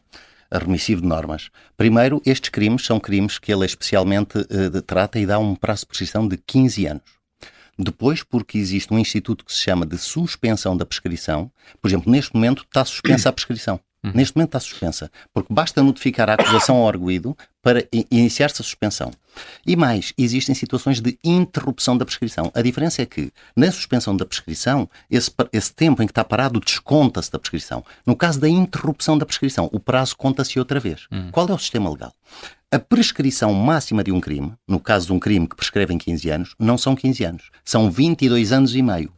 remissivo 0.59 1.03
de 1.03 1.07
normas. 1.07 1.51
Primeiro, 1.77 2.21
estes 2.25 2.51
crimes 2.51 2.85
são 2.85 2.99
crimes 2.99 3.39
que 3.39 3.53
ele 3.53 3.65
especialmente 3.65 4.39
uh, 4.39 4.83
trata 4.83 5.19
e 5.19 5.27
dá 5.27 5.39
um 5.39 5.55
prazo 5.55 5.83
de 5.83 5.87
prescrição 5.87 6.27
de 6.27 6.37
15 6.37 6.87
anos. 6.87 7.03
Depois, 7.79 8.23
porque 8.23 8.59
existe 8.59 8.93
um 8.93 8.99
instituto 8.99 9.45
que 9.45 9.53
se 9.53 9.61
chama 9.61 9.87
de 9.87 9.97
suspensão 9.97 10.77
da 10.77 10.85
prescrição, 10.85 11.51
por 11.81 11.89
exemplo, 11.89 12.11
neste 12.11 12.35
momento 12.35 12.63
está 12.63 12.85
suspensa 12.85 13.29
a 13.29 13.33
prescrição. 13.33 13.81
Uhum. 14.03 14.13
Neste 14.15 14.35
momento 14.35 14.49
está 14.49 14.61
suspensa, 14.61 15.11
porque 15.33 15.53
basta 15.53 15.83
notificar 15.83 16.31
a 16.31 16.35
acusação 16.35 16.77
ao 16.77 16.89
arguído 16.89 17.37
para 17.63 17.87
iniciar-se 18.11 18.63
a 18.63 18.65
suspensão. 18.65 19.11
E 19.67 19.77
mais, 19.77 20.15
existem 20.17 20.55
situações 20.55 21.01
de 21.01 21.19
interrupção 21.23 21.97
da 21.97 22.07
prescrição. 22.07 22.51
A 22.55 22.63
diferença 22.63 23.03
é 23.03 23.07
que, 23.07 23.31
na 23.55 23.71
suspensão 23.71 24.17
da 24.17 24.25
prescrição, 24.25 24.89
esse, 25.11 25.31
esse 25.53 25.75
tempo 25.75 26.03
em 26.03 26.07
que 26.07 26.13
está 26.13 26.25
parado 26.25 26.59
desconta-se 26.59 27.31
da 27.31 27.39
prescrição. 27.39 27.85
No 28.07 28.17
caso 28.17 28.41
da 28.41 28.49
interrupção 28.49 29.19
da 29.19 29.27
prescrição, 29.27 29.69
o 29.71 29.79
prazo 29.79 30.17
conta-se 30.17 30.59
outra 30.59 30.81
vez. 30.81 31.07
Uhum. 31.13 31.31
Qual 31.31 31.47
é 31.49 31.53
o 31.53 31.59
sistema 31.59 31.91
legal? 31.91 32.15
A 32.73 32.79
prescrição 32.79 33.53
máxima 33.53 34.03
de 34.03 34.13
um 34.13 34.21
crime, 34.21 34.55
no 34.67 34.81
caso 34.81 35.07
de 35.07 35.13
um 35.13 35.19
crime 35.19 35.47
que 35.47 35.57
prescreve 35.57 35.93
em 35.93 35.99
15 35.99 36.31
anos, 36.31 36.55
não 36.59 36.79
são 36.79 36.97
15 36.97 37.25
anos, 37.25 37.51
são 37.65 37.91
22 37.91 38.53
anos 38.53 38.75
e 38.75 38.81
meio 38.81 39.13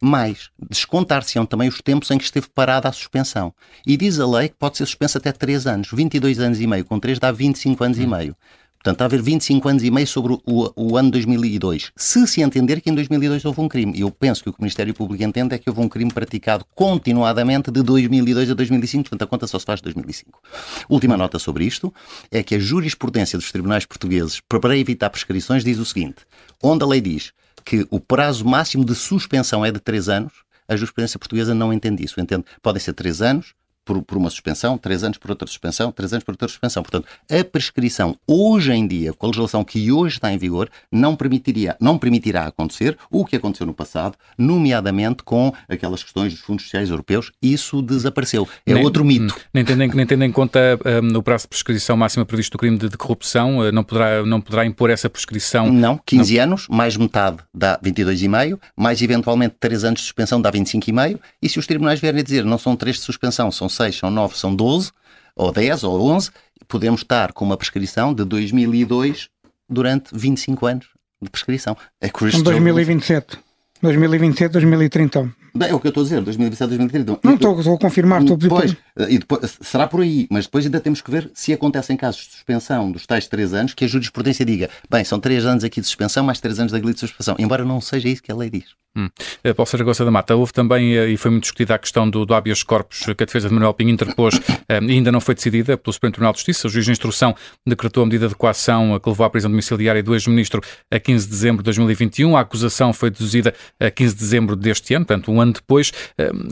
mais 0.00 0.50
descontar-se-ão 0.70 1.44
também 1.44 1.68
os 1.68 1.80
tempos 1.80 2.10
em 2.10 2.18
que 2.18 2.24
esteve 2.24 2.48
parada 2.54 2.88
a 2.88 2.92
suspensão. 2.92 3.52
E 3.86 3.96
diz 3.96 4.18
a 4.18 4.26
lei 4.26 4.48
que 4.48 4.56
pode 4.56 4.76
ser 4.78 4.86
suspensa 4.86 5.18
até 5.18 5.30
3 5.32 5.66
anos. 5.66 5.88
22 5.92 6.40
anos 6.40 6.60
e 6.60 6.66
meio 6.66 6.84
com 6.84 6.98
3 6.98 7.18
dá 7.18 7.30
25 7.30 7.84
anos 7.84 7.98
hum. 7.98 8.02
e 8.02 8.06
meio. 8.06 8.36
Portanto, 8.82 9.02
há 9.02 9.04
a 9.04 9.06
haver 9.08 9.20
25 9.20 9.68
anos 9.68 9.82
e 9.82 9.90
meio 9.90 10.06
sobre 10.06 10.32
o, 10.32 10.72
o, 10.74 10.96
ano 10.96 11.10
2002. 11.10 11.92
Se 11.94 12.26
se 12.26 12.40
entender 12.40 12.80
que 12.80 12.88
em 12.88 12.94
2002 12.94 13.44
houve 13.44 13.60
um 13.60 13.68
crime. 13.68 13.92
Eu 14.00 14.10
penso 14.10 14.42
que 14.42 14.48
o 14.48 14.52
que 14.54 14.58
o 14.58 14.62
Ministério 14.62 14.94
Público 14.94 15.22
entende 15.22 15.54
é 15.54 15.58
que 15.58 15.68
houve 15.68 15.82
um 15.82 15.88
crime 15.88 16.10
praticado 16.10 16.64
continuadamente 16.74 17.70
de 17.70 17.82
2002 17.82 18.50
a 18.50 18.54
2005, 18.54 19.10
portanto 19.10 19.22
a 19.22 19.26
conta 19.26 19.46
só 19.46 19.58
se 19.58 19.66
faz 19.66 19.80
de 19.80 19.84
2005. 19.84 20.40
Última 20.88 21.14
nota 21.14 21.38
sobre 21.38 21.66
isto 21.66 21.92
é 22.30 22.42
que 22.42 22.54
a 22.54 22.58
jurisprudência 22.58 23.38
dos 23.38 23.52
tribunais 23.52 23.84
portugueses, 23.84 24.40
para 24.40 24.74
evitar 24.78 25.10
prescrições, 25.10 25.62
diz 25.62 25.78
o 25.78 25.84
seguinte: 25.84 26.24
onde 26.62 26.82
a 26.82 26.86
lei 26.86 27.02
diz 27.02 27.34
que 27.64 27.86
o 27.90 28.00
prazo 28.00 28.44
máximo 28.44 28.84
de 28.84 28.94
suspensão 28.94 29.64
é 29.64 29.70
de 29.70 29.80
3 29.80 30.08
anos, 30.08 30.32
a 30.68 30.76
jurisprudência 30.76 31.18
portuguesa 31.18 31.54
não 31.54 31.72
entende 31.72 32.04
isso. 32.04 32.20
Entende? 32.20 32.44
Podem 32.62 32.80
ser 32.80 32.92
3 32.92 33.22
anos, 33.22 33.54
por, 33.84 34.02
por, 34.02 34.16
uma 34.16 34.30
suspensão, 34.30 34.76
três 34.78 35.02
anos 35.02 35.18
por 35.18 35.30
outra 35.30 35.46
suspensão, 35.46 35.90
três 35.92 36.12
anos 36.12 36.24
por 36.24 36.32
outra 36.32 36.48
suspensão. 36.48 36.82
Portanto, 36.82 37.06
a 37.30 37.44
prescrição 37.44 38.16
hoje 38.26 38.72
em 38.72 38.86
dia, 38.86 39.12
com 39.12 39.26
a 39.26 39.28
legislação 39.28 39.64
que 39.64 39.90
hoje 39.90 40.16
está 40.16 40.32
em 40.32 40.38
vigor, 40.38 40.70
não, 40.90 41.16
permitiria, 41.16 41.76
não 41.80 41.98
permitirá 41.98 42.46
acontecer 42.46 42.96
o 43.10 43.24
que 43.24 43.36
aconteceu 43.36 43.66
no 43.66 43.74
passado, 43.74 44.16
nomeadamente 44.36 45.22
com 45.22 45.52
aquelas 45.68 46.02
questões 46.02 46.32
dos 46.32 46.42
fundos 46.42 46.64
sociais 46.64 46.90
europeus. 46.90 47.32
Isso 47.42 47.82
desapareceu. 47.82 48.48
É 48.66 48.74
nem, 48.74 48.84
outro 48.84 49.04
mito. 49.04 49.34
Nem 49.52 49.64
tendo, 49.64 49.78
nem 49.94 50.06
tendo 50.06 50.24
em 50.24 50.32
conta 50.32 50.78
um, 51.02 51.16
o 51.16 51.22
prazo 51.22 51.44
de 51.44 51.48
prescrição 51.48 51.96
máxima 51.96 52.24
previsto 52.24 52.52
do 52.52 52.58
crime 52.58 52.78
de, 52.78 52.88
de 52.88 52.96
corrupção, 52.96 53.58
uh, 53.58 53.72
não, 53.72 53.82
poderá, 53.82 54.24
não 54.24 54.40
poderá 54.40 54.64
impor 54.64 54.90
essa 54.90 55.10
prescrição? 55.10 55.70
Não, 55.72 55.98
15 56.06 56.36
não. 56.36 56.42
anos, 56.42 56.68
mais 56.68 56.96
metade 56.96 57.38
dá 57.52 57.78
22,5, 57.78 58.58
mais 58.76 59.02
eventualmente 59.02 59.56
3 59.58 59.84
anos 59.84 60.00
de 60.00 60.04
suspensão 60.04 60.40
dá 60.40 60.52
25,5, 60.52 61.18
e 61.42 61.48
se 61.48 61.58
os 61.58 61.66
tribunais 61.66 62.00
vierem 62.00 62.20
a 62.20 62.22
dizer 62.22 62.44
não 62.44 62.58
são 62.58 62.76
3 62.76 62.96
de 62.96 63.02
suspensão, 63.02 63.50
são 63.50 63.68
6, 63.70 63.96
são 63.96 64.10
9, 64.10 64.36
são 64.36 64.54
12, 64.54 64.92
ou 65.36 65.52
10, 65.52 65.84
ou 65.84 66.10
11, 66.10 66.30
podemos 66.68 67.02
estar 67.02 67.32
com 67.32 67.44
uma 67.44 67.56
prescrição 67.56 68.14
de 68.14 68.24
2002 68.24 69.28
durante 69.68 70.10
25 70.12 70.66
anos 70.66 70.86
de 71.20 71.30
prescrição. 71.30 71.76
É 72.00 72.08
que 72.08 72.18
2027. 72.42 73.38
2027, 73.82 74.52
2030. 74.52 75.34
Bem, 75.54 75.70
é 75.70 75.74
o 75.74 75.80
que 75.80 75.86
eu 75.86 75.90
estou 75.90 76.02
a 76.02 76.04
dizer, 76.04 76.20
2027, 76.20 76.68
2030. 76.68 77.20
Não 77.22 77.34
estou, 77.34 77.58
estou 77.58 77.74
a 77.74 77.78
confirmar. 77.78 78.20
Estou 78.20 78.34
a 78.34 78.38
depois, 78.38 78.76
e 79.08 79.18
depois, 79.18 79.58
será 79.60 79.86
por 79.86 80.00
aí, 80.00 80.26
mas 80.30 80.44
depois 80.44 80.64
ainda 80.64 80.80
temos 80.80 81.00
que 81.00 81.10
ver 81.10 81.30
se 81.34 81.52
acontecem 81.52 81.96
casos 81.96 82.22
de 82.22 82.32
suspensão 82.32 82.90
dos 82.90 83.06
tais 83.06 83.26
três 83.26 83.54
anos, 83.54 83.74
que 83.74 83.84
a 83.84 83.88
jurisprudência 83.88 84.44
diga, 84.44 84.68
bem, 84.90 85.04
são 85.04 85.18
três 85.20 85.44
anos 85.46 85.64
aqui 85.64 85.80
de 85.80 85.86
suspensão, 85.86 86.24
mais 86.24 86.40
três 86.40 86.58
anos 86.58 86.72
de 86.72 86.80
de 86.80 86.98
suspensão, 86.98 87.36
embora 87.38 87.64
não 87.64 87.80
seja 87.80 88.08
isso 88.08 88.22
que 88.22 88.32
a 88.32 88.34
lei 88.34 88.50
diz. 88.50 88.80
Hum. 88.96 89.08
Eh, 89.44 89.54
Paulo 89.54 89.68
Saragossa 89.68 90.04
da 90.04 90.10
Mata, 90.10 90.34
houve 90.34 90.52
também, 90.52 90.96
eh, 90.96 91.10
e 91.10 91.16
foi 91.16 91.30
muito 91.30 91.44
discutida 91.44 91.76
a 91.76 91.78
questão 91.78 92.10
do, 92.10 92.26
do 92.26 92.34
habeas 92.34 92.64
corpus 92.64 93.04
que 93.16 93.22
a 93.22 93.26
defesa 93.26 93.48
de 93.48 93.54
Manuel 93.54 93.72
Pinho 93.72 93.90
interpôs 93.90 94.40
eh, 94.68 94.80
e 94.82 94.92
ainda 94.92 95.12
não 95.12 95.20
foi 95.20 95.36
decidida 95.36 95.76
pelo 95.76 95.92
Supremo 95.92 96.12
Tribunal 96.12 96.32
de 96.32 96.38
Justiça. 96.38 96.66
O 96.66 96.70
juiz 96.70 96.86
de 96.86 96.90
instrução 96.90 97.34
decretou 97.64 98.02
a 98.02 98.06
medida 98.06 98.26
de 98.26 98.34
coação 98.34 98.98
que 98.98 99.08
levou 99.08 99.24
à 99.24 99.30
prisão 99.30 99.48
domiciliária 99.48 100.02
do 100.02 100.12
ex-ministro 100.12 100.60
a 100.90 100.98
15 100.98 101.24
de 101.24 101.30
dezembro 101.30 101.58
de 101.58 101.66
2021. 101.66 102.36
A 102.36 102.40
acusação 102.40 102.92
foi 102.92 103.10
deduzida 103.10 103.54
a 103.78 103.92
15 103.92 104.14
de 104.14 104.20
dezembro 104.20 104.56
deste 104.56 104.92
ano, 104.92 105.06
portanto, 105.06 105.30
um 105.30 105.39
ano 105.40 105.52
depois. 105.52 105.92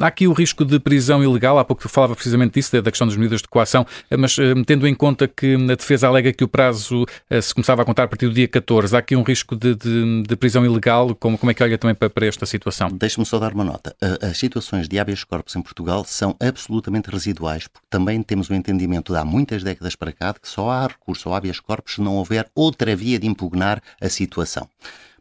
Há 0.00 0.06
aqui 0.06 0.26
o 0.26 0.32
risco 0.32 0.64
de 0.64 0.78
prisão 0.78 1.22
ilegal, 1.22 1.58
há 1.58 1.64
pouco 1.64 1.88
falava 1.88 2.14
precisamente 2.14 2.54
disso, 2.54 2.80
da 2.80 2.90
questão 2.90 3.06
das 3.06 3.16
medidas 3.16 3.40
de 3.40 3.48
coação, 3.48 3.86
mas 4.18 4.36
tendo 4.66 4.86
em 4.86 4.94
conta 4.94 5.26
que 5.28 5.54
a 5.54 5.74
defesa 5.74 6.06
alega 6.08 6.32
que 6.32 6.44
o 6.44 6.48
prazo 6.48 7.06
se 7.40 7.54
começava 7.54 7.82
a 7.82 7.84
contar 7.84 8.04
a 8.04 8.08
partir 8.08 8.26
do 8.26 8.34
dia 8.34 8.48
14, 8.48 8.94
há 8.94 8.98
aqui 8.98 9.16
um 9.16 9.22
risco 9.22 9.56
de, 9.56 9.74
de, 9.74 10.22
de 10.22 10.36
prisão 10.36 10.64
ilegal, 10.64 11.14
como, 11.14 11.38
como 11.38 11.50
é 11.50 11.54
que 11.54 11.62
olha 11.62 11.78
também 11.78 11.94
para, 11.94 12.10
para 12.10 12.26
esta 12.26 12.46
situação? 12.46 12.88
Deixe-me 12.90 13.24
só 13.24 13.38
dar 13.38 13.52
uma 13.52 13.64
nota. 13.64 13.96
As 14.20 14.38
situações 14.38 14.88
de 14.88 14.98
habeas 14.98 15.24
corpus 15.24 15.56
em 15.56 15.62
Portugal 15.62 16.04
são 16.04 16.36
absolutamente 16.40 17.10
residuais, 17.10 17.66
porque 17.66 17.86
também 17.90 18.22
temos 18.22 18.48
o 18.50 18.54
entendimento 18.54 19.12
de 19.12 19.18
há 19.18 19.24
muitas 19.24 19.62
décadas 19.62 19.94
para 19.94 20.12
cá 20.12 20.32
de 20.32 20.40
que 20.40 20.48
só 20.48 20.70
há 20.70 20.86
recurso 20.86 21.28
ao 21.28 21.34
habeas 21.34 21.60
corpus 21.60 21.94
se 21.94 22.00
não 22.00 22.16
houver 22.16 22.48
outra 22.54 22.94
via 22.94 23.18
de 23.18 23.26
impugnar 23.26 23.82
a 24.00 24.08
situação. 24.08 24.68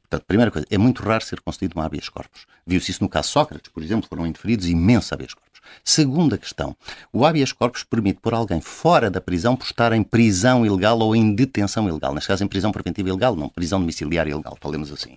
Portanto, 0.09 0.25
primeira 0.25 0.49
coisa, 0.49 0.65
é 0.69 0.77
muito 0.77 1.03
raro 1.03 1.23
ser 1.23 1.41
concedido 1.41 1.77
um 1.77 1.81
habeas 1.81 2.07
corpus. 2.07 2.45
Viu-se 2.65 2.91
isso 2.91 3.03
no 3.03 3.09
caso 3.09 3.29
Sócrates, 3.29 3.71
por 3.71 3.83
exemplo, 3.83 4.07
foram 4.07 4.25
indeferidos 4.25 4.67
imensos 4.67 5.11
habeas 5.11 5.33
corpus. 5.33 5.59
Segunda 5.83 6.37
questão, 6.37 6.75
o 7.11 7.25
habeas 7.25 7.51
corpus 7.51 7.83
permite 7.83 8.21
pôr 8.21 8.33
alguém 8.33 8.61
fora 8.61 9.11
da 9.11 9.19
prisão 9.19 9.55
por 9.55 9.65
estar 9.65 9.91
em 9.91 10.03
prisão 10.03 10.65
ilegal 10.65 10.97
ou 10.99 11.13
em 11.13 11.35
detenção 11.35 11.89
ilegal. 11.89 12.13
Neste 12.13 12.27
caso, 12.27 12.43
em 12.43 12.47
prisão 12.47 12.71
preventiva 12.71 13.09
ilegal, 13.09 13.35
não, 13.35 13.49
prisão 13.49 13.79
domiciliar 13.79 14.27
ilegal, 14.27 14.57
falemos 14.61 14.91
assim. 14.93 15.15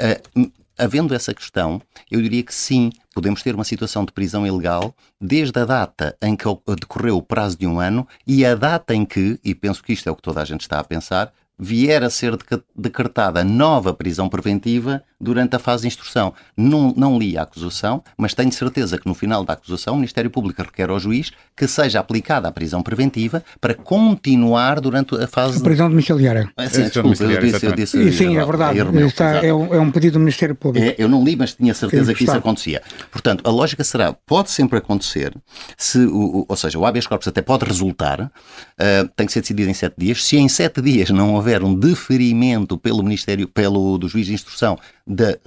Uh, 0.00 0.50
havendo 0.78 1.14
essa 1.14 1.34
questão, 1.34 1.80
eu 2.10 2.20
diria 2.22 2.42
que 2.42 2.54
sim, 2.54 2.90
podemos 3.14 3.42
ter 3.42 3.54
uma 3.54 3.64
situação 3.64 4.04
de 4.04 4.12
prisão 4.12 4.46
ilegal 4.46 4.94
desde 5.20 5.58
a 5.58 5.64
data 5.64 6.16
em 6.22 6.36
que 6.36 6.44
decorreu 6.78 7.16
o 7.16 7.22
prazo 7.22 7.58
de 7.58 7.66
um 7.66 7.80
ano 7.80 8.06
e 8.26 8.44
a 8.44 8.54
data 8.54 8.94
em 8.94 9.04
que, 9.04 9.38
e 9.44 9.54
penso 9.54 9.82
que 9.82 9.92
isto 9.92 10.08
é 10.08 10.12
o 10.12 10.16
que 10.16 10.22
toda 10.22 10.40
a 10.40 10.44
gente 10.44 10.62
está 10.62 10.78
a 10.78 10.84
pensar, 10.84 11.32
vier 11.58 12.02
a 12.02 12.10
ser 12.10 12.36
decretada 12.74 13.42
nova 13.42 13.94
prisão 13.94 14.28
preventiva 14.28 15.02
durante 15.20 15.56
a 15.56 15.58
fase 15.58 15.82
de 15.82 15.88
instrução. 15.88 16.32
Não, 16.56 16.92
não 16.96 17.18
li 17.18 17.36
a 17.36 17.42
acusação, 17.42 18.02
mas 18.16 18.34
tenho 18.34 18.52
certeza 18.52 18.98
que 18.98 19.06
no 19.06 19.14
final 19.14 19.44
da 19.44 19.54
acusação 19.54 19.94
o 19.94 19.96
Ministério 19.96 20.30
Público 20.30 20.62
requer 20.62 20.90
ao 20.90 20.98
juiz 20.98 21.32
que 21.56 21.66
seja 21.66 22.00
aplicada 22.00 22.48
a 22.48 22.52
prisão 22.52 22.82
preventiva 22.82 23.42
para 23.60 23.74
continuar 23.74 24.80
durante 24.80 25.14
a 25.16 25.26
fase... 25.26 25.58
A 25.58 25.62
prisão 25.62 25.88
domiciliária. 25.88 26.50
Ah, 26.56 26.68
sim, 26.68 26.82
desculpa, 26.82 27.24
eu 27.24 27.40
disse... 27.40 27.66
Eu 27.66 27.72
disse 27.72 28.12
sim, 28.12 28.36
é 28.36 28.44
verdade. 28.44 28.78
Está, 29.06 29.44
é, 29.44 29.52
um, 29.52 29.74
é, 29.74 29.80
um, 29.80 29.90
pedido 29.90 30.14
do 30.14 30.18
Ministério 30.20 30.54
Público. 30.54 30.86
É, 30.86 30.94
eu 30.98 31.08
não 31.08 31.24
li, 31.24 31.36
mas 31.36 31.54
tinha 31.54 31.72
certeza 31.72 32.12
que, 32.12 32.18
que 32.18 32.24
isso 32.24 32.36
acontecia. 32.36 32.82
Portanto, 33.10 33.42
a 33.46 33.50
lógica 33.50 33.82
será, 33.82 34.12
pode 34.12 34.50
sempre 34.50 34.78
acontecer, 34.78 35.34
se 35.76 35.98
o, 35.98 36.44
ou 36.48 36.56
seja, 36.56 36.78
o 36.78 36.84
habeas 36.84 37.06
corpus 37.06 37.28
até 37.28 37.40
pode 37.40 37.64
resultar, 37.64 38.20
uh, 38.20 39.08
tem 39.16 39.26
que 39.26 39.32
ser 39.32 39.40
decidido 39.40 39.70
em 39.70 39.74
sete 39.74 39.94
dias, 39.96 40.24
se 40.24 40.36
em 40.36 40.48
sete 40.48 40.82
dias 40.82 41.10
não 41.10 41.34
houver 41.34 41.62
um 41.62 41.74
deferimento 41.74 42.76
pelo 42.76 43.02
Ministério, 43.02 43.48
pelo 43.48 43.98
do 43.98 44.08
juiz 44.08 44.26
de 44.26 44.34
instrução 44.34 44.78
da, 45.06 45.38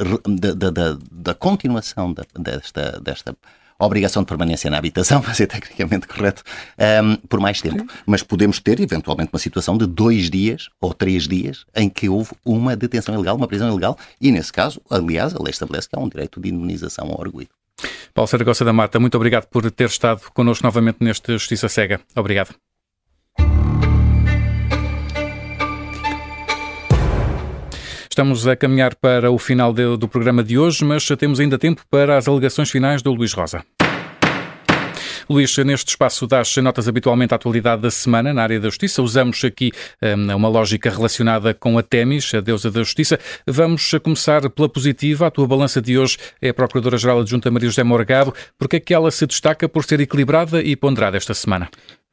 da, 0.53 0.71
da, 0.71 0.97
da 1.11 1.33
continuação 1.33 2.13
desta, 2.37 2.99
desta 3.01 3.35
obrigação 3.79 4.23
de 4.23 4.27
permanência 4.27 4.69
na 4.69 4.77
habitação, 4.77 5.21
para 5.23 5.33
ser 5.33 5.47
tecnicamente 5.47 6.07
correto, 6.07 6.43
um, 7.03 7.15
por 7.27 7.39
mais 7.39 7.61
tempo. 7.61 7.85
Mas 8.05 8.21
podemos 8.21 8.59
ter, 8.59 8.79
eventualmente, 8.79 9.31
uma 9.33 9.39
situação 9.39 9.77
de 9.77 9.85
dois 9.85 10.29
dias 10.29 10.69
ou 10.81 10.93
três 10.93 11.27
dias 11.27 11.65
em 11.75 11.89
que 11.89 12.09
houve 12.09 12.31
uma 12.45 12.75
detenção 12.75 13.15
ilegal, 13.15 13.35
uma 13.35 13.47
prisão 13.47 13.69
ilegal, 13.69 13.97
e 14.19 14.31
nesse 14.31 14.51
caso, 14.51 14.81
aliás, 14.89 15.33
a 15.33 15.39
lei 15.41 15.51
estabelece 15.51 15.87
que 15.87 15.97
há 15.97 15.99
um 15.99 16.09
direito 16.09 16.39
de 16.39 16.49
indemnização 16.49 17.07
ao 17.07 17.21
arguido. 17.21 17.51
Paulo 18.13 18.27
Saragossa 18.27 18.65
da 18.65 18.73
Mata, 18.73 18.99
muito 18.99 19.15
obrigado 19.15 19.45
por 19.47 19.69
ter 19.71 19.87
estado 19.87 20.21
connosco 20.33 20.65
novamente 20.65 20.97
neste 20.99 21.31
Justiça 21.31 21.69
Cega. 21.69 22.01
Obrigado. 22.15 22.53
Estamos 28.19 28.45
a 28.45 28.53
caminhar 28.53 28.95
para 28.95 29.31
o 29.31 29.37
final 29.37 29.71
de, 29.71 29.95
do 29.95 30.05
programa 30.05 30.43
de 30.43 30.57
hoje, 30.57 30.83
mas 30.83 31.07
temos 31.17 31.39
ainda 31.39 31.57
tempo 31.57 31.83
para 31.89 32.17
as 32.17 32.27
alegações 32.27 32.69
finais 32.69 33.01
do 33.01 33.13
Luís 33.13 33.31
Rosa. 33.31 33.63
Luís, 35.29 35.55
neste 35.59 35.91
espaço 35.91 36.27
das 36.27 36.53
notas 36.57 36.89
habitualmente 36.89 37.33
à 37.33 37.37
atualidade 37.37 37.81
da 37.81 37.89
semana 37.89 38.33
na 38.33 38.43
área 38.43 38.59
da 38.59 38.67
Justiça. 38.67 39.01
Usamos 39.01 39.41
aqui 39.45 39.71
um, 40.01 40.35
uma 40.35 40.49
lógica 40.49 40.89
relacionada 40.89 41.53
com 41.53 41.77
a 41.77 41.81
Temis, 41.81 42.33
a 42.33 42.41
deusa 42.41 42.69
da 42.69 42.83
Justiça. 42.83 43.17
Vamos 43.47 43.89
começar 44.03 44.49
pela 44.49 44.67
positiva. 44.67 45.27
A 45.27 45.31
tua 45.31 45.47
balança 45.47 45.81
de 45.81 45.97
hoje 45.97 46.17
é 46.41 46.49
a 46.49 46.53
Procuradora-Geral 46.53 47.21
Adjunta 47.21 47.49
Maria 47.49 47.69
José 47.69 47.83
Morgado. 47.85 48.33
Porque 48.57 48.75
é 48.75 48.79
que 48.81 48.93
ela 48.93 49.11
se 49.11 49.25
destaca 49.25 49.69
por 49.69 49.85
ser 49.85 50.01
equilibrada 50.01 50.61
e 50.61 50.75
ponderada 50.75 51.15
esta 51.15 51.33
semana? 51.33 51.69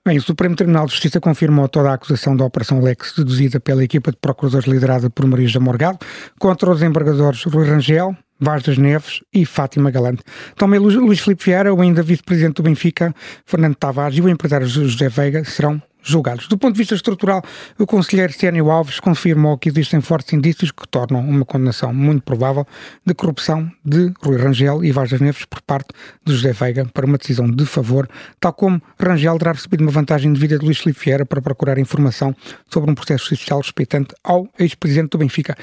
Bem, 0.06 0.18
o 0.18 0.22
Supremo 0.22 0.54
Tribunal 0.54 0.86
de 0.86 0.92
Justiça 0.92 1.20
confirmou 1.20 1.68
toda 1.68 1.90
a 1.90 1.94
acusação 1.94 2.36
da 2.36 2.44
Operação 2.44 2.80
Lex 2.80 3.12
deduzida 3.16 3.58
pela 3.58 3.82
equipa 3.82 4.12
de 4.12 4.16
procuradores 4.16 4.64
liderada 4.64 5.10
por 5.10 5.26
Maria 5.26 5.48
José 5.48 5.58
Morgado 5.58 5.98
contra 6.38 6.70
os 6.70 6.80
embargadores 6.80 7.42
Rui 7.42 7.68
Rangel, 7.68 8.16
Vaz 8.38 8.62
das 8.62 8.78
Neves 8.78 9.20
e 9.34 9.44
Fátima 9.44 9.90
Galante. 9.90 10.22
Também 10.54 10.78
Luís 10.78 11.18
Filipe 11.18 11.46
Vieira, 11.46 11.74
o 11.74 11.80
ainda 11.80 12.04
vice-presidente 12.04 12.54
do 12.54 12.62
Benfica, 12.62 13.12
Fernando 13.44 13.74
Tavares 13.74 14.16
e 14.16 14.20
o 14.20 14.28
empresário 14.28 14.68
José 14.68 15.08
Veiga 15.08 15.44
serão 15.44 15.82
julgados. 16.06 16.48
Do 16.48 16.56
ponto 16.56 16.74
de 16.74 16.78
vista 16.78 16.94
estrutural, 16.94 17.42
o 17.78 17.86
conselheiro 17.86 18.32
Sênio 18.32 18.70
Alves 18.70 19.00
confirmou 19.00 19.58
que 19.58 19.68
existem 19.68 20.00
fortes 20.00 20.32
indícios 20.32 20.70
que 20.70 20.86
tornam 20.88 21.20
uma 21.20 21.44
condenação 21.44 21.92
muito 21.92 22.22
provável 22.22 22.66
de 23.04 23.12
corrupção 23.12 23.70
de 23.84 24.12
Rui 24.22 24.36
Rangel 24.36 24.84
e 24.84 24.92
Vaz 24.92 25.10
das 25.10 25.20
Neves 25.20 25.44
por 25.44 25.60
parte 25.62 25.88
de 26.24 26.32
José 26.32 26.52
Veiga 26.52 26.86
para 26.86 27.06
uma 27.06 27.18
decisão 27.18 27.50
de 27.50 27.66
favor, 27.66 28.08
tal 28.40 28.52
como 28.52 28.80
Rangel 28.98 29.38
terá 29.38 29.52
recebido 29.52 29.80
uma 29.82 29.90
vantagem 29.90 30.32
devida 30.32 30.58
de 30.58 30.64
Luís 30.64 30.78
Filipe 30.78 31.04
Vieira 31.04 31.26
para 31.26 31.42
procurar 31.42 31.78
informação 31.78 32.34
sobre 32.70 32.90
um 32.90 32.94
processo 32.94 33.28
judicial 33.30 33.60
respeitante 33.60 34.14
ao 34.22 34.48
ex-presidente 34.58 35.10
do 35.10 35.18
Benfica. 35.18 35.56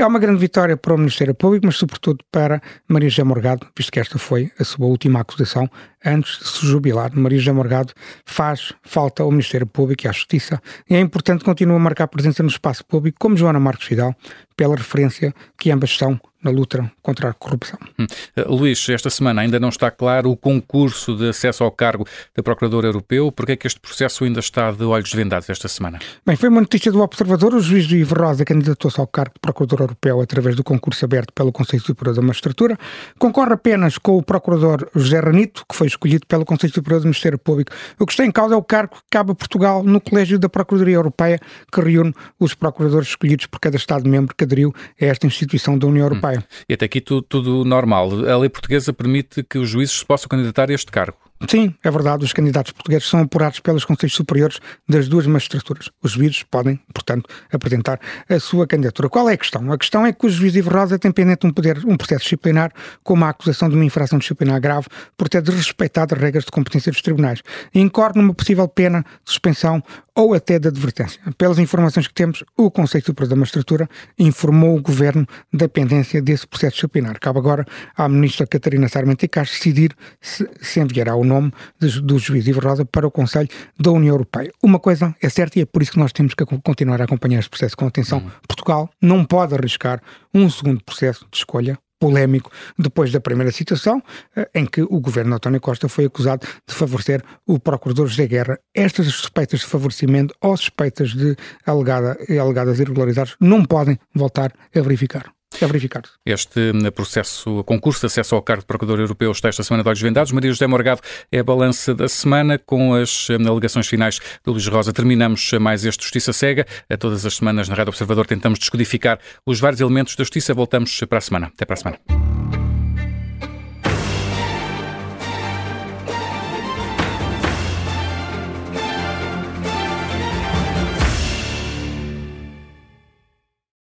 É 0.00 0.06
uma 0.06 0.20
grande 0.20 0.38
vitória 0.38 0.76
para 0.76 0.94
o 0.94 0.96
Ministério 0.96 1.34
Público, 1.34 1.66
mas 1.66 1.74
sobretudo 1.74 2.24
para 2.30 2.62
Maria 2.86 3.10
José 3.10 3.24
Morgado, 3.24 3.66
visto 3.76 3.90
que 3.90 3.98
esta 3.98 4.16
foi 4.16 4.48
a 4.56 4.62
sua 4.62 4.86
última 4.86 5.18
acusação 5.18 5.68
antes 6.06 6.38
de 6.38 6.46
se 6.46 6.64
jubilar. 6.64 7.10
Maria 7.16 7.40
José 7.40 7.50
Morgado 7.50 7.92
faz 8.24 8.72
falta 8.84 9.24
ao 9.24 9.30
Ministério 9.32 9.66
Público 9.66 10.06
e 10.06 10.08
à 10.08 10.12
Justiça 10.12 10.62
e 10.88 10.94
é 10.94 11.00
importante 11.00 11.42
continuar 11.42 11.74
a 11.74 11.80
marcar 11.80 12.06
presença 12.06 12.44
no 12.44 12.48
espaço 12.48 12.84
público, 12.86 13.18
como 13.18 13.36
Joana 13.36 13.58
Marques 13.58 13.88
Vidal, 13.88 14.14
pela 14.56 14.76
referência 14.76 15.34
que 15.58 15.68
ambas 15.72 15.90
são 15.90 16.20
na 16.42 16.50
luta 16.50 16.90
contra 17.02 17.30
a 17.30 17.32
corrupção. 17.32 17.78
Hum. 17.98 18.06
Uh, 18.36 18.54
Luís, 18.54 18.88
esta 18.88 19.10
semana 19.10 19.42
ainda 19.42 19.58
não 19.58 19.68
está 19.68 19.90
claro 19.90 20.30
o 20.30 20.36
concurso 20.36 21.16
de 21.16 21.30
acesso 21.30 21.64
ao 21.64 21.70
cargo 21.70 22.06
de 22.36 22.42
Procurador 22.42 22.84
Europeu. 22.84 23.32
Por 23.32 23.46
que 23.46 23.52
é 23.52 23.56
que 23.56 23.66
este 23.66 23.80
processo 23.80 24.24
ainda 24.24 24.38
está 24.38 24.70
de 24.70 24.84
olhos 24.84 25.12
vendados 25.12 25.50
esta 25.50 25.66
semana? 25.66 25.98
Bem, 26.24 26.36
foi 26.36 26.48
uma 26.48 26.60
notícia 26.60 26.92
do 26.92 27.00
Observador. 27.00 27.54
O 27.54 27.60
juiz 27.60 27.90
Ivo 27.90 28.14
Rosa 28.14 28.44
candidatou-se 28.44 29.00
ao 29.00 29.06
cargo 29.06 29.34
de 29.34 29.40
Procurador 29.40 29.80
Europeu 29.80 30.20
através 30.20 30.54
do 30.54 30.62
concurso 30.62 31.04
aberto 31.04 31.32
pelo 31.32 31.50
Conselho 31.50 31.82
Superior 31.82 32.14
da 32.14 32.22
Magistratura. 32.22 32.78
Concorre 33.18 33.54
apenas 33.54 33.98
com 33.98 34.16
o 34.16 34.22
Procurador 34.22 34.88
José 34.94 35.18
Ranito, 35.18 35.64
que 35.68 35.74
foi 35.74 35.88
escolhido 35.88 36.24
pelo 36.26 36.44
Conselho 36.44 36.72
Superior 36.72 37.00
do 37.00 37.04
Ministério 37.04 37.38
Público. 37.38 37.72
O 37.98 38.06
que 38.06 38.12
está 38.12 38.24
em 38.24 38.30
causa 38.30 38.54
é 38.54 38.56
o 38.56 38.62
cargo 38.62 38.94
que 38.94 39.02
cabe 39.10 39.32
a 39.32 39.34
Portugal 39.34 39.82
no 39.82 40.00
Colégio 40.00 40.38
da 40.38 40.48
Procuradoria 40.48 40.96
Europeia, 40.96 41.40
que 41.72 41.80
reúne 41.80 42.14
os 42.38 42.54
procuradores 42.54 43.08
escolhidos 43.08 43.46
por 43.46 43.58
cada 43.58 43.76
Estado-membro 43.76 44.34
que 44.36 44.44
aderiu 44.44 44.72
a 45.00 45.04
esta 45.04 45.26
instituição 45.26 45.76
da 45.76 45.86
União 45.86 46.04
Europeia. 46.04 46.28
Europeia. 46.28 46.37
E 46.68 46.74
até 46.74 46.86
aqui 46.86 47.00
tudo, 47.00 47.22
tudo 47.22 47.64
normal. 47.64 48.10
A 48.28 48.38
lei 48.38 48.48
portuguesa 48.48 48.92
permite 48.92 49.42
que 49.42 49.58
os 49.58 49.68
juízes 49.68 49.98
se 49.98 50.04
possam 50.04 50.28
candidatar 50.28 50.70
a 50.70 50.74
este 50.74 50.90
cargo. 50.90 51.18
Sim, 51.46 51.72
é 51.84 51.90
verdade. 51.90 52.24
Os 52.24 52.32
candidatos 52.32 52.72
portugueses 52.72 53.08
são 53.08 53.20
apurados 53.20 53.60
pelos 53.60 53.84
Conselhos 53.84 54.14
Superiores 54.14 54.58
das 54.88 55.08
duas 55.08 55.26
magistraturas. 55.26 55.88
Os 56.02 56.12
juízes 56.12 56.42
podem, 56.42 56.80
portanto, 56.92 57.28
apresentar 57.52 58.00
a 58.28 58.40
sua 58.40 58.66
candidatura. 58.66 59.08
Qual 59.08 59.28
é 59.28 59.34
a 59.34 59.36
questão? 59.36 59.70
A 59.72 59.78
questão 59.78 60.04
é 60.04 60.12
que 60.12 60.26
o 60.26 60.30
juiz 60.30 60.54
Ivo 60.56 60.70
Rosa 60.70 60.98
tem 60.98 61.12
pendente 61.12 61.46
um, 61.46 61.52
poder, 61.52 61.78
um 61.86 61.96
processo 61.96 62.24
disciplinar 62.24 62.72
com 63.04 63.14
uma 63.14 63.28
acusação 63.28 63.68
de 63.68 63.76
uma 63.76 63.84
infração 63.84 64.18
disciplinar 64.18 64.60
grave 64.60 64.88
por 65.16 65.28
ter 65.28 65.40
desrespeitado 65.40 66.14
as 66.14 66.20
regras 66.20 66.44
de 66.44 66.50
competência 66.50 66.90
dos 66.90 67.02
tribunais 67.02 67.40
e 67.72 67.80
incorre 67.80 68.14
numa 68.16 68.34
possível 68.34 68.66
pena 68.66 69.02
de 69.24 69.30
suspensão 69.30 69.82
ou 70.18 70.34
até 70.34 70.58
de 70.58 70.66
advertência. 70.66 71.20
Pelas 71.38 71.60
informações 71.60 72.08
que 72.08 72.14
temos, 72.14 72.42
o 72.56 72.72
Conselho 72.72 73.04
Superior 73.04 73.30
da 73.30 73.36
Magistratura 73.36 73.88
informou 74.18 74.76
o 74.76 74.82
Governo 74.82 75.24
da 75.52 75.68
pendência 75.68 76.20
desse 76.20 76.44
processo 76.44 76.74
disciplinar. 76.74 77.20
Cabe 77.20 77.38
agora 77.38 77.64
à 77.96 78.08
Ministra 78.08 78.44
Catarina 78.44 78.88
Sarmento 78.88 79.28
Castro 79.28 79.56
decidir 79.56 79.96
se, 80.20 80.48
se 80.60 80.80
enviará 80.80 81.14
o 81.14 81.22
nome 81.28 81.52
de, 81.78 82.00
do 82.00 82.18
juiz 82.18 82.46
Ivo 82.46 82.60
Rosa 82.60 82.84
para 82.84 83.06
o 83.06 83.10
Conselho 83.10 83.48
da 83.78 83.90
União 83.90 84.14
Europeia. 84.14 84.50
Uma 84.62 84.78
coisa 84.78 85.14
é 85.22 85.28
certa 85.28 85.58
e 85.58 85.62
é 85.62 85.66
por 85.66 85.82
isso 85.82 85.92
que 85.92 85.98
nós 85.98 86.12
temos 86.12 86.34
que 86.34 86.44
continuar 86.44 87.00
a 87.00 87.04
acompanhar 87.04 87.38
este 87.38 87.50
processo 87.50 87.76
com 87.76 87.86
atenção. 87.86 88.18
Uhum. 88.18 88.30
Portugal 88.46 88.90
não 89.00 89.24
pode 89.24 89.54
arriscar 89.54 90.00
um 90.34 90.48
segundo 90.50 90.82
processo 90.82 91.26
de 91.30 91.38
escolha 91.38 91.78
polémico 91.98 92.50
depois 92.78 93.10
da 93.10 93.20
primeira 93.20 93.50
citação, 93.50 94.02
eh, 94.36 94.48
em 94.54 94.64
que 94.64 94.82
o 94.82 95.00
governo 95.00 95.30
de 95.30 95.36
António 95.36 95.60
Costa 95.60 95.88
foi 95.88 96.04
acusado 96.04 96.46
de 96.66 96.74
favorecer 96.74 97.22
o 97.46 97.58
procurador 97.58 98.06
José 98.06 98.26
Guerra. 98.26 98.58
Estas 98.74 99.06
suspeitas 99.06 99.60
de 99.60 99.66
favorecimento 99.66 100.34
ou 100.40 100.56
suspeitas 100.56 101.10
de 101.10 101.36
alegada, 101.66 102.16
alegadas 102.40 102.78
irregularidades 102.78 103.34
não 103.40 103.64
podem 103.64 103.98
voltar 104.14 104.52
a 104.74 104.80
verificar 104.80 105.37
é 105.64 105.66
verificado. 105.66 106.08
Este 106.24 106.72
hum, 106.72 106.90
processo, 106.90 107.62
concurso 107.64 108.00
de 108.00 108.06
acesso 108.06 108.34
ao 108.34 108.42
cargo 108.42 108.62
de 108.62 108.66
Procurador 108.66 109.00
Europeu 109.00 109.30
está 109.32 109.48
esta 109.48 109.62
semana 109.62 109.82
de 109.82 109.88
olhos 109.88 110.00
vendados. 110.00 110.32
Maria 110.32 110.50
José 110.50 110.66
Morgado 110.66 111.00
é 111.30 111.38
a 111.38 111.44
balança 111.44 111.94
da 111.94 112.08
semana 112.08 112.58
com 112.58 112.94
as 112.94 113.28
hum, 113.30 113.48
alegações 113.48 113.86
finais 113.86 114.20
do 114.44 114.52
Luís 114.52 114.66
Rosa. 114.66 114.92
Terminamos 114.92 115.52
mais 115.60 115.84
este 115.84 116.02
Justiça 116.02 116.32
Cega. 116.32 116.66
A 116.88 116.96
todas 116.96 117.24
as 117.24 117.36
semanas 117.36 117.68
na 117.68 117.74
Rádio 117.74 117.90
Observador 117.90 118.26
tentamos 118.26 118.58
descodificar 118.58 119.18
os 119.44 119.60
vários 119.60 119.80
elementos 119.80 120.14
da 120.16 120.24
justiça. 120.24 120.54
Voltamos 120.54 120.98
para 121.08 121.18
a 121.18 121.22
semana. 121.22 121.46
Até 121.46 121.64
para 121.64 121.74
a 121.74 121.76
semana. 121.76 122.47